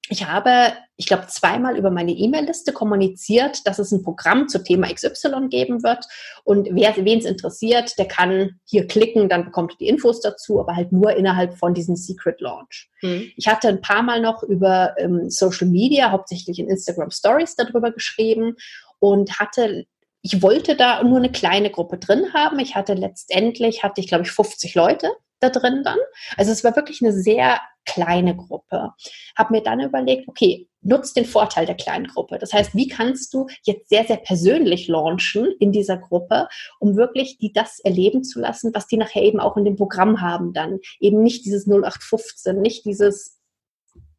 ich 0.08 0.26
habe, 0.26 0.72
ich 0.96 1.06
glaube, 1.06 1.26
zweimal 1.26 1.76
über 1.76 1.90
meine 1.90 2.12
E-Mail-Liste 2.12 2.72
kommuniziert, 2.72 3.66
dass 3.66 3.78
es 3.78 3.92
ein 3.92 4.02
Programm 4.02 4.48
zu 4.48 4.62
Thema 4.62 4.92
XY 4.92 5.48
geben 5.48 5.82
wird. 5.82 6.04
Und 6.44 6.68
wer 6.70 6.96
wen 6.96 7.18
es 7.18 7.24
interessiert, 7.24 7.98
der 7.98 8.06
kann 8.06 8.60
hier 8.64 8.86
klicken, 8.86 9.28
dann 9.28 9.44
bekommt 9.44 9.72
er 9.72 9.78
die 9.78 9.88
Infos 9.88 10.20
dazu, 10.20 10.60
aber 10.60 10.76
halt 10.76 10.92
nur 10.92 11.16
innerhalb 11.16 11.58
von 11.58 11.74
diesem 11.74 11.96
Secret 11.96 12.40
Launch. 12.40 12.88
Mhm. 13.02 13.32
Ich 13.36 13.48
hatte 13.48 13.68
ein 13.68 13.80
paar 13.80 14.02
Mal 14.02 14.20
noch 14.20 14.42
über 14.42 14.94
ähm, 14.98 15.28
Social 15.28 15.68
Media, 15.68 16.10
hauptsächlich 16.10 16.58
in 16.58 16.68
Instagram 16.68 17.10
Stories 17.10 17.56
darüber 17.56 17.90
geschrieben 17.90 18.56
und 18.98 19.38
hatte 19.38 19.86
ich 20.22 20.42
wollte 20.42 20.74
da 20.74 21.04
nur 21.04 21.18
eine 21.18 21.30
kleine 21.30 21.70
Gruppe 21.70 21.98
drin 21.98 22.34
haben. 22.34 22.58
Ich 22.58 22.74
hatte 22.74 22.94
letztendlich, 22.94 23.84
hatte 23.84 24.00
ich 24.00 24.08
glaube 24.08 24.24
ich 24.24 24.32
50 24.32 24.74
Leute 24.74 25.08
da 25.40 25.50
drin 25.50 25.82
dann. 25.84 25.98
Also 26.36 26.52
es 26.52 26.64
war 26.64 26.76
wirklich 26.76 27.02
eine 27.02 27.12
sehr 27.12 27.60
kleine 27.84 28.36
Gruppe. 28.36 28.90
Habe 29.36 29.52
mir 29.54 29.62
dann 29.62 29.80
überlegt, 29.80 30.28
okay, 30.28 30.68
nutz 30.82 31.12
den 31.12 31.24
Vorteil 31.24 31.66
der 31.66 31.76
kleinen 31.76 32.06
Gruppe. 32.06 32.38
Das 32.38 32.52
heißt, 32.52 32.74
wie 32.74 32.88
kannst 32.88 33.32
du 33.32 33.46
jetzt 33.62 33.88
sehr, 33.88 34.04
sehr 34.04 34.16
persönlich 34.16 34.88
launchen 34.88 35.52
in 35.60 35.72
dieser 35.72 35.96
Gruppe, 35.96 36.48
um 36.80 36.96
wirklich 36.96 37.38
die 37.38 37.52
das 37.52 37.78
erleben 37.80 38.24
zu 38.24 38.40
lassen, 38.40 38.72
was 38.74 38.86
die 38.86 38.96
nachher 38.96 39.22
eben 39.22 39.40
auch 39.40 39.56
in 39.56 39.64
dem 39.64 39.76
Programm 39.76 40.20
haben 40.20 40.52
dann. 40.52 40.78
Eben 41.00 41.22
nicht 41.22 41.44
dieses 41.44 41.66
0815, 41.66 42.60
nicht 42.60 42.84
dieses 42.84 43.35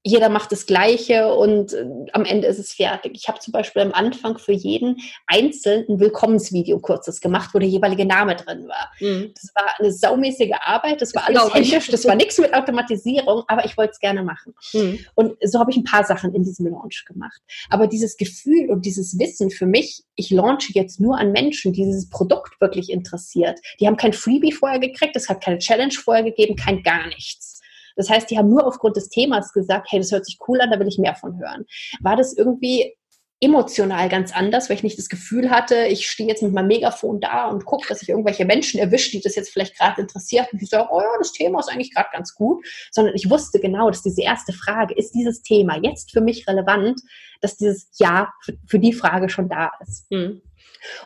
jeder 0.03 0.29
macht 0.29 0.51
das 0.51 0.65
Gleiche 0.65 1.33
und 1.33 1.73
äh, 1.73 1.85
am 2.13 2.23
Ende 2.23 2.47
ist 2.47 2.59
es 2.59 2.73
fertig. 2.73 3.11
Ich 3.15 3.27
habe 3.27 3.39
zum 3.39 3.51
Beispiel 3.51 3.81
am 3.81 3.91
Anfang 3.91 4.37
für 4.37 4.53
jeden 4.53 4.97
einzeln 5.25 5.85
ein 5.89 5.99
Willkommensvideo 5.99 6.79
kurzes 6.79 7.19
gemacht, 7.19 7.49
wo 7.53 7.59
der 7.59 7.67
jeweilige 7.67 8.05
Name 8.05 8.35
drin 8.35 8.67
war. 8.67 8.91
Mhm. 8.99 9.33
Das 9.33 9.51
war 9.53 9.69
eine 9.77 9.91
saumäßige 9.91 10.53
Arbeit, 10.61 11.01
das 11.01 11.13
war 11.13 11.23
das 11.27 11.35
alles 11.35 11.53
händisch, 11.53 11.89
das 11.89 12.05
war 12.05 12.15
nichts 12.15 12.37
mit 12.37 12.53
Automatisierung, 12.53 13.43
aber 13.47 13.65
ich 13.65 13.77
wollte 13.77 13.91
es 13.93 13.99
gerne 13.99 14.23
machen. 14.23 14.53
Mhm. 14.73 14.99
Und 15.15 15.33
so 15.43 15.59
habe 15.59 15.71
ich 15.71 15.77
ein 15.77 15.83
paar 15.83 16.05
Sachen 16.05 16.33
in 16.33 16.43
diesem 16.43 16.67
Launch 16.67 17.03
gemacht. 17.05 17.41
Aber 17.69 17.87
dieses 17.87 18.17
Gefühl 18.17 18.69
und 18.69 18.85
dieses 18.85 19.19
Wissen 19.19 19.49
für 19.49 19.65
mich, 19.65 20.03
ich 20.15 20.29
launche 20.29 20.71
jetzt 20.73 20.99
nur 20.99 21.17
an 21.17 21.31
Menschen, 21.31 21.73
die 21.73 21.83
dieses 21.83 22.09
Produkt 22.09 22.61
wirklich 22.61 22.89
interessiert. 22.89 23.59
Die 23.79 23.87
haben 23.87 23.97
kein 23.97 24.13
Freebie 24.13 24.51
vorher 24.51 24.79
gekriegt, 24.79 25.15
es 25.15 25.27
hat 25.27 25.43
keine 25.43 25.59
Challenge 25.59 25.93
vorher 25.93 26.23
gegeben, 26.23 26.55
kein 26.55 26.83
gar 26.83 27.07
nichts 27.07 27.56
das 27.97 28.09
heißt, 28.09 28.29
die 28.29 28.37
haben 28.37 28.49
nur 28.49 28.65
aufgrund 28.65 28.95
des 28.95 29.09
Themas 29.09 29.51
gesagt, 29.51 29.87
hey, 29.89 29.99
das 29.99 30.11
hört 30.11 30.25
sich 30.25 30.37
cool 30.47 30.61
an, 30.61 30.71
da 30.71 30.79
will 30.79 30.87
ich 30.87 30.97
mehr 30.97 31.15
von 31.15 31.37
hören. 31.39 31.65
War 31.99 32.15
das 32.15 32.37
irgendwie 32.37 32.95
emotional 33.39 34.09
ganz 34.09 34.33
anders, 34.33 34.67
weil 34.67 34.77
ich 34.77 34.83
nicht 34.83 34.97
das 34.97 35.09
Gefühl 35.09 35.51
hatte, 35.51 35.85
ich 35.85 36.09
stehe 36.09 36.27
jetzt 36.27 36.41
mit 36.41 36.53
meinem 36.53 36.67
Megafon 36.67 37.19
da 37.19 37.45
und 37.45 37.65
gucke, 37.65 37.87
dass 37.87 38.01
ich 38.01 38.09
irgendwelche 38.09 38.45
Menschen 38.45 38.79
erwische, 38.79 39.11
die 39.11 39.21
das 39.21 39.35
jetzt 39.35 39.51
vielleicht 39.51 39.77
gerade 39.77 40.01
interessiert 40.01 40.51
und 40.51 40.59
die 40.59 40.65
sagen, 40.65 40.87
oh 40.91 41.01
ja, 41.01 41.07
das 41.19 41.33
Thema 41.33 41.59
ist 41.59 41.69
eigentlich 41.69 41.93
gerade 41.93 42.09
ganz 42.11 42.33
gut, 42.33 42.65
sondern 42.91 43.13
ich 43.15 43.29
wusste 43.29 43.59
genau, 43.59 43.89
dass 43.89 44.01
diese 44.01 44.23
erste 44.23 44.53
Frage, 44.53 44.95
ist 44.95 45.11
dieses 45.11 45.43
Thema 45.43 45.77
jetzt 45.83 46.11
für 46.11 46.21
mich 46.21 46.47
relevant, 46.47 46.99
dass 47.41 47.57
dieses 47.57 47.89
Ja 47.99 48.31
für, 48.65 48.79
die 48.79 48.93
Frage 48.93 49.29
schon 49.29 49.49
da 49.49 49.71
ist. 49.81 50.09
Mhm. 50.09 50.41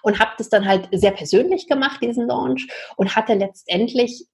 Und 0.01 0.19
habe 0.19 0.32
das 0.38 0.49
dann 0.49 0.65
halt 0.65 0.88
sehr 0.91 1.12
persönlich 1.12 1.67
gemacht, 1.67 2.01
diesen 2.01 2.27
Launch, 2.27 2.67
und 2.95 3.15
hatte 3.15 3.34
letztendlich 3.34 4.25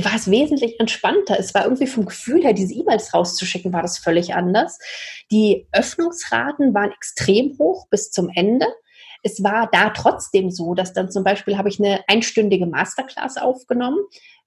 war 0.00 0.14
es 0.14 0.30
wesentlich 0.30 0.80
entspannter. 0.80 1.38
Es 1.38 1.54
war 1.54 1.64
irgendwie 1.64 1.86
vom 1.86 2.06
Gefühl 2.06 2.42
her, 2.42 2.54
diese 2.54 2.74
E-Mails 2.74 3.12
rauszuschicken, 3.12 3.72
war 3.72 3.82
das 3.82 3.98
völlig 3.98 4.34
anders. 4.34 4.78
Die 5.30 5.66
Öffnungsraten 5.72 6.72
waren 6.72 6.92
extrem 6.92 7.58
hoch 7.58 7.86
bis 7.88 8.10
zum 8.10 8.30
Ende. 8.34 8.66
Es 9.22 9.42
war 9.42 9.68
da 9.70 9.90
trotzdem 9.90 10.50
so, 10.50 10.74
dass 10.74 10.92
dann 10.92 11.10
zum 11.10 11.22
Beispiel 11.22 11.56
habe 11.56 11.68
ich 11.68 11.78
eine 11.78 12.00
einstündige 12.08 12.66
Masterclass 12.66 13.36
aufgenommen, 13.36 13.98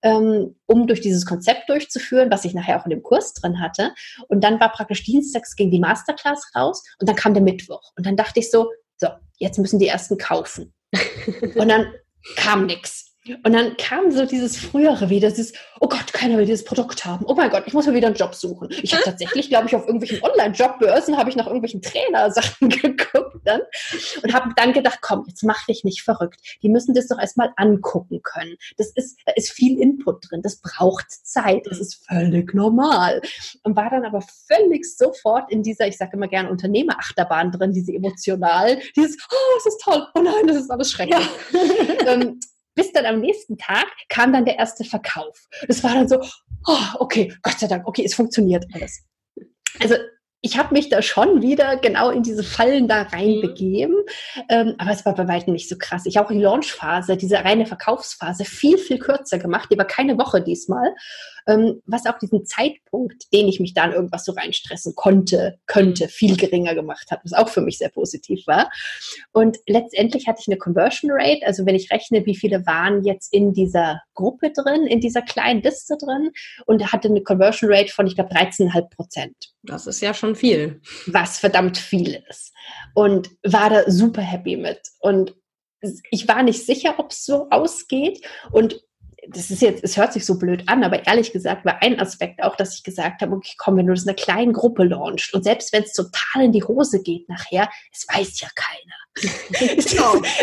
ähm, 0.02 0.56
um 0.66 0.88
durch 0.88 1.00
dieses 1.00 1.26
Konzept 1.26 1.70
durchzuführen, 1.70 2.30
was 2.30 2.44
ich 2.44 2.54
nachher 2.54 2.80
auch 2.80 2.86
in 2.86 2.90
dem 2.90 3.04
Kurs 3.04 3.34
drin 3.34 3.62
hatte. 3.62 3.94
Und 4.28 4.44
dann 4.44 4.60
war 4.60 4.72
praktisch 4.72 5.04
dienstags 5.04 5.56
ging 5.56 5.72
die 5.72 5.80
Masterclass 5.80 6.52
raus 6.56 6.84
und 7.00 7.08
dann 7.08 7.16
kam 7.16 7.34
der 7.34 7.44
Mittwoch. 7.44 7.92
Und 7.96 8.06
dann 8.06 8.18
dachte 8.18 8.40
ich 8.40 8.52
so, 8.52 8.70
so, 8.98 9.08
jetzt 9.38 9.60
müssen 9.60 9.80
die 9.80 9.88
ersten 9.88 10.18
kaufen. 10.18 10.74
und 11.56 11.70
dann 11.70 11.94
kam 12.36 12.66
nichts. 12.66 13.05
Und 13.44 13.54
dann 13.54 13.76
kam 13.78 14.12
so 14.12 14.26
dieses 14.26 14.56
Frühere 14.58 15.10
wieder, 15.10 15.30
dieses, 15.30 15.54
oh 15.80 15.88
Gott, 15.88 16.14
keiner 16.14 16.38
will 16.38 16.46
dieses 16.46 16.64
Produkt 16.64 17.06
haben. 17.06 17.26
Oh 17.28 17.34
mein 17.34 17.50
Gott, 17.50 17.64
ich 17.66 17.74
muss 17.74 17.88
mir 17.88 17.96
wieder 17.96 18.08
einen 18.08 18.16
Job 18.16 18.36
suchen. 18.36 18.70
Ich 18.84 18.94
habe 18.94 19.04
tatsächlich, 19.04 19.50
glaube 19.50 19.68
ich, 19.68 19.76
auf 19.76 19.88
irgendwelchen 19.88 20.22
Online-Jobbörsen 20.24 21.18
habe 21.18 21.30
ich 21.30 21.36
nach 21.36 21.48
irgendwelchen 21.48 21.82
Trainersachen 21.82 22.70
geguckt 22.70 23.42
dann 23.44 23.62
und 24.22 24.34
habe 24.34 24.52
dann 24.56 24.74
gedacht, 24.74 25.00
komm, 25.02 25.26
jetzt 25.28 25.44
mach 25.44 25.66
dich 25.66 25.84
nicht 25.84 26.04
verrückt. 26.04 26.40
Die 26.62 26.70
müssen 26.70 26.94
das 26.94 27.08
doch 27.08 27.18
erstmal 27.20 27.52
angucken 27.56 28.22
können. 28.22 28.58
Das 28.78 28.92
ist, 28.92 29.18
da 29.26 29.34
ist 29.36 29.52
viel 29.52 29.80
Input 29.80 30.30
drin. 30.30 30.42
Das 30.44 30.62
braucht 30.62 31.10
Zeit. 31.10 31.66
Das 31.66 31.80
ist 31.80 32.06
völlig 32.08 32.54
normal. 32.54 33.22
Und 33.64 33.76
war 33.76 33.90
dann 33.90 34.06
aber 34.06 34.22
völlig 34.22 34.86
sofort 34.86 35.52
in 35.52 35.64
dieser, 35.64 35.88
ich 35.88 35.98
sage 35.98 36.12
immer 36.14 36.28
gerne 36.28 36.50
Unternehmerachterbahn 36.52 37.52
drin, 37.52 37.74
diese 37.74 37.92
emotional, 37.92 38.80
dieses, 38.96 39.18
oh, 39.32 39.58
es 39.58 39.66
ist 39.66 39.82
toll, 39.82 40.06
oh 40.14 40.22
nein, 40.22 40.46
das 40.46 40.58
ist 40.58 40.70
alles 40.70 40.92
schrecklich. 40.92 41.28
Ja. 42.06 42.34
Bis 42.76 42.92
dann 42.92 43.06
am 43.06 43.20
nächsten 43.20 43.58
Tag 43.58 43.88
kam 44.10 44.34
dann 44.34 44.46
der 44.46 44.58
erste 44.58 44.84
Verkauf. 44.84 45.48
Das 45.68 45.84
war 45.84 45.94
dann 45.94 46.08
so, 46.08 46.20
oh, 46.68 46.86
okay, 47.00 47.34
Gott 47.42 47.60
sei 47.60 47.68
Dank, 47.68 47.88
okay, 47.88 48.04
es 48.06 48.16
funktioniert 48.16 48.66
alles. 48.74 49.04
Also 49.80 49.96
ich 50.42 50.60
habe 50.60 50.76
mich 50.76 50.90
da 50.90 51.02
schon 51.02 51.42
wieder 51.42 51.78
genau 51.78 52.12
in 52.12 52.22
diese 52.22 52.44
Fallen 52.44 52.88
da 52.88 53.02
reinbegeben, 53.02 53.96
mhm. 53.96 54.42
ähm, 54.50 54.76
aber 54.78 54.92
es 54.92 55.04
war 55.04 55.16
bei 55.16 55.28
weitem 55.28 55.54
nicht 55.54 55.68
so 55.68 55.76
krass. 55.76 56.06
Ich 56.06 56.18
habe 56.18 56.28
auch 56.28 56.32
die 56.32 56.40
Launchphase, 56.42 57.18
diese 57.18 57.44
reine 57.44 57.66
Verkaufsphase, 57.66 58.46
viel, 58.46 58.78
viel 58.78 59.00
kürzer 59.00 59.40
gemacht. 59.40 59.70
Die 59.72 59.78
war 59.78 59.88
keine 59.88 60.20
Woche 60.20 60.44
diesmal 60.44 60.94
ähm, 61.48 61.82
was 61.86 62.06
auch 62.06 62.18
diesen 62.20 62.46
Zeitpunkt, 62.46 63.32
den 63.34 63.48
ich 63.48 63.60
mich 63.60 63.74
da 63.74 63.86
in 63.86 63.92
irgendwas 63.92 64.26
so 64.26 64.32
reinstressen 64.32 64.96
konnte, 64.96 65.60
könnte, 65.66 66.08
viel 66.08 66.38
geringer 66.38 66.76
gemacht 66.76 67.12
hat, 67.12 67.22
was 67.24 67.34
auch 67.34 67.50
für 67.50 67.62
mich 67.62 67.78
sehr 67.78 67.90
positiv 67.90 68.46
war. 68.48 68.70
Und 69.32 69.58
letztendlich 69.68 70.28
hatte 70.28 70.40
ich 70.42 70.48
eine 70.48 70.58
Conversion 70.58 71.12
Rate, 71.14 71.46
also 71.46 71.66
wenn 71.66 71.76
ich 71.76 71.92
rechne, 71.92 72.26
wie 72.26 72.36
viele 72.36 72.66
waren 72.66 73.04
jetzt 73.04 73.34
in 73.34 73.54
dieser 73.54 74.02
Gruppe 74.14 74.52
drin, 74.52 74.88
in 74.88 75.02
dieser 75.02 75.22
kleinen 75.22 75.62
Liste 75.62 75.98
drin 75.98 76.32
und 76.66 76.92
hatte 76.92 77.10
eine 77.10 77.22
Conversion 77.22 77.72
Rate 77.72 77.92
von, 77.92 78.08
ich 78.08 78.16
glaube, 78.16 78.34
13,5 78.34 78.90
Prozent. 78.90 79.36
Das 79.64 79.88
ist 79.88 80.02
ja 80.02 80.14
schon 80.14 80.36
viel. 80.36 80.82
Was 81.08 81.40
verdammt 81.40 81.78
viel 81.78 82.24
ist. 82.30 82.54
Und 82.94 83.32
war 83.44 83.70
da 83.70 83.90
super 83.90 84.22
happy 84.22 84.58
mit. 84.58 84.80
Und 85.00 85.36
ich 86.12 86.28
war 86.28 86.44
nicht 86.44 86.66
sicher, 86.66 86.96
ob 86.98 87.12
es 87.12 87.26
so 87.26 87.48
ausgeht. 87.50 88.26
Und 88.52 88.82
das 89.30 89.52
ist 89.52 89.62
jetzt, 89.62 89.84
es 89.84 89.98
hört 89.98 90.14
sich 90.14 90.26
so 90.26 90.38
blöd 90.38 90.64
an, 90.68 90.84
aber 90.84 91.06
ehrlich 91.06 91.32
gesagt 91.32 91.66
war 91.66 91.82
ein 91.82 92.00
Aspekt 92.00 92.42
auch, 92.44 92.56
dass 92.56 92.76
ich 92.76 92.84
gesagt 92.84 93.22
habe, 93.22 93.36
okay, 93.36 93.54
komm, 93.58 93.78
wenn 93.78 93.88
du 93.88 93.94
das 93.94 94.04
in 94.04 94.10
einer 94.10 94.16
kleinen 94.16 94.54
Gruppe 94.54 94.84
launchst 94.84 95.34
und 95.34 95.44
selbst 95.44 95.74
wenn 95.74 95.84
es 95.84 95.94
total 95.94 96.44
in 96.44 96.52
die 96.52 96.64
Hose 96.64 97.02
geht 97.02 97.28
nachher, 97.30 97.70
es 97.92 98.06
weiß 98.08 98.42
ja 98.42 98.48
keiner. 98.56 98.96
es, 99.78 99.94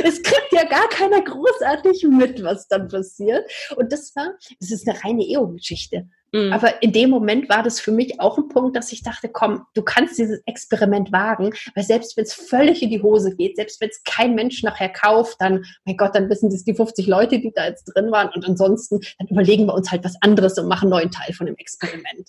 es 0.04 0.22
kriegt 0.22 0.52
ja 0.52 0.64
gar 0.64 0.88
keiner 0.88 1.22
großartig 1.22 2.06
mit, 2.08 2.42
was 2.42 2.68
dann 2.68 2.88
passiert. 2.88 3.44
Und 3.76 3.92
das 3.92 4.16
war, 4.16 4.34
das 4.60 4.70
ist 4.70 4.88
eine 4.88 5.02
reine 5.04 5.24
EO-Geschichte. 5.24 6.08
Mhm. 6.32 6.52
Aber 6.52 6.82
in 6.82 6.92
dem 6.92 7.10
Moment 7.10 7.48
war 7.48 7.62
das 7.62 7.78
für 7.78 7.92
mich 7.92 8.20
auch 8.20 8.38
ein 8.38 8.48
Punkt, 8.48 8.76
dass 8.76 8.90
ich 8.92 9.02
dachte, 9.02 9.28
komm, 9.28 9.66
du 9.74 9.82
kannst 9.82 10.18
dieses 10.18 10.40
Experiment 10.46 11.12
wagen, 11.12 11.52
weil 11.74 11.84
selbst 11.84 12.16
wenn 12.16 12.24
es 12.24 12.32
völlig 12.32 12.82
in 12.82 12.90
die 12.90 13.02
Hose 13.02 13.36
geht, 13.36 13.56
selbst 13.56 13.80
wenn 13.80 13.90
es 13.90 14.02
kein 14.04 14.34
Mensch 14.34 14.62
nachher 14.62 14.88
kauft, 14.88 15.36
dann, 15.40 15.64
mein 15.84 15.96
Gott, 15.96 16.14
dann 16.14 16.30
wissen 16.30 16.50
das 16.50 16.64
die 16.64 16.74
50 16.74 17.06
Leute, 17.06 17.38
die 17.38 17.52
da 17.54 17.66
jetzt 17.66 17.84
drin 17.84 18.10
waren 18.10 18.30
und 18.34 18.46
ansonsten, 18.46 19.00
dann 19.18 19.28
überlegen 19.28 19.66
wir 19.66 19.74
uns 19.74 19.90
halt 19.90 20.04
was 20.04 20.16
anderes 20.22 20.58
und 20.58 20.68
machen 20.68 20.84
einen 20.84 21.02
neuen 21.02 21.10
Teil 21.10 21.34
von 21.34 21.46
dem 21.46 21.56
Experiment. 21.56 22.28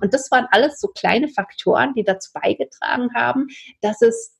Und 0.00 0.14
das 0.14 0.30
waren 0.30 0.46
alles 0.50 0.78
so 0.80 0.88
kleine 0.88 1.28
Faktoren, 1.28 1.94
die 1.94 2.04
dazu 2.04 2.30
beigetragen 2.32 3.10
haben, 3.14 3.48
dass 3.80 4.00
es 4.02 4.39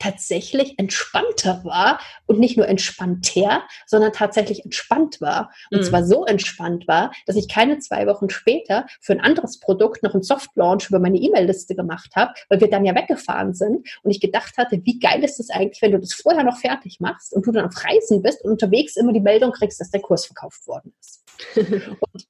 tatsächlich 0.00 0.78
entspannter 0.78 1.62
war 1.64 2.00
und 2.26 2.40
nicht 2.40 2.56
nur 2.56 2.66
entspannter, 2.66 3.62
sondern 3.86 4.12
tatsächlich 4.12 4.64
entspannt 4.64 5.20
war. 5.20 5.52
Und 5.70 5.80
mhm. 5.80 5.84
zwar 5.84 6.04
so 6.04 6.24
entspannt 6.24 6.88
war, 6.88 7.12
dass 7.26 7.36
ich 7.36 7.48
keine 7.48 7.78
zwei 7.78 8.06
Wochen 8.06 8.30
später 8.30 8.86
für 9.00 9.12
ein 9.12 9.20
anderes 9.20 9.60
Produkt 9.60 10.02
noch 10.02 10.14
einen 10.14 10.22
Soft-Launch 10.22 10.88
über 10.88 10.98
meine 10.98 11.18
E-Mail-Liste 11.18 11.76
gemacht 11.76 12.10
habe, 12.16 12.32
weil 12.48 12.60
wir 12.60 12.70
dann 12.70 12.84
ja 12.84 12.94
weggefahren 12.94 13.54
sind 13.54 13.86
und 14.02 14.10
ich 14.10 14.20
gedacht 14.20 14.56
hatte, 14.56 14.80
wie 14.84 14.98
geil 14.98 15.22
ist 15.22 15.38
es 15.38 15.50
eigentlich, 15.50 15.82
wenn 15.82 15.92
du 15.92 16.00
das 16.00 16.14
vorher 16.14 16.42
noch 16.42 16.58
fertig 16.58 16.98
machst 17.00 17.32
und 17.32 17.46
du 17.46 17.52
dann 17.52 17.66
auf 17.66 17.84
Reisen 17.84 18.22
bist 18.22 18.42
und 18.44 18.52
unterwegs 18.52 18.96
immer 18.96 19.12
die 19.12 19.20
Meldung 19.20 19.52
kriegst, 19.52 19.80
dass 19.80 19.90
der 19.90 20.00
Kurs 20.00 20.26
verkauft 20.26 20.66
worden 20.66 20.92
ist. 20.98 21.24
und 21.56 22.26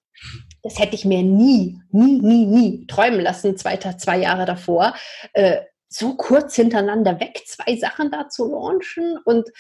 das 0.63 0.79
hätte 0.79 0.95
ich 0.95 1.05
mir 1.05 1.23
nie, 1.23 1.81
nie, 1.91 2.21
nie, 2.21 2.47
nie 2.47 2.87
träumen 2.87 3.21
lassen, 3.21 3.57
zwei, 3.57 3.77
zwei 3.77 4.19
Jahre 4.19 4.45
davor, 4.45 4.95
äh, 5.33 5.63
so 5.93 6.15
kurz 6.15 6.55
hintereinander 6.55 7.21
weg 7.21 7.43
zwei 7.47 7.77
Sachen 7.77 8.11
da 8.11 8.29
zu 8.29 8.51
launchen 8.51 9.19
und 9.25 9.51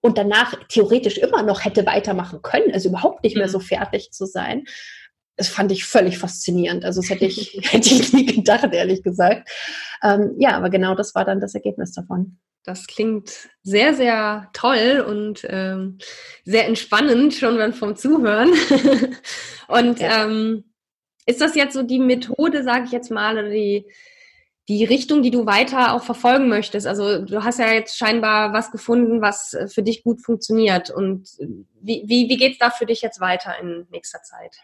und 0.00 0.16
danach 0.16 0.54
theoretisch 0.68 1.18
immer 1.18 1.42
noch 1.42 1.64
hätte 1.64 1.84
weitermachen 1.84 2.40
können, 2.42 2.72
also 2.72 2.88
überhaupt 2.88 3.24
nicht 3.24 3.36
mehr 3.36 3.48
mhm. 3.48 3.52
so 3.52 3.60
fertig 3.60 4.12
zu 4.12 4.26
sein. 4.26 4.64
Das 5.36 5.48
fand 5.48 5.72
ich 5.72 5.84
völlig 5.84 6.18
faszinierend. 6.18 6.84
Also 6.84 7.00
das 7.00 7.10
hätte 7.10 7.24
ich, 7.24 7.58
hätte 7.72 7.88
ich 7.88 8.12
nie 8.12 8.26
gedacht, 8.26 8.72
ehrlich 8.72 9.02
gesagt. 9.02 9.48
Ähm, 10.02 10.34
ja, 10.38 10.50
aber 10.56 10.70
genau 10.70 10.94
das 10.94 11.16
war 11.16 11.24
dann 11.24 11.40
das 11.40 11.54
Ergebnis 11.54 11.92
davon. 11.92 12.38
Das 12.64 12.86
klingt 12.86 13.48
sehr, 13.62 13.94
sehr 13.94 14.50
toll 14.52 15.04
und 15.06 15.44
ähm, 15.48 15.98
sehr 16.44 16.66
entspannend, 16.66 17.34
schon 17.34 17.72
vom 17.72 17.96
Zuhören. 17.96 18.50
und 19.68 20.00
ja. 20.00 20.24
ähm, 20.24 20.64
ist 21.26 21.40
das 21.40 21.54
jetzt 21.54 21.74
so 21.74 21.82
die 21.82 21.98
Methode, 21.98 22.62
sage 22.62 22.84
ich 22.86 22.92
jetzt 22.92 23.10
mal, 23.10 23.38
oder 23.38 23.50
die, 23.50 23.84
die 24.68 24.84
Richtung, 24.84 25.22
die 25.22 25.30
du 25.30 25.46
weiter 25.46 25.94
auch 25.94 26.02
verfolgen 26.02 26.48
möchtest. 26.48 26.86
Also 26.86 27.24
du 27.24 27.42
hast 27.42 27.58
ja 27.58 27.72
jetzt 27.72 27.96
scheinbar 27.96 28.52
was 28.52 28.70
gefunden, 28.70 29.22
was 29.22 29.54
äh, 29.54 29.66
für 29.66 29.82
dich 29.82 30.02
gut 30.02 30.22
funktioniert. 30.22 30.90
Und 30.90 31.28
äh, 31.40 31.46
wie, 31.80 32.02
wie, 32.06 32.28
wie 32.28 32.36
geht 32.36 32.52
es 32.52 32.58
da 32.58 32.70
für 32.70 32.86
dich 32.86 33.00
jetzt 33.00 33.20
weiter 33.20 33.58
in 33.60 33.86
nächster 33.90 34.22
Zeit? 34.22 34.56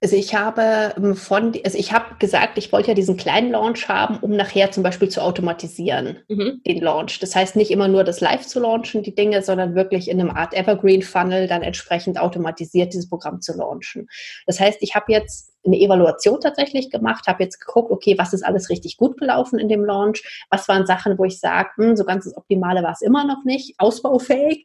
Also 0.00 0.16
ich 0.16 0.34
habe 0.34 0.94
ähm, 0.96 1.14
von, 1.16 1.52
also 1.64 1.78
ich 1.78 1.92
habe 1.92 2.16
gesagt, 2.18 2.58
ich 2.58 2.72
wollte 2.72 2.88
ja 2.88 2.94
diesen 2.94 3.16
kleinen 3.16 3.50
Launch 3.50 3.88
haben, 3.88 4.18
um 4.18 4.32
nachher 4.32 4.70
zum 4.70 4.82
Beispiel 4.82 5.08
zu 5.08 5.22
automatisieren, 5.22 6.18
mhm. 6.28 6.60
den 6.66 6.80
Launch. 6.80 7.18
Das 7.18 7.34
heißt 7.34 7.56
nicht 7.56 7.70
immer 7.70 7.88
nur 7.88 8.04
das 8.04 8.20
Live 8.20 8.46
zu 8.46 8.60
launchen, 8.60 9.02
die 9.02 9.14
Dinge, 9.14 9.42
sondern 9.42 9.74
wirklich 9.74 10.08
in 10.08 10.20
einem 10.20 10.30
Art 10.30 10.54
Evergreen 10.54 11.02
Funnel 11.02 11.48
dann 11.48 11.62
entsprechend 11.62 12.20
automatisiert 12.20 12.92
dieses 12.92 13.08
Programm 13.08 13.40
zu 13.40 13.56
launchen. 13.56 14.08
Das 14.46 14.60
heißt, 14.60 14.78
ich 14.80 14.94
habe 14.94 15.12
jetzt 15.12 15.52
eine 15.64 15.80
Evaluation 15.80 16.40
tatsächlich 16.40 16.90
gemacht, 16.90 17.26
habe 17.26 17.42
jetzt 17.42 17.58
geguckt, 17.58 17.90
okay, 17.90 18.16
was 18.18 18.32
ist 18.32 18.44
alles 18.44 18.70
richtig 18.70 18.96
gut 18.96 19.18
gelaufen 19.18 19.58
in 19.58 19.68
dem 19.68 19.84
Launch, 19.84 20.46
was 20.50 20.68
waren 20.68 20.86
Sachen, 20.86 21.18
wo 21.18 21.24
ich 21.24 21.40
sage, 21.40 21.70
hm, 21.76 21.96
so 21.96 22.04
ganz 22.04 22.24
das 22.24 22.36
Optimale 22.36 22.82
war 22.82 22.92
es 22.92 23.02
immer 23.02 23.24
noch 23.24 23.44
nicht, 23.44 23.74
ausbaufähig 23.78 24.64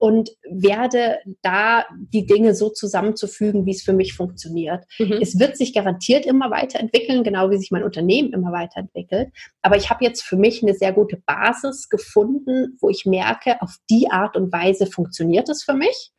und 0.00 0.30
werde 0.48 1.18
da 1.42 1.84
die 1.92 2.24
Dinge 2.24 2.54
so 2.54 2.70
zusammenzufügen, 2.70 3.66
wie 3.66 3.72
es 3.72 3.82
für 3.82 3.92
mich 3.92 4.14
funktioniert. 4.14 4.86
Mhm. 4.98 5.18
Es 5.20 5.38
wird 5.38 5.58
sich 5.58 5.74
garantiert 5.74 6.24
immer 6.24 6.50
weiterentwickeln, 6.50 7.22
genau 7.22 7.50
wie 7.50 7.58
sich 7.58 7.70
mein 7.70 7.84
Unternehmen 7.84 8.32
immer 8.32 8.50
weiterentwickelt. 8.50 9.28
Aber 9.60 9.76
ich 9.76 9.90
habe 9.90 10.02
jetzt 10.02 10.22
für 10.22 10.36
mich 10.36 10.62
eine 10.62 10.72
sehr 10.72 10.94
gute 10.94 11.18
Basis 11.26 11.90
gefunden, 11.90 12.78
wo 12.80 12.88
ich 12.88 13.04
merke, 13.04 13.60
auf 13.60 13.76
die 13.90 14.10
Art 14.10 14.38
und 14.38 14.50
Weise 14.50 14.86
funktioniert 14.86 15.50
es 15.50 15.64
für 15.64 15.74
mich. 15.74 16.12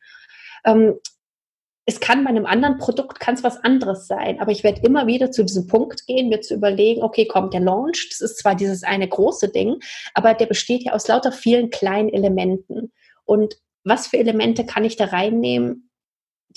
Ähm, 0.64 0.94
es 1.84 1.98
kann 1.98 2.22
bei 2.22 2.30
einem 2.30 2.46
anderen 2.46 2.78
Produkt 2.78 3.18
kann 3.18 3.34
es 3.34 3.42
was 3.42 3.56
anderes 3.64 4.06
sein, 4.06 4.38
aber 4.38 4.52
ich 4.52 4.62
werde 4.62 4.82
immer 4.86 5.08
wieder 5.08 5.32
zu 5.32 5.42
diesem 5.42 5.66
Punkt 5.66 6.06
gehen, 6.06 6.28
mir 6.28 6.40
zu 6.40 6.54
überlegen, 6.54 7.02
okay, 7.02 7.26
kommt 7.26 7.52
der 7.52 7.60
Launch, 7.60 8.10
das 8.10 8.20
ist 8.20 8.38
zwar 8.38 8.54
dieses 8.54 8.84
eine 8.84 9.08
große 9.08 9.48
Ding, 9.48 9.80
aber 10.14 10.34
der 10.34 10.46
besteht 10.46 10.84
ja 10.84 10.92
aus 10.92 11.08
lauter 11.08 11.32
vielen 11.32 11.70
kleinen 11.70 12.10
Elementen. 12.10 12.92
Und 13.24 13.56
was 13.84 14.06
für 14.06 14.18
Elemente 14.18 14.64
kann 14.64 14.84
ich 14.84 14.96
da 14.96 15.06
reinnehmen, 15.06 15.90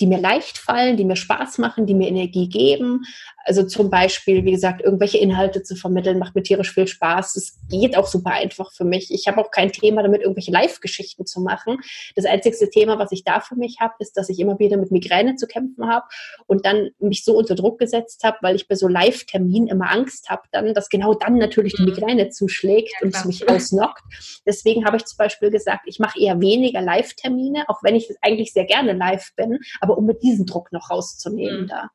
die 0.00 0.06
mir 0.06 0.18
leicht 0.18 0.58
fallen, 0.58 0.96
die 0.96 1.04
mir 1.04 1.16
Spaß 1.16 1.58
machen, 1.58 1.86
die 1.86 1.94
mir 1.94 2.08
Energie 2.08 2.48
geben. 2.48 3.04
Also 3.46 3.62
zum 3.62 3.90
Beispiel, 3.90 4.44
wie 4.44 4.50
gesagt, 4.50 4.82
irgendwelche 4.82 5.18
Inhalte 5.18 5.62
zu 5.62 5.76
vermitteln, 5.76 6.18
macht 6.18 6.34
mir 6.34 6.42
tierisch 6.42 6.74
viel 6.74 6.88
Spaß. 6.88 7.36
Es 7.36 7.60
geht 7.70 7.96
auch 7.96 8.08
super 8.08 8.32
einfach 8.32 8.72
für 8.72 8.84
mich. 8.84 9.14
Ich 9.14 9.28
habe 9.28 9.40
auch 9.40 9.52
kein 9.52 9.70
Thema 9.70 10.02
damit, 10.02 10.22
irgendwelche 10.22 10.50
Live-Geschichten 10.50 11.26
zu 11.26 11.40
machen. 11.40 11.78
Das 12.16 12.24
einzigste 12.24 12.68
Thema, 12.68 12.98
was 12.98 13.12
ich 13.12 13.22
da 13.22 13.38
für 13.38 13.54
mich 13.54 13.78
habe, 13.78 13.94
ist, 14.00 14.16
dass 14.16 14.28
ich 14.30 14.40
immer 14.40 14.58
wieder 14.58 14.76
mit 14.76 14.90
Migräne 14.90 15.36
zu 15.36 15.46
kämpfen 15.46 15.86
habe 15.86 16.06
und 16.46 16.66
dann 16.66 16.90
mich 16.98 17.24
so 17.24 17.36
unter 17.36 17.54
Druck 17.54 17.78
gesetzt 17.78 18.24
habe, 18.24 18.38
weil 18.42 18.56
ich 18.56 18.66
bei 18.66 18.74
so 18.74 18.88
Live-Terminen 18.88 19.68
immer 19.68 19.92
Angst 19.92 20.28
habe, 20.28 20.42
dann, 20.50 20.74
dass 20.74 20.88
genau 20.88 21.14
dann 21.14 21.38
natürlich 21.38 21.74
die 21.74 21.82
mhm. 21.82 21.90
Migräne 21.90 22.30
zuschlägt 22.30 22.94
ja, 22.94 23.06
und 23.06 23.14
es 23.14 23.24
mich 23.24 23.48
ausnockt. 23.48 24.02
Deswegen 24.44 24.84
habe 24.86 24.96
ich 24.96 25.04
zum 25.04 25.18
Beispiel 25.18 25.52
gesagt, 25.52 25.84
ich 25.86 26.00
mache 26.00 26.18
eher 26.20 26.40
weniger 26.40 26.80
Live-Termine, 26.82 27.68
auch 27.68 27.84
wenn 27.84 27.94
ich 27.94 28.12
eigentlich 28.22 28.52
sehr 28.52 28.64
gerne 28.64 28.92
live 28.92 29.32
bin, 29.36 29.60
aber 29.80 29.96
um 29.96 30.04
mit 30.04 30.24
diesem 30.24 30.46
Druck 30.46 30.72
noch 30.72 30.90
rauszunehmen 30.90 31.62
mhm. 31.62 31.68
da. 31.68 31.90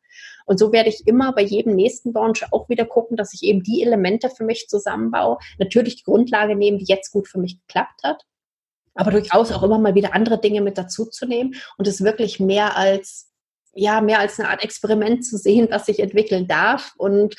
Und 0.46 0.60
so 0.60 0.72
werde 0.72 0.90
ich 0.90 1.08
immer 1.08 1.34
bei 1.34 1.42
jedem 1.42 1.76
nächsten 1.76 2.14
Launch 2.14 2.46
auch 2.52 2.70
wieder 2.70 2.86
gucken, 2.86 3.18
dass 3.18 3.34
ich 3.34 3.44
eben 3.44 3.64
die 3.64 3.84
Elemente 3.84 4.30
für 4.30 4.44
mich 4.44 4.68
zusammenbaue. 4.68 5.38
Natürlich 5.60 5.98
die 5.98 6.04
Grundlage 6.04 6.56
nehmen, 6.56 6.78
die 6.78 6.86
jetzt 6.86 7.12
gut 7.12 7.28
für 7.28 7.40
mich 7.40 7.60
geklappt 7.62 8.02
hat. 8.04 8.24
Aber 8.94 9.12
durchaus 9.12 9.52
auch 9.52 9.64
immer 9.64 9.80
mal 9.80 9.96
wieder 9.96 10.14
andere 10.14 10.40
Dinge 10.40 10.62
mit 10.62 10.78
dazu 10.78 11.06
zu 11.06 11.26
nehmen 11.26 11.56
und 11.78 11.88
es 11.88 12.04
wirklich 12.04 12.40
mehr 12.40 12.76
als, 12.76 13.30
ja, 13.74 14.02
mehr 14.02 14.20
als 14.20 14.40
eine 14.40 14.50
Art 14.50 14.64
Experiment 14.64 15.26
zu 15.26 15.38
sehen, 15.38 15.70
was 15.72 15.86
sich 15.86 16.00
entwickeln 16.00 16.48
darf 16.48 16.94
und 16.98 17.36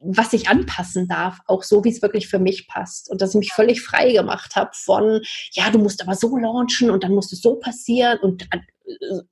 was 0.00 0.32
ich 0.32 0.48
anpassen 0.48 1.08
darf, 1.08 1.38
auch 1.46 1.62
so, 1.62 1.84
wie 1.84 1.90
es 1.90 2.00
wirklich 2.00 2.28
für 2.28 2.38
mich 2.38 2.66
passt. 2.68 3.10
Und 3.10 3.20
dass 3.20 3.30
ich 3.30 3.38
mich 3.38 3.52
völlig 3.52 3.82
frei 3.82 4.12
gemacht 4.12 4.56
habe 4.56 4.70
von, 4.72 5.20
ja, 5.52 5.70
du 5.70 5.78
musst 5.78 6.02
aber 6.02 6.14
so 6.14 6.36
launchen 6.36 6.90
und 6.90 7.04
dann 7.04 7.14
muss 7.14 7.32
es 7.32 7.42
so 7.42 7.56
passieren 7.56 8.18
und 8.20 8.44
äh, 8.50 8.60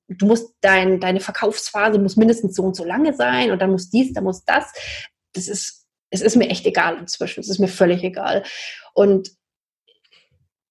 du 0.09 0.27
musst 0.27 0.55
dein, 0.61 1.01
deine 1.01 1.21
Verkaufsphase 1.21 1.99
muss 1.99 2.17
mindestens 2.17 2.55
so 2.55 2.63
und 2.63 2.77
so 2.77 2.85
lange 2.85 3.15
sein 3.15 3.51
und 3.51 3.61
dann 3.61 3.71
muss 3.71 3.91
dies, 3.91 4.13
dann 4.13 4.25
muss 4.25 4.45
das. 4.45 4.73
Das 5.33 5.49
ist, 5.49 5.87
es 6.11 6.21
ist 6.21 6.37
mir 6.37 6.49
echt 6.49 6.67
egal 6.67 6.99
inzwischen. 6.99 7.41
Es 7.41 7.49
ist 7.49 7.59
mir 7.59 7.69
völlig 7.69 8.03
egal. 8.03 8.43
Und 8.95 9.31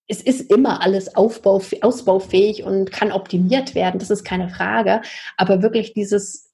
es 0.08 0.22
ist 0.22 0.50
immer 0.52 0.82
alles 0.82 1.16
aufbau, 1.16 1.62
ausbaufähig 1.82 2.64
und 2.64 2.92
kann 2.92 3.12
optimiert 3.12 3.76
werden. 3.76 4.00
Das 4.00 4.10
ist 4.10 4.24
keine 4.24 4.50
Frage. 4.50 5.02
Aber 5.36 5.62
wirklich 5.62 5.94
dieses 5.94 6.47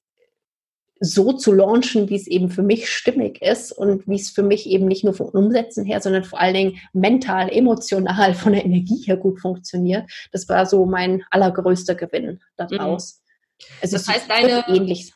so 1.00 1.32
zu 1.32 1.52
launchen, 1.52 2.08
wie 2.08 2.16
es 2.16 2.26
eben 2.26 2.50
für 2.50 2.62
mich 2.62 2.88
stimmig 2.88 3.42
ist 3.42 3.72
und 3.72 4.06
wie 4.06 4.16
es 4.16 4.30
für 4.30 4.42
mich 4.42 4.66
eben 4.66 4.86
nicht 4.86 5.04
nur 5.04 5.14
vom 5.14 5.28
Umsetzen 5.28 5.84
her, 5.84 6.00
sondern 6.00 6.24
vor 6.24 6.40
allen 6.40 6.54
Dingen 6.54 6.80
mental, 6.92 7.50
emotional, 7.50 8.34
von 8.34 8.52
der 8.52 8.64
Energie 8.64 9.02
her 9.04 9.16
gut 9.16 9.40
funktioniert. 9.40 10.08
Das 10.32 10.48
war 10.48 10.66
so 10.66 10.86
mein 10.86 11.24
allergrößter 11.30 11.94
Gewinn 11.94 12.40
daraus. 12.56 13.20
Mhm. 13.20 13.64
Also 13.82 13.96
das 13.96 14.08
heißt, 14.08 14.30
deine, 14.30 14.64
ähnlich. 14.68 15.12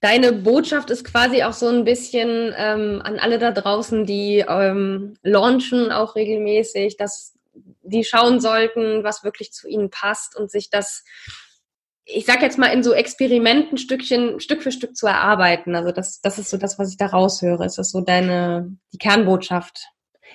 deine 0.00 0.32
Botschaft 0.32 0.90
ist 0.90 1.04
quasi 1.04 1.42
auch 1.42 1.52
so 1.52 1.68
ein 1.68 1.84
bisschen 1.84 2.54
ähm, 2.56 3.00
an 3.02 3.18
alle 3.18 3.38
da 3.38 3.52
draußen, 3.52 4.06
die 4.06 4.44
ähm, 4.46 5.16
launchen 5.22 5.92
auch 5.92 6.14
regelmäßig, 6.14 6.96
dass 6.96 7.34
die 7.82 8.04
schauen 8.04 8.40
sollten, 8.40 9.04
was 9.04 9.24
wirklich 9.24 9.52
zu 9.52 9.68
ihnen 9.68 9.90
passt 9.90 10.36
und 10.36 10.50
sich 10.50 10.70
das 10.70 11.04
ich 12.08 12.24
sag 12.24 12.40
jetzt 12.40 12.56
mal, 12.56 12.68
in 12.68 12.84
so 12.84 12.92
Experimenten 12.92 13.78
Stückchen, 13.78 14.38
Stück 14.38 14.62
für 14.62 14.70
Stück 14.70 14.96
zu 14.96 15.06
erarbeiten. 15.06 15.74
Also 15.74 15.90
das, 15.90 16.20
das 16.20 16.38
ist 16.38 16.50
so 16.50 16.56
das, 16.56 16.78
was 16.78 16.90
ich 16.90 16.96
da 16.96 17.06
raushöre. 17.06 17.66
Ist 17.66 17.78
das 17.78 17.90
so 17.90 18.00
deine, 18.00 18.76
die 18.92 18.98
Kernbotschaft? 18.98 19.88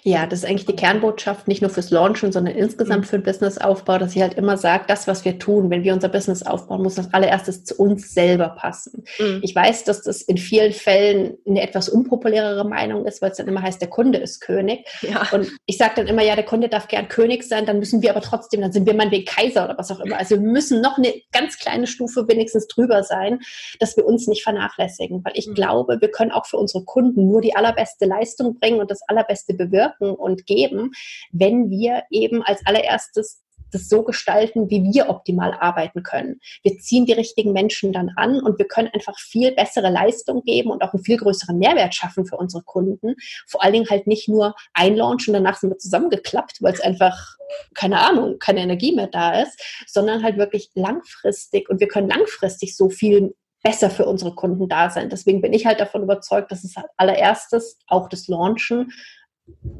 Ja, 0.04 0.26
das 0.26 0.40
ist 0.40 0.46
eigentlich 0.46 0.66
die 0.66 0.76
Kernbotschaft, 0.76 1.48
nicht 1.48 1.62
nur 1.62 1.70
fürs 1.70 1.92
Launchen, 1.92 2.32
sondern 2.32 2.56
insgesamt 2.56 3.02
mhm. 3.02 3.08
für 3.08 3.20
den 3.20 3.24
Businessaufbau, 3.24 4.00
dass 4.00 4.16
ich 4.16 4.22
halt 4.22 4.34
immer 4.34 4.58
sage, 4.58 4.86
das, 4.88 5.08
was 5.08 5.26
wir 5.26 5.38
tun, 5.38 5.70
wenn 5.70 5.84
wir 5.84 5.94
unser 5.94 6.10
Business 6.10 6.44
aufbauen, 6.44 6.82
muss 6.82 6.98
als 6.98 7.14
allererstes 7.14 7.66
zu 7.66 7.76
uns 7.76 8.14
selber 8.14 8.50
passen. 8.50 9.04
Mhm. 9.20 9.42
Ich 9.44 9.56
weiß, 9.56 9.84
dass 9.84 10.02
das 10.02 10.24
in 10.24 10.38
vielen 10.38 10.74
Fällen 10.74 11.38
eine 11.48 11.62
etwas 11.62 11.88
unpopulärere 11.88 12.68
Meinung 12.68 13.06
ist, 13.06 13.22
weil 13.22 13.32
es 13.32 13.38
dann 13.38 13.48
immer 13.48 13.62
heißt, 13.62 13.80
der 13.80 13.90
Kunde 13.90 14.18
ist 14.18 14.42
König. 14.42 14.88
Ja. 15.02 15.28
Und 15.32 15.52
ich 15.66 15.78
sage 15.78 15.94
dann 15.98 16.08
immer, 16.08 16.24
ja, 16.24 16.36
der 16.36 16.46
Kunde 16.46 16.68
darf 16.68 16.88
gern 16.88 17.08
König 17.08 17.44
sein, 17.44 17.66
dann 17.66 17.78
müssen 17.78 18.02
wir 18.02 18.10
aber 18.12 18.22
trotzdem, 18.22 18.62
dann 18.62 18.72
sind 18.72 18.88
wir 18.88 18.96
meinetwegen 18.96 19.26
Kaiser 19.26 19.66
oder 19.66 19.78
was 19.78 19.92
auch 19.92 20.00
immer. 20.00 20.18
Also 20.18 20.36
wir 20.36 20.42
müssen 20.42 20.82
noch 20.82 20.98
eine 20.98 21.14
ganz 21.32 21.60
kleine 21.60 21.86
Stufe 21.86 22.28
wenigstens 22.28 22.68
drüber 22.68 23.04
sein, 23.04 23.40
dass 23.80 23.96
wir 23.98 24.06
uns 24.06 24.28
nicht 24.28 24.42
vernachlässigen, 24.42 25.24
weil 25.24 25.34
ich 25.36 25.48
mhm. 25.48 25.54
glaube, 25.54 26.02
wir 26.02 26.10
können 26.10 26.32
auch 26.32 26.48
für 26.48 26.58
unsere 26.58 26.84
Kunden 26.86 27.28
nur 27.28 27.42
die 27.42 27.56
allerbeste 27.56 28.06
Leistung 28.06 28.58
bringen 28.60 28.80
und 28.80 28.90
das 28.90 29.02
allerbeste 29.08 29.54
bewirken 29.54 29.91
wirken 29.92 30.16
und 30.16 30.46
geben, 30.46 30.92
wenn 31.32 31.70
wir 31.70 32.04
eben 32.10 32.42
als 32.44 32.66
allererstes 32.66 33.42
das 33.74 33.88
so 33.88 34.04
gestalten, 34.04 34.70
wie 34.70 34.84
wir 34.84 35.08
optimal 35.08 35.54
arbeiten 35.54 36.04
können. 36.04 36.42
Wir 36.62 36.78
ziehen 36.80 37.06
die 37.06 37.14
richtigen 37.14 37.54
Menschen 37.54 37.94
dann 37.94 38.12
an 38.18 38.42
und 38.42 38.60
wir 38.60 38.68
können 38.68 38.90
einfach 38.90 39.18
viel 39.18 39.54
bessere 39.54 39.90
Leistung 39.90 40.44
geben 40.44 40.72
und 40.72 40.84
auch 40.84 40.94
einen 40.94 41.06
viel 41.06 41.16
größeren 41.16 41.58
Mehrwert 41.58 41.96
schaffen 41.96 42.26
für 42.26 42.36
unsere 42.36 42.64
Kunden. 42.64 43.16
Vor 43.48 43.64
allen 43.64 43.72
Dingen 43.72 43.90
halt 43.90 44.08
nicht 44.08 44.28
nur 44.28 44.56
einlaunchen, 44.74 45.34
danach 45.34 45.58
sind 45.58 45.70
wir 45.70 45.78
zusammengeklappt, 45.78 46.62
weil 46.62 46.74
es 46.74 46.82
einfach, 46.82 47.38
keine 47.74 48.02
Ahnung, 48.02 48.40
keine 48.40 48.60
Energie 48.60 48.94
mehr 48.94 49.08
da 49.08 49.42
ist, 49.42 49.58
sondern 49.88 50.22
halt 50.22 50.38
wirklich 50.38 50.72
langfristig 50.76 51.70
und 51.70 51.80
wir 51.80 51.88
können 51.88 52.10
langfristig 52.10 52.76
so 52.76 52.90
viel 52.90 53.34
besser 53.64 53.90
für 53.90 54.06
unsere 54.06 54.34
Kunden 54.34 54.68
da 54.68 54.90
sein. 54.90 55.10
Deswegen 55.10 55.42
bin 55.42 55.54
ich 55.54 55.66
halt 55.66 55.80
davon 55.80 56.04
überzeugt, 56.04 56.52
dass 56.52 56.64
es 56.64 56.76
allererstes 56.98 57.80
auch 57.88 58.10
das 58.10 58.28
Launchen 58.28 58.92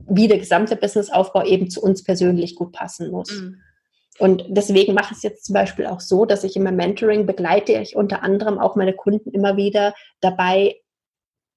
wie 0.10 0.28
der 0.28 0.40
gesamte 0.40 0.76
Businessaufbau 0.76 1.44
eben 1.46 1.70
zu 1.70 1.82
uns 1.82 2.04
persönlich 2.04 2.56
gut 2.56 2.72
passen 2.72 3.12
muss. 3.12 3.32
Mhm. 3.32 3.62
Und 4.20 4.46
deswegen 4.50 4.94
mache 4.94 5.14
ich 5.14 5.18
es 5.18 5.24
jetzt 5.24 5.46
zum 5.46 5.54
Beispiel 5.54 5.88
auch 5.88 6.00
so, 6.00 6.26
dass 6.26 6.44
ich 6.44 6.56
im 6.56 6.64
Mentoring 6.64 7.26
begleite 7.26 7.74
ich 7.74 7.96
unter 7.96 8.24
anderem 8.24 8.60
auch 8.60 8.76
meine 8.76 8.94
Kunden 8.94 9.32
immer 9.32 9.58
wieder 9.58 9.96
dabei, 10.20 10.76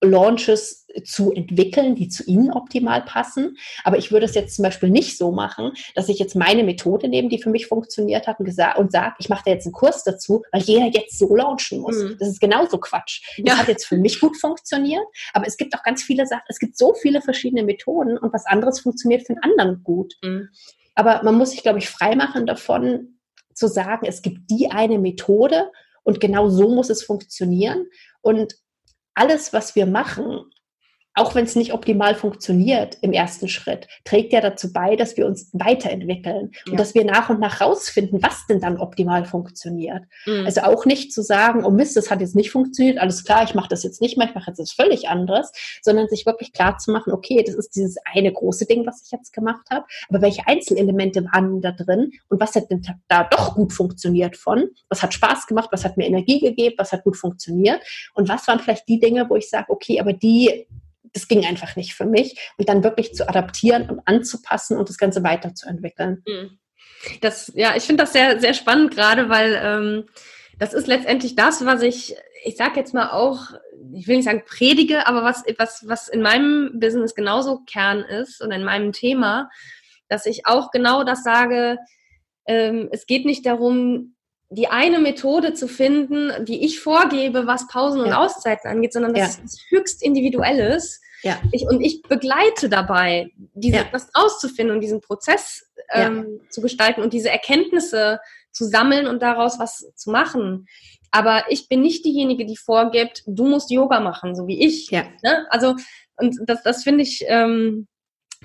Launches 0.03 0.87
zu 1.05 1.33
entwickeln, 1.33 1.95
die 1.95 2.09
zu 2.09 2.25
Ihnen 2.25 2.53
optimal 2.53 3.03
passen. 3.03 3.57
Aber 3.83 3.99
ich 3.99 4.13
würde 4.13 4.27
es 4.27 4.35
jetzt 4.35 4.57
zum 4.57 4.63
Beispiel 4.63 4.91
nicht 4.91 5.19
so 5.19 5.33
machen, 5.33 5.73
dass 5.95 6.09
ich 6.09 6.19
jetzt 6.19 6.37
meine 6.37 6.63
Methode 6.63 7.09
nehme, 7.09 7.29
die 7.29 7.43
für 7.43 7.51
mich 7.51 7.67
funktioniert 7.67 8.27
hat 8.27 8.39
und, 8.39 8.49
und 8.77 8.93
sage, 8.93 9.15
ich 9.19 9.29
mache 9.29 9.43
da 9.45 9.51
jetzt 9.53 9.67
einen 9.67 9.73
Kurs 9.73 10.05
dazu, 10.05 10.43
weil 10.53 10.63
jeder 10.63 10.87
jetzt 10.87 11.19
so 11.19 11.35
launchen 11.35 11.81
muss. 11.81 11.97
Mhm. 11.97 12.17
Das 12.19 12.29
ist 12.29 12.41
genauso 12.41 12.79
Quatsch. 12.79 13.23
Das 13.39 13.55
ja. 13.55 13.59
hat 13.59 13.69
jetzt 13.69 13.87
für 13.87 13.97
mich 13.97 14.21
gut 14.21 14.37
funktioniert, 14.37 15.05
aber 15.33 15.47
es 15.47 15.57
gibt 15.57 15.75
auch 15.75 15.83
ganz 15.83 16.03
viele 16.03 16.27
Sachen, 16.27 16.45
es 16.49 16.59
gibt 16.59 16.77
so 16.77 16.95
viele 16.95 17.21
verschiedene 17.21 17.65
Methoden 17.65 18.19
und 18.19 18.33
was 18.33 18.47
anderes 18.47 18.81
funktioniert 18.81 19.27
für 19.27 19.35
einen 19.35 19.43
anderen 19.43 19.83
gut. 19.83 20.15
Mhm. 20.23 20.49
Aber 20.95 21.23
man 21.25 21.37
muss 21.37 21.51
sich, 21.51 21.63
glaube 21.63 21.79
ich, 21.79 21.89
freimachen 21.89 22.47
davon 22.47 23.19
zu 23.53 23.67
sagen, 23.69 24.07
es 24.07 24.23
gibt 24.23 24.51
die 24.51 24.71
eine 24.71 24.99
Methode 24.99 25.71
und 26.03 26.21
genau 26.21 26.49
so 26.49 26.69
muss 26.69 26.91
es 26.91 27.03
funktionieren. 27.03 27.87
Und 28.21 28.55
alles, 29.15 29.53
was 29.53 29.75
wir 29.75 29.87
machen, 29.87 30.51
auch 31.15 31.35
wenn 31.35 31.45
es 31.45 31.55
nicht 31.55 31.73
optimal 31.73 32.15
funktioniert 32.15 32.99
im 33.01 33.12
ersten 33.12 33.49
Schritt, 33.49 33.87
trägt 34.05 34.33
ja 34.33 34.41
dazu 34.41 34.73
bei, 34.73 34.97
dass 34.97 35.17
wir 35.17 35.27
uns 35.27 35.49
weiterentwickeln 35.53 36.51
ja. 36.67 36.73
und 36.73 36.81
dass 36.81 36.95
wir 36.95 37.05
nach 37.05 37.31
und 37.31 37.41
nach 37.41 37.61
rausfinden, 37.61 38.23
was 38.23 38.47
denn 38.49 38.61
dann 38.61 38.79
optimal 38.79 39.25
funktioniert. 39.25 40.03
Mhm. 40.27 40.45
Also 40.45 40.62
auch 40.62 40.85
nicht 40.85 41.12
zu 41.12 41.23
sagen, 41.23 41.65
oh 41.65 41.71
Mist, 41.71 41.97
das 41.97 42.11
hat 42.11 42.21
jetzt 42.21 42.35
nicht 42.35 42.51
funktioniert, 42.51 42.99
alles 42.99 43.25
klar, 43.25 43.45
ich 43.45 43.55
mache 43.55 43.69
das 43.69 43.85
jetzt 43.85 44.01
nicht 44.01 44.19
mehr, 44.19 44.29
ich 44.29 44.35
mache 44.35 44.51
jetzt 44.51 44.59
was 44.59 44.73
völlig 44.73 45.09
anderes, 45.09 45.53
sondern 45.83 46.09
sich 46.09 46.27
wirklich 46.27 46.53
klar 46.53 46.79
zu 46.79 46.91
machen, 46.91 47.12
okay, 47.12 47.43
das 47.47 47.55
ist 47.55 47.77
dieses 47.77 47.97
eine 48.12 48.33
große 48.33 48.67
Ding, 48.67 48.85
was 48.87 49.03
ich 49.05 49.12
jetzt 49.12 49.33
gemacht 49.33 49.67
habe, 49.71 49.87
aber 50.09 50.21
welche 50.21 50.47
Einzelelemente 50.49 51.25
waren 51.33 51.61
da 51.61 51.71
drin 51.71 52.11
und 52.29 52.41
was 52.41 52.57
hat 52.57 52.71
denn 52.71 52.83
da 53.07 53.25
doch 53.25 53.55
gut 53.55 53.73
funktioniert 53.73 54.37
von? 54.37 54.69
Was 54.89 55.03
hat 55.03 55.15
Spaß 55.15 55.47
gemacht, 55.47 55.69
was 55.71 55.85
hat 55.85 55.97
mir 55.97 56.07
Energie 56.07 56.41
gegeben, 56.41 56.75
was 56.79 56.93
hat 56.93 57.05
gut 57.05 57.17
funktioniert 57.17 57.81
und 58.15 58.29
was 58.29 58.49
waren 58.49 58.59
vielleicht 58.59 58.89
die 58.89 58.99
Dinge, 58.99 59.29
wo 59.31 59.37
ich 59.37 59.49
sage, 59.49 59.67
okay, 59.69 60.01
aber 60.01 60.12
die 60.12 60.67
das 61.15 61.29
ging 61.29 61.47
einfach 61.47 61.77
nicht 61.77 61.95
für 61.95 62.05
mich. 62.05 62.39
Und 62.59 62.69
dann 62.69 62.85
wirklich 62.85 63.15
zu 63.15 63.29
adaptieren 63.29 63.89
und 63.89 64.01
anzupassen 64.05 64.77
und 64.77 64.89
das 64.89 64.99
Ganze 64.99 65.23
weiterzuentwickeln. 65.23 66.23
Mhm. 66.27 66.59
Das, 67.21 67.53
ja, 67.55 67.75
ich 67.77 67.85
finde 67.85 68.03
das 68.03 68.12
sehr, 68.12 68.41
sehr 68.41 68.55
spannend 68.55 68.95
gerade, 68.95 69.29
weil 69.29 69.59
ähm, 69.62 70.05
das 70.59 70.75
ist 70.75 70.87
letztendlich 70.87 71.35
das, 71.35 71.65
was 71.65 71.83
ich, 71.83 72.17
ich 72.45 72.57
sage 72.57 72.79
jetzt 72.79 72.95
mal 72.95 73.11
auch, 73.11 73.51
ich 73.93 74.07
will 74.07 74.17
nicht 74.17 74.25
sagen 74.25 74.45
predige, 74.47 75.07
aber 75.07 75.23
was, 75.23 75.45
was, 75.59 75.85
was 75.87 76.09
in 76.09 76.23
meinem 76.23 76.73
Business 76.75 77.15
genauso 77.15 77.61
Kern 77.67 78.01
ist 78.01 78.41
und 78.41 78.51
in 78.51 78.65
meinem 78.65 78.93
Thema, 78.93 79.51
dass 80.09 80.27
ich 80.27 80.47
auch 80.47 80.71
genau 80.71 81.05
das 81.05 81.23
sage, 81.23 81.79
ähm, 82.47 82.89
es 82.93 83.07
geht 83.07 83.25
nicht 83.25 83.47
darum, 83.47 84.15
die 84.51 84.69
eine 84.69 85.01
Methode 85.01 85.55
zu 85.55 85.69
finden, 85.69 86.45
die 86.45 86.65
ich 86.65 86.81
vorgebe, 86.81 87.47
was 87.47 87.67
Pausen 87.67 88.01
und 88.01 88.09
ja. 88.09 88.19
Auszeiten 88.19 88.71
angeht, 88.71 88.93
sondern 88.93 89.15
das 89.15 89.39
ja. 89.39 89.45
ist 89.45 89.65
höchst 89.71 90.03
individuelles. 90.03 91.01
Ja. 91.25 91.41
Ich, 91.53 91.66
und 91.66 91.81
ich 91.81 92.03
begleite 92.03 92.68
dabei, 92.68 93.31
diese, 93.55 93.79
ja. 93.79 93.85
das 93.91 94.09
rauszufinden 94.16 94.77
und 94.77 94.83
diesen 94.83 95.01
Prozess 95.01 95.70
ähm, 95.91 96.39
ja. 96.43 96.51
zu 96.51 96.61
gestalten 96.61 97.03
und 97.03 97.12
diese 97.12 97.31
Erkenntnisse 97.31 98.20
zu 98.53 98.64
sammeln 98.64 99.07
und 99.07 99.22
daraus 99.22 99.59
was 99.59 99.93
zu 99.97 100.11
machen. 100.11 100.66
Aber 101.11 101.45
ich 101.49 101.68
bin 101.68 101.81
nicht 101.81 102.05
diejenige, 102.05 102.45
die 102.45 102.57
vorgibt, 102.57 103.22
du 103.27 103.47
musst 103.47 103.70
Yoga 103.70 104.01
machen, 104.01 104.37
so 104.37 104.47
wie 104.47 104.64
ich. 104.64 104.91
Ja. 104.91 105.05
Ne? 105.22 105.47
Also, 105.49 105.77
und 106.16 106.39
das, 106.47 106.62
das 106.62 106.85
finde 106.85 107.03
ich, 107.03 107.25
ähm, 107.27 107.89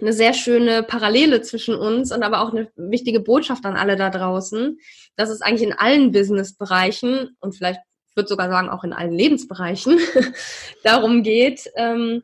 eine 0.01 0.13
sehr 0.13 0.33
schöne 0.33 0.83
Parallele 0.83 1.41
zwischen 1.41 1.75
uns 1.75 2.13
und 2.13 2.23
aber 2.23 2.41
auch 2.41 2.51
eine 2.51 2.71
wichtige 2.77 3.19
Botschaft 3.19 3.65
an 3.65 3.75
alle 3.75 3.97
da 3.97 4.09
draußen, 4.09 4.79
dass 5.17 5.29
es 5.29 5.41
eigentlich 5.41 5.67
in 5.67 5.73
allen 5.73 6.11
Businessbereichen 6.11 7.35
und 7.41 7.55
vielleicht 7.55 7.81
würde 8.15 8.29
sogar 8.29 8.49
sagen 8.49 8.69
auch 8.69 8.83
in 8.83 8.93
allen 8.93 9.13
Lebensbereichen 9.13 9.99
darum 10.83 11.23
geht, 11.23 11.69
ähm, 11.75 12.23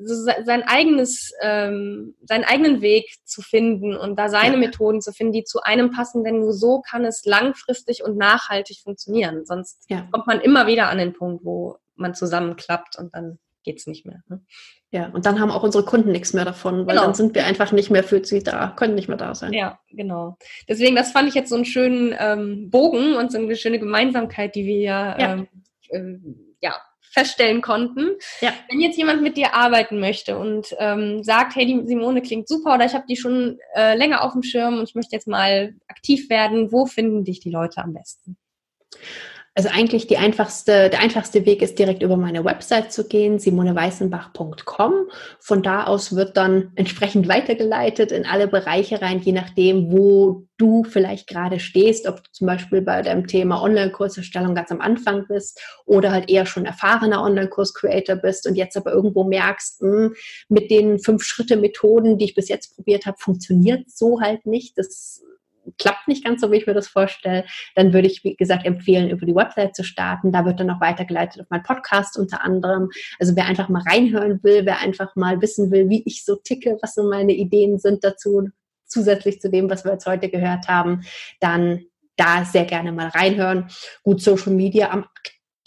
sein 0.00 0.62
eigenes, 0.62 1.32
ähm, 1.40 2.14
seinen 2.22 2.44
eigenen 2.44 2.80
Weg 2.80 3.06
zu 3.24 3.42
finden 3.42 3.96
und 3.96 4.18
da 4.18 4.28
seine 4.28 4.54
ja. 4.54 4.60
Methoden 4.60 5.00
zu 5.00 5.12
finden, 5.12 5.32
die 5.32 5.44
zu 5.44 5.60
einem 5.62 5.90
passen, 5.90 6.24
denn 6.24 6.40
nur 6.40 6.52
so 6.52 6.80
kann 6.80 7.04
es 7.04 7.24
langfristig 7.24 8.02
und 8.02 8.16
nachhaltig 8.16 8.80
funktionieren. 8.82 9.44
Sonst 9.46 9.84
ja. 9.88 10.08
kommt 10.10 10.26
man 10.26 10.40
immer 10.40 10.66
wieder 10.66 10.88
an 10.88 10.98
den 10.98 11.12
Punkt, 11.12 11.44
wo 11.44 11.76
man 11.96 12.14
zusammenklappt 12.14 12.98
und 12.98 13.14
dann 13.14 13.38
geht's 13.62 13.86
nicht 13.86 14.04
mehr. 14.04 14.22
Ne? 14.28 14.42
Ja, 14.90 15.08
und 15.08 15.26
dann 15.26 15.40
haben 15.40 15.50
auch 15.50 15.62
unsere 15.62 15.84
Kunden 15.84 16.12
nichts 16.12 16.34
mehr 16.34 16.44
davon, 16.44 16.86
weil 16.86 16.94
genau. 16.94 17.06
dann 17.06 17.14
sind 17.14 17.34
wir 17.34 17.46
einfach 17.46 17.72
nicht 17.72 17.90
mehr 17.90 18.04
für 18.04 18.24
sie 18.24 18.42
da, 18.42 18.68
können 18.76 18.94
nicht 18.94 19.08
mehr 19.08 19.16
da 19.16 19.34
sein. 19.34 19.52
Ja, 19.52 19.80
genau. 19.90 20.36
Deswegen, 20.68 20.94
das 20.94 21.10
fand 21.10 21.28
ich 21.28 21.34
jetzt 21.34 21.48
so 21.48 21.56
einen 21.56 21.64
schönen 21.64 22.14
ähm, 22.18 22.70
Bogen 22.70 23.16
und 23.16 23.32
so 23.32 23.38
eine 23.38 23.56
schöne 23.56 23.80
Gemeinsamkeit, 23.80 24.54
die 24.54 24.66
wir 24.66 24.82
ja, 24.82 25.18
ähm, 25.18 25.48
äh, 25.88 25.98
ja 25.98 26.34
feststellen 27.14 27.62
konnten. 27.62 28.10
Ja. 28.40 28.52
Wenn 28.68 28.80
jetzt 28.80 28.98
jemand 28.98 29.22
mit 29.22 29.36
dir 29.36 29.54
arbeiten 29.54 30.00
möchte 30.00 30.36
und 30.36 30.74
ähm, 30.78 31.22
sagt, 31.22 31.54
hey, 31.56 31.64
die 31.64 31.86
Simone 31.86 32.20
klingt 32.20 32.48
super 32.48 32.74
oder 32.74 32.84
ich 32.84 32.94
habe 32.94 33.06
die 33.08 33.16
schon 33.16 33.58
äh, 33.74 33.96
länger 33.96 34.22
auf 34.22 34.32
dem 34.32 34.42
Schirm 34.42 34.78
und 34.78 34.88
ich 34.88 34.94
möchte 34.94 35.14
jetzt 35.14 35.28
mal 35.28 35.74
aktiv 35.86 36.28
werden, 36.28 36.72
wo 36.72 36.86
finden 36.86 37.24
dich 37.24 37.40
die 37.40 37.50
Leute 37.50 37.82
am 37.82 37.94
besten? 37.94 38.36
Also 39.56 39.68
eigentlich 39.68 40.08
die 40.08 40.16
einfachste, 40.16 40.90
der 40.90 40.98
einfachste 40.98 41.46
Weg 41.46 41.62
ist 41.62 41.78
direkt 41.78 42.02
über 42.02 42.16
meine 42.16 42.44
Website 42.44 42.92
zu 42.92 43.06
gehen, 43.06 43.38
simoneweißenbach.com. 43.38 44.92
Von 45.38 45.62
da 45.62 45.84
aus 45.84 46.16
wird 46.16 46.36
dann 46.36 46.72
entsprechend 46.74 47.28
weitergeleitet 47.28 48.10
in 48.10 48.26
alle 48.26 48.48
Bereiche 48.48 49.00
rein, 49.00 49.20
je 49.20 49.30
nachdem, 49.30 49.92
wo 49.92 50.48
du 50.56 50.82
vielleicht 50.82 51.28
gerade 51.28 51.60
stehst, 51.60 52.08
ob 52.08 52.24
du 52.24 52.32
zum 52.32 52.48
Beispiel 52.48 52.82
bei 52.82 53.02
deinem 53.02 53.28
Thema 53.28 53.62
Online-Kurserstellung 53.62 54.56
ganz 54.56 54.72
am 54.72 54.80
Anfang 54.80 55.28
bist 55.28 55.60
oder 55.86 56.10
halt 56.10 56.28
eher 56.28 56.46
schon 56.46 56.66
erfahrener 56.66 57.22
Online-Kurs-Creator 57.22 58.16
bist 58.16 58.48
und 58.48 58.56
jetzt 58.56 58.76
aber 58.76 58.92
irgendwo 58.92 59.22
merkst, 59.22 59.82
mh, 59.82 59.88
hm, 59.88 60.14
mit 60.48 60.68
den 60.72 60.98
fünf 60.98 61.22
Schritte 61.22 61.56
Methoden, 61.56 62.18
die 62.18 62.24
ich 62.24 62.34
bis 62.34 62.48
jetzt 62.48 62.74
probiert 62.74 63.06
habe, 63.06 63.18
funktioniert 63.20 63.88
so 63.88 64.20
halt 64.20 64.46
nicht. 64.46 64.76
Das 64.78 65.22
klappt 65.78 66.08
nicht 66.08 66.24
ganz 66.24 66.40
so, 66.40 66.50
wie 66.50 66.56
ich 66.56 66.66
mir 66.66 66.74
das 66.74 66.88
vorstelle, 66.88 67.44
dann 67.74 67.92
würde 67.92 68.08
ich, 68.08 68.24
wie 68.24 68.36
gesagt, 68.36 68.66
empfehlen, 68.66 69.10
über 69.10 69.26
die 69.26 69.34
Website 69.34 69.74
zu 69.74 69.84
starten. 69.84 70.32
Da 70.32 70.44
wird 70.44 70.60
dann 70.60 70.70
auch 70.70 70.80
weitergeleitet 70.80 71.42
auf 71.42 71.50
meinen 71.50 71.62
Podcast 71.62 72.18
unter 72.18 72.42
anderem. 72.42 72.90
Also 73.18 73.36
wer 73.36 73.46
einfach 73.46 73.68
mal 73.68 73.82
reinhören 73.82 74.42
will, 74.42 74.64
wer 74.66 74.80
einfach 74.80 75.16
mal 75.16 75.40
wissen 75.40 75.70
will, 75.70 75.88
wie 75.88 76.02
ich 76.06 76.24
so 76.24 76.36
ticke, 76.36 76.78
was 76.82 76.94
so 76.94 77.08
meine 77.08 77.32
Ideen 77.32 77.78
sind 77.78 78.04
dazu, 78.04 78.48
zusätzlich 78.86 79.40
zu 79.40 79.50
dem, 79.50 79.70
was 79.70 79.84
wir 79.84 79.92
jetzt 79.92 80.06
heute 80.06 80.28
gehört 80.28 80.68
haben, 80.68 81.02
dann 81.40 81.84
da 82.16 82.44
sehr 82.44 82.64
gerne 82.64 82.92
mal 82.92 83.08
reinhören. 83.08 83.68
Gut, 84.02 84.20
Social 84.20 84.52
Media 84.52 84.90
am 84.90 85.06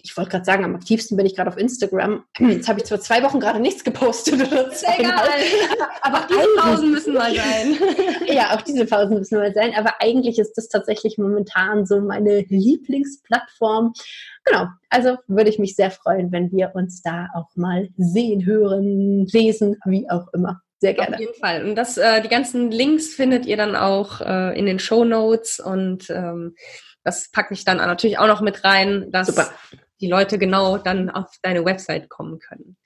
ich 0.08 0.16
wollte 0.16 0.32
gerade 0.32 0.46
sagen, 0.46 0.64
am 0.64 0.74
aktivsten 0.74 1.18
bin 1.18 1.26
ich 1.26 1.36
gerade 1.36 1.50
auf 1.50 1.58
Instagram. 1.58 2.24
Jetzt 2.40 2.70
habe 2.70 2.80
ich 2.80 2.86
zwar 2.86 3.02
zwei 3.02 3.22
Wochen 3.24 3.42
gerade 3.42 3.60
nichts 3.60 3.84
gepostet 3.84 4.36
oder 4.36 4.72
Ist 4.72 4.86
egal. 4.98 5.28
Aber 6.02 6.20
auch 6.20 6.28
diese 6.28 6.48
Pausen 6.58 6.92
müssen 6.92 7.14
mal 7.14 7.36
sein. 7.36 7.78
ja, 8.28 8.56
auch 8.56 8.62
diese 8.62 8.86
Pausen 8.86 9.18
müssen 9.18 9.38
mal 9.38 9.54
sein. 9.54 9.74
Aber 9.78 9.96
eigentlich 10.00 10.40
ist 10.40 10.54
das 10.54 10.70
tatsächlich 10.70 11.18
momentan 11.18 11.86
so 11.86 12.00
meine 12.00 12.40
Lieblingsplattform. 12.48 13.94
Genau. 14.46 14.68
Also 14.90 15.18
würde 15.28 15.50
ich 15.50 15.60
mich 15.60 15.76
sehr 15.76 15.92
freuen, 15.92 16.32
wenn 16.32 16.52
wir 16.54 16.72
uns 16.74 17.02
da 17.02 17.28
auch 17.36 17.50
mal 17.56 17.90
sehen, 17.98 18.46
hören, 18.46 19.26
lesen, 19.28 19.76
wie 19.86 20.10
auch 20.10 20.28
immer. 20.34 20.62
Sehr 20.80 20.94
gerne. 20.94 21.16
Auf 21.16 21.20
jeden 21.20 21.34
Fall. 21.34 21.66
Und 21.66 21.76
das, 21.76 21.98
äh, 21.98 22.22
die 22.22 22.30
ganzen 22.30 22.72
Links 22.72 23.14
findet 23.14 23.46
ihr 23.46 23.58
dann 23.58 23.76
auch 23.76 24.22
äh, 24.22 24.58
in 24.58 24.66
den 24.66 24.80
Show 24.80 25.04
Notes 25.04 25.60
und 25.60 26.10
ähm, 26.10 26.56
das 27.04 27.32
packe 27.32 27.54
ich 27.54 27.64
dann 27.64 27.78
natürlich 27.78 28.20
auch 28.20 28.28
noch 28.28 28.42
mit 28.42 28.64
rein, 28.64 29.12
dass 29.12 29.28
Super 29.28 29.50
die 30.02 30.08
Leute 30.08 30.38
genau 30.38 30.78
dann 30.78 31.10
auf 31.10 31.38
deine 31.42 31.66
Website 31.66 32.10
kommen 32.10 32.40
können. 32.40 32.78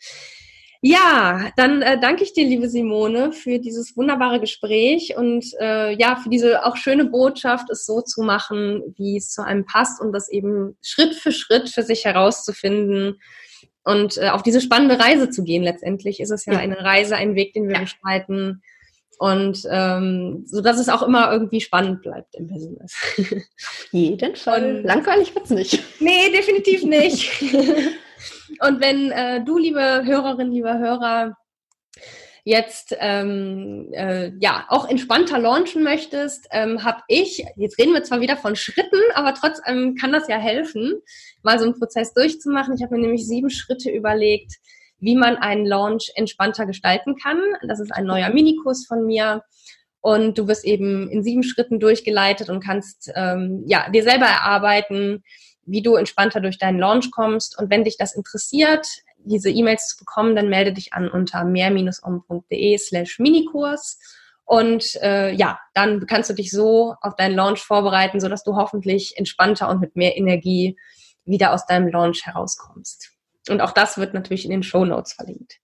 Ja, 0.83 1.51
dann 1.57 1.83
äh, 1.83 1.99
danke 1.99 2.23
ich 2.23 2.33
dir, 2.33 2.43
liebe 2.43 2.67
Simone, 2.67 3.33
für 3.33 3.59
dieses 3.59 3.95
wunderbare 3.95 4.39
Gespräch 4.39 5.15
und 5.15 5.45
äh, 5.59 5.93
ja, 5.93 6.15
für 6.15 6.29
diese 6.29 6.65
auch 6.65 6.75
schöne 6.75 7.05
Botschaft, 7.05 7.69
es 7.69 7.85
so 7.85 8.01
zu 8.01 8.23
machen, 8.23 8.81
wie 8.97 9.17
es 9.17 9.29
zu 9.29 9.43
einem 9.45 9.65
passt 9.65 10.01
und 10.01 10.11
das 10.11 10.27
eben 10.27 10.75
Schritt 10.81 11.13
für 11.13 11.31
Schritt 11.31 11.69
für 11.69 11.83
sich 11.83 12.05
herauszufinden 12.05 13.21
und 13.83 14.17
äh, 14.17 14.29
auf 14.29 14.41
diese 14.41 14.59
spannende 14.59 14.99
Reise 14.99 15.29
zu 15.29 15.43
gehen. 15.43 15.61
Letztendlich 15.61 16.19
ist 16.19 16.31
es 16.31 16.45
ja, 16.45 16.57
eine 16.57 16.79
Reise, 16.79 17.15
ein 17.15 17.35
Weg, 17.35 17.53
den 17.53 17.67
wir 17.67 17.75
ja. 17.75 17.81
beschreiten 17.81 18.63
und 19.21 19.67
ähm, 19.69 20.45
so 20.47 20.61
dass 20.61 20.79
es 20.79 20.89
auch 20.89 21.03
immer 21.03 21.31
irgendwie 21.31 21.61
spannend 21.61 22.01
bleibt 22.01 22.33
im 22.33 22.47
Business. 22.47 22.95
Jeden 23.91 24.35
Fall. 24.35 24.77
Und, 24.77 24.83
Langweilig 24.83 25.35
wird's 25.35 25.51
nicht. 25.51 25.79
Nee, 25.99 26.31
definitiv 26.31 26.83
nicht. 26.83 27.39
und 27.43 28.81
wenn 28.81 29.11
äh, 29.11 29.43
du, 29.43 29.59
liebe 29.59 30.01
Hörerin, 30.05 30.51
lieber 30.51 30.79
Hörer, 30.79 31.37
jetzt 32.45 32.95
ähm, 32.99 33.89
äh, 33.91 34.31
ja 34.39 34.65
auch 34.69 34.89
entspannter 34.89 35.37
launchen 35.37 35.83
möchtest, 35.83 36.47
ähm, 36.49 36.83
habe 36.83 37.03
ich, 37.07 37.45
jetzt 37.57 37.77
reden 37.77 37.93
wir 37.93 38.03
zwar 38.03 38.21
wieder 38.21 38.37
von 38.37 38.55
Schritten, 38.55 38.99
aber 39.13 39.35
trotzdem 39.35 39.93
kann 40.01 40.11
das 40.11 40.29
ja 40.29 40.37
helfen, 40.37 40.99
mal 41.43 41.59
so 41.59 41.65
einen 41.65 41.77
Prozess 41.77 42.15
durchzumachen. 42.15 42.73
Ich 42.73 42.81
habe 42.81 42.95
mir 42.95 43.01
nämlich 43.01 43.27
sieben 43.27 43.51
Schritte 43.51 43.91
überlegt, 43.91 44.55
wie 45.01 45.15
man 45.15 45.35
einen 45.35 45.65
Launch 45.65 46.11
entspannter 46.15 46.65
gestalten 46.65 47.15
kann. 47.15 47.41
Das 47.67 47.79
ist 47.79 47.91
ein 47.91 48.05
neuer 48.05 48.29
Minikurs 48.29 48.85
von 48.87 49.05
mir. 49.05 49.43
Und 49.99 50.37
du 50.37 50.47
wirst 50.47 50.63
eben 50.63 51.09
in 51.09 51.23
sieben 51.23 51.43
Schritten 51.43 51.79
durchgeleitet 51.79 52.49
und 52.49 52.63
kannst 52.63 53.11
ähm, 53.15 53.63
ja, 53.67 53.89
dir 53.89 54.03
selber 54.03 54.25
erarbeiten, 54.25 55.23
wie 55.65 55.81
du 55.81 55.95
entspannter 55.95 56.39
durch 56.39 56.57
deinen 56.57 56.79
Launch 56.79 57.11
kommst. 57.11 57.59
Und 57.59 57.69
wenn 57.69 57.83
dich 57.83 57.97
das 57.97 58.15
interessiert, 58.15 58.87
diese 59.17 59.49
E-Mails 59.49 59.89
zu 59.89 59.97
bekommen, 59.97 60.35
dann 60.35 60.49
melde 60.49 60.73
dich 60.73 60.93
an 60.93 61.09
unter 61.09 61.43
mehr-om.de 61.43 62.77
slash 62.77 63.19
Minikurs. 63.19 63.99
Und 64.45 64.95
äh, 65.01 65.31
ja, 65.33 65.59
dann 65.73 66.05
kannst 66.07 66.29
du 66.29 66.33
dich 66.33 66.51
so 66.51 66.95
auf 67.01 67.15
deinen 67.15 67.35
Launch 67.35 67.61
vorbereiten, 67.61 68.19
sodass 68.19 68.43
du 68.43 68.55
hoffentlich 68.55 69.17
entspannter 69.17 69.69
und 69.69 69.79
mit 69.79 69.95
mehr 69.95 70.17
Energie 70.17 70.77
wieder 71.25 71.53
aus 71.53 71.65
deinem 71.65 71.87
Launch 71.87 72.25
herauskommst. 72.25 73.11
Und 73.49 73.61
auch 73.61 73.71
das 73.71 73.97
wird 73.97 74.13
natürlich 74.13 74.45
in 74.45 74.51
den 74.51 74.63
Show 74.63 74.85
Notes 74.85 75.13
verlinkt. 75.13 75.59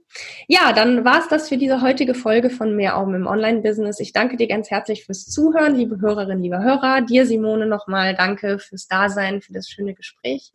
Ja, 0.47 0.73
dann 0.73 1.05
war 1.05 1.19
es 1.19 1.27
das 1.27 1.49
für 1.49 1.57
diese 1.57 1.81
heutige 1.81 2.15
Folge 2.15 2.49
von 2.49 2.75
Mehr 2.75 2.97
Augen 2.97 3.13
im 3.13 3.27
Online-Business. 3.27 3.99
Ich 3.99 4.13
danke 4.13 4.35
dir 4.37 4.47
ganz 4.47 4.71
herzlich 4.71 5.05
fürs 5.05 5.25
Zuhören, 5.25 5.75
liebe 5.75 6.01
Hörerinnen, 6.01 6.41
liebe 6.41 6.59
Hörer. 6.59 7.01
Dir, 7.01 7.27
Simone, 7.27 7.67
nochmal 7.67 8.15
danke 8.15 8.57
fürs 8.57 8.87
Dasein, 8.87 9.41
für 9.41 9.53
das 9.53 9.69
schöne 9.69 9.93
Gespräch. 9.93 10.51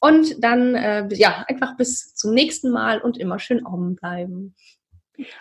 Und 0.00 0.42
dann, 0.42 0.74
äh, 0.74 1.08
ja, 1.14 1.44
einfach 1.48 1.76
bis 1.76 2.14
zum 2.14 2.34
nächsten 2.34 2.70
Mal 2.70 3.00
und 3.00 3.16
immer 3.16 3.38
schön 3.38 3.64
Augen 3.64 3.94
bleiben. 3.94 4.54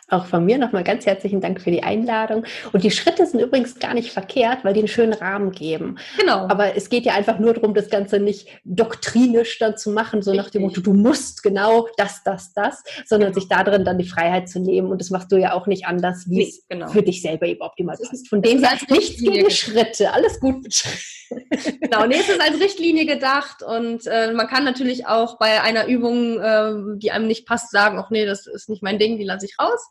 Auch 0.09 0.25
von 0.25 0.45
mir 0.45 0.57
nochmal 0.57 0.83
ganz 0.83 1.05
herzlichen 1.05 1.41
Dank 1.41 1.61
für 1.61 1.71
die 1.71 1.83
Einladung. 1.83 2.45
Und 2.71 2.83
die 2.83 2.91
Schritte 2.91 3.25
sind 3.25 3.39
übrigens 3.39 3.79
gar 3.79 3.93
nicht 3.93 4.11
verkehrt, 4.11 4.63
weil 4.63 4.73
die 4.73 4.79
einen 4.79 4.87
schönen 4.87 5.13
Rahmen 5.13 5.51
geben. 5.51 5.97
Genau. 6.17 6.47
Aber 6.47 6.75
es 6.75 6.89
geht 6.89 7.05
ja 7.05 7.13
einfach 7.13 7.39
nur 7.39 7.53
darum, 7.53 7.73
das 7.73 7.89
Ganze 7.89 8.19
nicht 8.19 8.47
doktrinisch 8.63 9.59
dann 9.59 9.77
zu 9.77 9.91
machen, 9.91 10.21
so 10.21 10.31
Richtig. 10.31 10.45
nach 10.45 10.51
dem 10.51 10.61
Motto, 10.63 10.81
du 10.81 10.93
musst 10.93 11.43
genau 11.43 11.87
das, 11.97 12.23
das, 12.23 12.53
das, 12.53 12.83
sondern 13.05 13.31
genau. 13.31 13.41
sich 13.41 13.49
darin 13.49 13.85
dann 13.85 13.97
die 13.97 14.07
Freiheit 14.07 14.49
zu 14.49 14.59
nehmen. 14.59 14.91
Und 14.91 15.01
das 15.01 15.09
machst 15.09 15.31
du 15.31 15.37
ja 15.37 15.53
auch 15.53 15.67
nicht 15.67 15.85
anders, 15.85 16.29
wie 16.29 16.37
nee, 16.37 16.47
es 16.49 16.67
genau. 16.67 16.87
für 16.87 17.03
dich 17.03 17.21
selber 17.21 17.45
eben 17.47 17.61
optimal 17.61 17.97
ist. 17.99 18.27
Von 18.29 18.41
dem 18.41 18.63
her 18.63 18.77
nichts 18.89 19.21
gegen 19.21 19.49
Schritte. 19.49 20.11
Alles 20.13 20.39
gut 20.39 20.63
mit 20.63 20.73
Schritten. 20.73 21.15
genau, 21.81 22.05
nee, 22.05 22.17
es 22.19 22.29
ist 22.29 22.41
als 22.41 22.59
Richtlinie 22.59 23.05
gedacht 23.05 23.63
und 23.63 24.05
äh, 24.07 24.31
man 24.33 24.47
kann 24.47 24.63
natürlich 24.63 25.07
auch 25.07 25.37
bei 25.37 25.61
einer 25.61 25.87
Übung, 25.87 26.39
äh, 26.39 26.97
die 26.97 27.11
einem 27.11 27.27
nicht 27.27 27.45
passt, 27.45 27.71
sagen, 27.71 27.97
ach 27.99 28.09
nee, 28.09 28.25
das 28.25 28.47
ist 28.47 28.69
nicht 28.69 28.83
mein 28.83 28.99
Ding, 28.99 29.17
die 29.17 29.23
lasse 29.23 29.45
ich 29.45 29.57
raus 29.59 29.64
aus. 29.65 29.89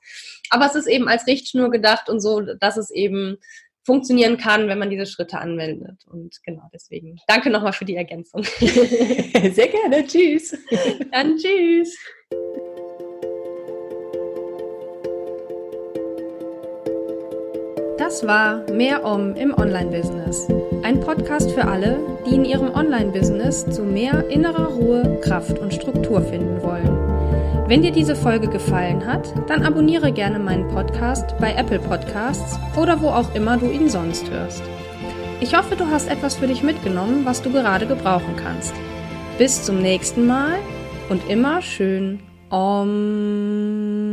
Aber 0.50 0.66
es 0.66 0.74
ist 0.74 0.86
eben 0.86 1.08
als 1.08 1.26
Richtschnur 1.26 1.70
gedacht 1.70 2.08
und 2.08 2.20
so, 2.20 2.40
dass 2.40 2.76
es 2.76 2.90
eben 2.90 3.38
funktionieren 3.84 4.38
kann, 4.38 4.68
wenn 4.68 4.78
man 4.78 4.90
diese 4.90 5.06
Schritte 5.06 5.38
anwendet. 5.38 6.04
Und 6.10 6.42
genau 6.42 6.68
deswegen 6.72 7.20
danke 7.28 7.50
nochmal 7.50 7.72
für 7.72 7.84
die 7.84 7.96
Ergänzung. 7.96 8.42
Sehr 8.60 9.68
gerne. 9.68 10.06
Tschüss. 10.06 10.56
Dann 11.12 11.36
tschüss. 11.36 11.96
Das 17.98 18.26
war 18.26 18.68
Mehr 18.70 19.04
Om 19.04 19.36
im 19.36 19.54
Online-Business. 19.54 20.48
Ein 20.82 21.00
Podcast 21.00 21.50
für 21.52 21.64
alle, 21.64 21.98
die 22.26 22.34
in 22.34 22.44
ihrem 22.44 22.74
Online-Business 22.74 23.66
zu 23.70 23.82
mehr 23.82 24.28
innerer 24.28 24.66
Ruhe, 24.66 25.20
Kraft 25.22 25.58
und 25.58 25.72
Struktur 25.72 26.20
finden 26.22 26.60
wollen. 26.62 27.03
Wenn 27.66 27.80
dir 27.80 27.92
diese 27.92 28.14
Folge 28.14 28.48
gefallen 28.48 29.06
hat, 29.06 29.32
dann 29.48 29.62
abonniere 29.62 30.12
gerne 30.12 30.38
meinen 30.38 30.68
Podcast 30.68 31.34
bei 31.40 31.54
Apple 31.54 31.78
Podcasts 31.78 32.58
oder 32.76 33.00
wo 33.00 33.08
auch 33.08 33.34
immer 33.34 33.56
du 33.56 33.70
ihn 33.70 33.88
sonst 33.88 34.30
hörst. 34.30 34.62
Ich 35.40 35.56
hoffe, 35.56 35.74
du 35.74 35.86
hast 35.86 36.10
etwas 36.10 36.36
für 36.36 36.46
dich 36.46 36.62
mitgenommen, 36.62 37.24
was 37.24 37.40
du 37.40 37.50
gerade 37.50 37.86
gebrauchen 37.86 38.36
kannst. 38.36 38.74
Bis 39.38 39.64
zum 39.64 39.80
nächsten 39.80 40.26
Mal 40.26 40.58
und 41.08 41.26
immer 41.30 41.62
schön 41.62 42.20
Om. 42.50 44.03